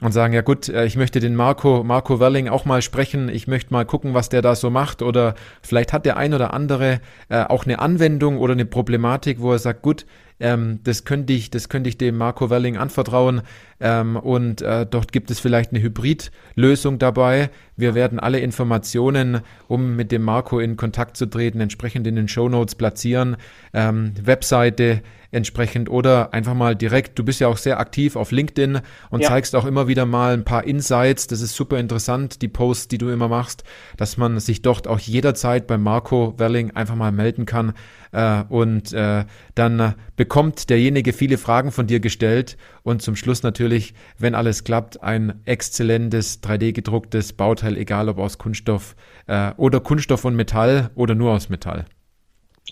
und 0.02 0.12
sagen, 0.12 0.34
ja 0.34 0.42
gut, 0.42 0.68
äh, 0.68 0.86
ich 0.86 0.98
möchte 0.98 1.20
den 1.20 1.36
Marco, 1.36 1.84
Marco 1.84 2.20
Welling 2.20 2.50
auch 2.50 2.66
mal 2.66 2.82
sprechen, 2.82 3.30
ich 3.30 3.48
möchte 3.48 3.74
mal 3.74 3.86
gucken, 3.86 4.14
was 4.14 4.28
der 4.28 4.42
da 4.42 4.56
so 4.56 4.70
macht 4.70 5.02
oder 5.02 5.36
vielleicht 5.62 5.94
hat 5.94 6.06
der 6.06 6.18
ein 6.18 6.34
oder 6.34 6.54
andere 6.54 7.00
äh, 7.30 7.44
auch 7.44 7.66
eine 7.66 7.80
Anwendung 7.80 8.38
oder 8.38 8.54
eine 8.54 8.66
Problematik, 8.66 9.40
wo 9.40 9.54
er 9.54 9.60
sagt, 9.60 9.82
gut, 9.82 10.06
ähm, 10.40 10.80
das 10.84 11.06
könnte 11.06 11.34
ich, 11.34 11.50
das 11.50 11.70
könnte 11.70 11.90
ich 11.90 11.98
dem 11.98 12.18
Marco 12.18 12.50
Welling 12.50 12.78
anvertrauen 12.78 13.42
ähm, 13.80 14.16
und 14.18 14.62
äh, 14.62 14.86
dort 14.86 15.12
gibt 15.12 15.32
es 15.32 15.40
vielleicht 15.40 15.72
eine 15.72 15.82
Hybridlösung 15.82 17.00
dabei. 17.00 17.50
Wir 17.78 17.96
werden 17.96 18.20
alle 18.20 18.40
Informationen, 18.40 19.42
um 19.68 19.96
mit 19.96 20.12
dem 20.12 20.24
Marco 20.24 20.60
in 20.60 20.78
Kontakt 20.78 21.18
zu 21.18 21.26
treten, 21.26 21.62
entsprechend 21.62 22.08
in 22.08 22.16
den 22.16 22.28
Show 22.28 22.50
Notes 22.50 22.76
platzieren. 22.76 23.38
Ähm, 23.74 24.14
Webseite, 24.22 25.02
entsprechend 25.36 25.90
oder 25.90 26.34
einfach 26.34 26.54
mal 26.54 26.76
direkt, 26.76 27.20
du 27.20 27.24
bist 27.24 27.40
ja 27.40 27.48
auch 27.48 27.58
sehr 27.58 27.80
aktiv 27.80 28.16
auf 28.16 28.32
LinkedIn 28.32 28.80
und 29.10 29.22
ja. 29.22 29.28
zeigst 29.28 29.56
auch 29.56 29.66
immer 29.66 29.88
wieder 29.88 30.06
mal 30.06 30.34
ein 30.34 30.46
paar 30.46 30.64
Insights. 30.64 31.28
Das 31.28 31.42
ist 31.42 31.56
super 31.56 31.78
interessant, 31.78 32.42
die 32.42 32.48
Posts, 32.48 32.88
die 32.88 32.98
du 32.98 33.10
immer 33.10 33.28
machst, 33.28 33.64
dass 33.98 34.18
man 34.18 34.40
sich 34.40 34.62
dort 34.62 34.88
auch 34.88 35.00
jederzeit 35.00 35.68
bei 35.68 35.78
Marco 35.78 36.34
Welling 36.38 36.72
einfach 36.72 36.96
mal 36.96 37.12
melden 37.12 37.46
kann. 37.46 37.74
Äh, 38.12 38.44
und 38.48 38.94
äh, 38.94 39.26
dann 39.56 39.96
bekommt 40.16 40.70
derjenige 40.70 41.12
viele 41.12 41.38
Fragen 41.38 41.72
von 41.72 41.86
dir 41.86 42.00
gestellt 42.00 42.58
und 42.84 43.02
zum 43.02 43.18
Schluss 43.18 43.44
natürlich, 43.44 43.94
wenn 44.18 44.36
alles 44.36 44.64
klappt, 44.64 45.04
ein 45.04 45.42
exzellentes 45.44 46.42
3D 46.42 46.72
gedrucktes 46.72 47.34
Bauteil, 47.34 47.76
egal 47.76 48.08
ob 48.08 48.20
aus 48.20 48.38
Kunststoff 48.38 48.96
äh, 49.28 49.52
oder 49.58 49.82
Kunststoff 49.82 50.24
und 50.24 50.36
Metall 50.36 50.92
oder 50.96 51.14
nur 51.14 51.32
aus 51.32 51.50
Metall. 51.50 51.86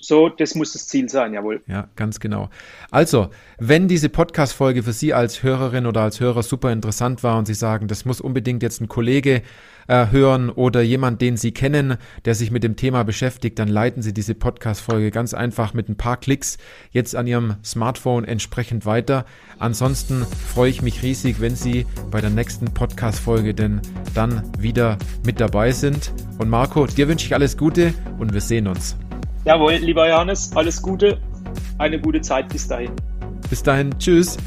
So, 0.01 0.27
das 0.27 0.55
muss 0.55 0.73
das 0.73 0.87
Ziel 0.87 1.07
sein, 1.07 1.33
jawohl. 1.33 1.61
Ja, 1.67 1.87
ganz 1.95 2.19
genau. 2.19 2.49
Also, 2.91 3.29
wenn 3.57 3.87
diese 3.87 4.09
Podcast-Folge 4.09 4.83
für 4.83 4.93
Sie 4.93 5.13
als 5.13 5.43
Hörerin 5.43 5.85
oder 5.85 6.01
als 6.01 6.19
Hörer 6.19 6.43
super 6.43 6.71
interessant 6.71 7.23
war 7.23 7.37
und 7.37 7.45
Sie 7.45 7.53
sagen, 7.53 7.87
das 7.87 8.03
muss 8.03 8.19
unbedingt 8.19 8.63
jetzt 8.63 8.81
ein 8.81 8.87
Kollege 8.87 9.43
äh, 9.87 10.07
hören 10.11 10.49
oder 10.49 10.81
jemand, 10.81 11.21
den 11.21 11.37
Sie 11.37 11.51
kennen, 11.51 11.97
der 12.25 12.35
sich 12.35 12.51
mit 12.51 12.63
dem 12.63 12.75
Thema 12.75 13.03
beschäftigt, 13.03 13.59
dann 13.59 13.67
leiten 13.67 14.01
Sie 14.01 14.13
diese 14.13 14.35
Podcast-Folge 14.35 15.11
ganz 15.11 15.33
einfach 15.33 15.73
mit 15.73 15.89
ein 15.89 15.95
paar 15.95 16.17
Klicks 16.17 16.57
jetzt 16.91 17.15
an 17.15 17.27
Ihrem 17.27 17.55
Smartphone 17.63 18.25
entsprechend 18.25 18.85
weiter. 18.85 19.25
Ansonsten 19.59 20.25
freue 20.53 20.69
ich 20.69 20.81
mich 20.81 21.03
riesig, 21.03 21.39
wenn 21.39 21.55
Sie 21.55 21.85
bei 22.11 22.21
der 22.21 22.29
nächsten 22.29 22.73
Podcast-Folge 22.73 23.53
denn 23.53 23.81
dann 24.13 24.43
wieder 24.57 24.97
mit 25.25 25.39
dabei 25.39 25.71
sind. 25.71 26.11
Und 26.39 26.49
Marco, 26.49 26.87
dir 26.87 27.07
wünsche 27.07 27.25
ich 27.25 27.33
alles 27.33 27.57
Gute 27.57 27.93
und 28.17 28.33
wir 28.33 28.41
sehen 28.41 28.67
uns. 28.67 28.95
Jawohl, 29.45 29.73
lieber 29.73 30.07
Johannes, 30.07 30.51
alles 30.55 30.81
Gute, 30.81 31.19
eine 31.77 31.99
gute 31.99 32.21
Zeit 32.21 32.47
bis 32.49 32.67
dahin. 32.67 32.91
Bis 33.49 33.61
dahin, 33.61 33.97
tschüss. 33.99 34.37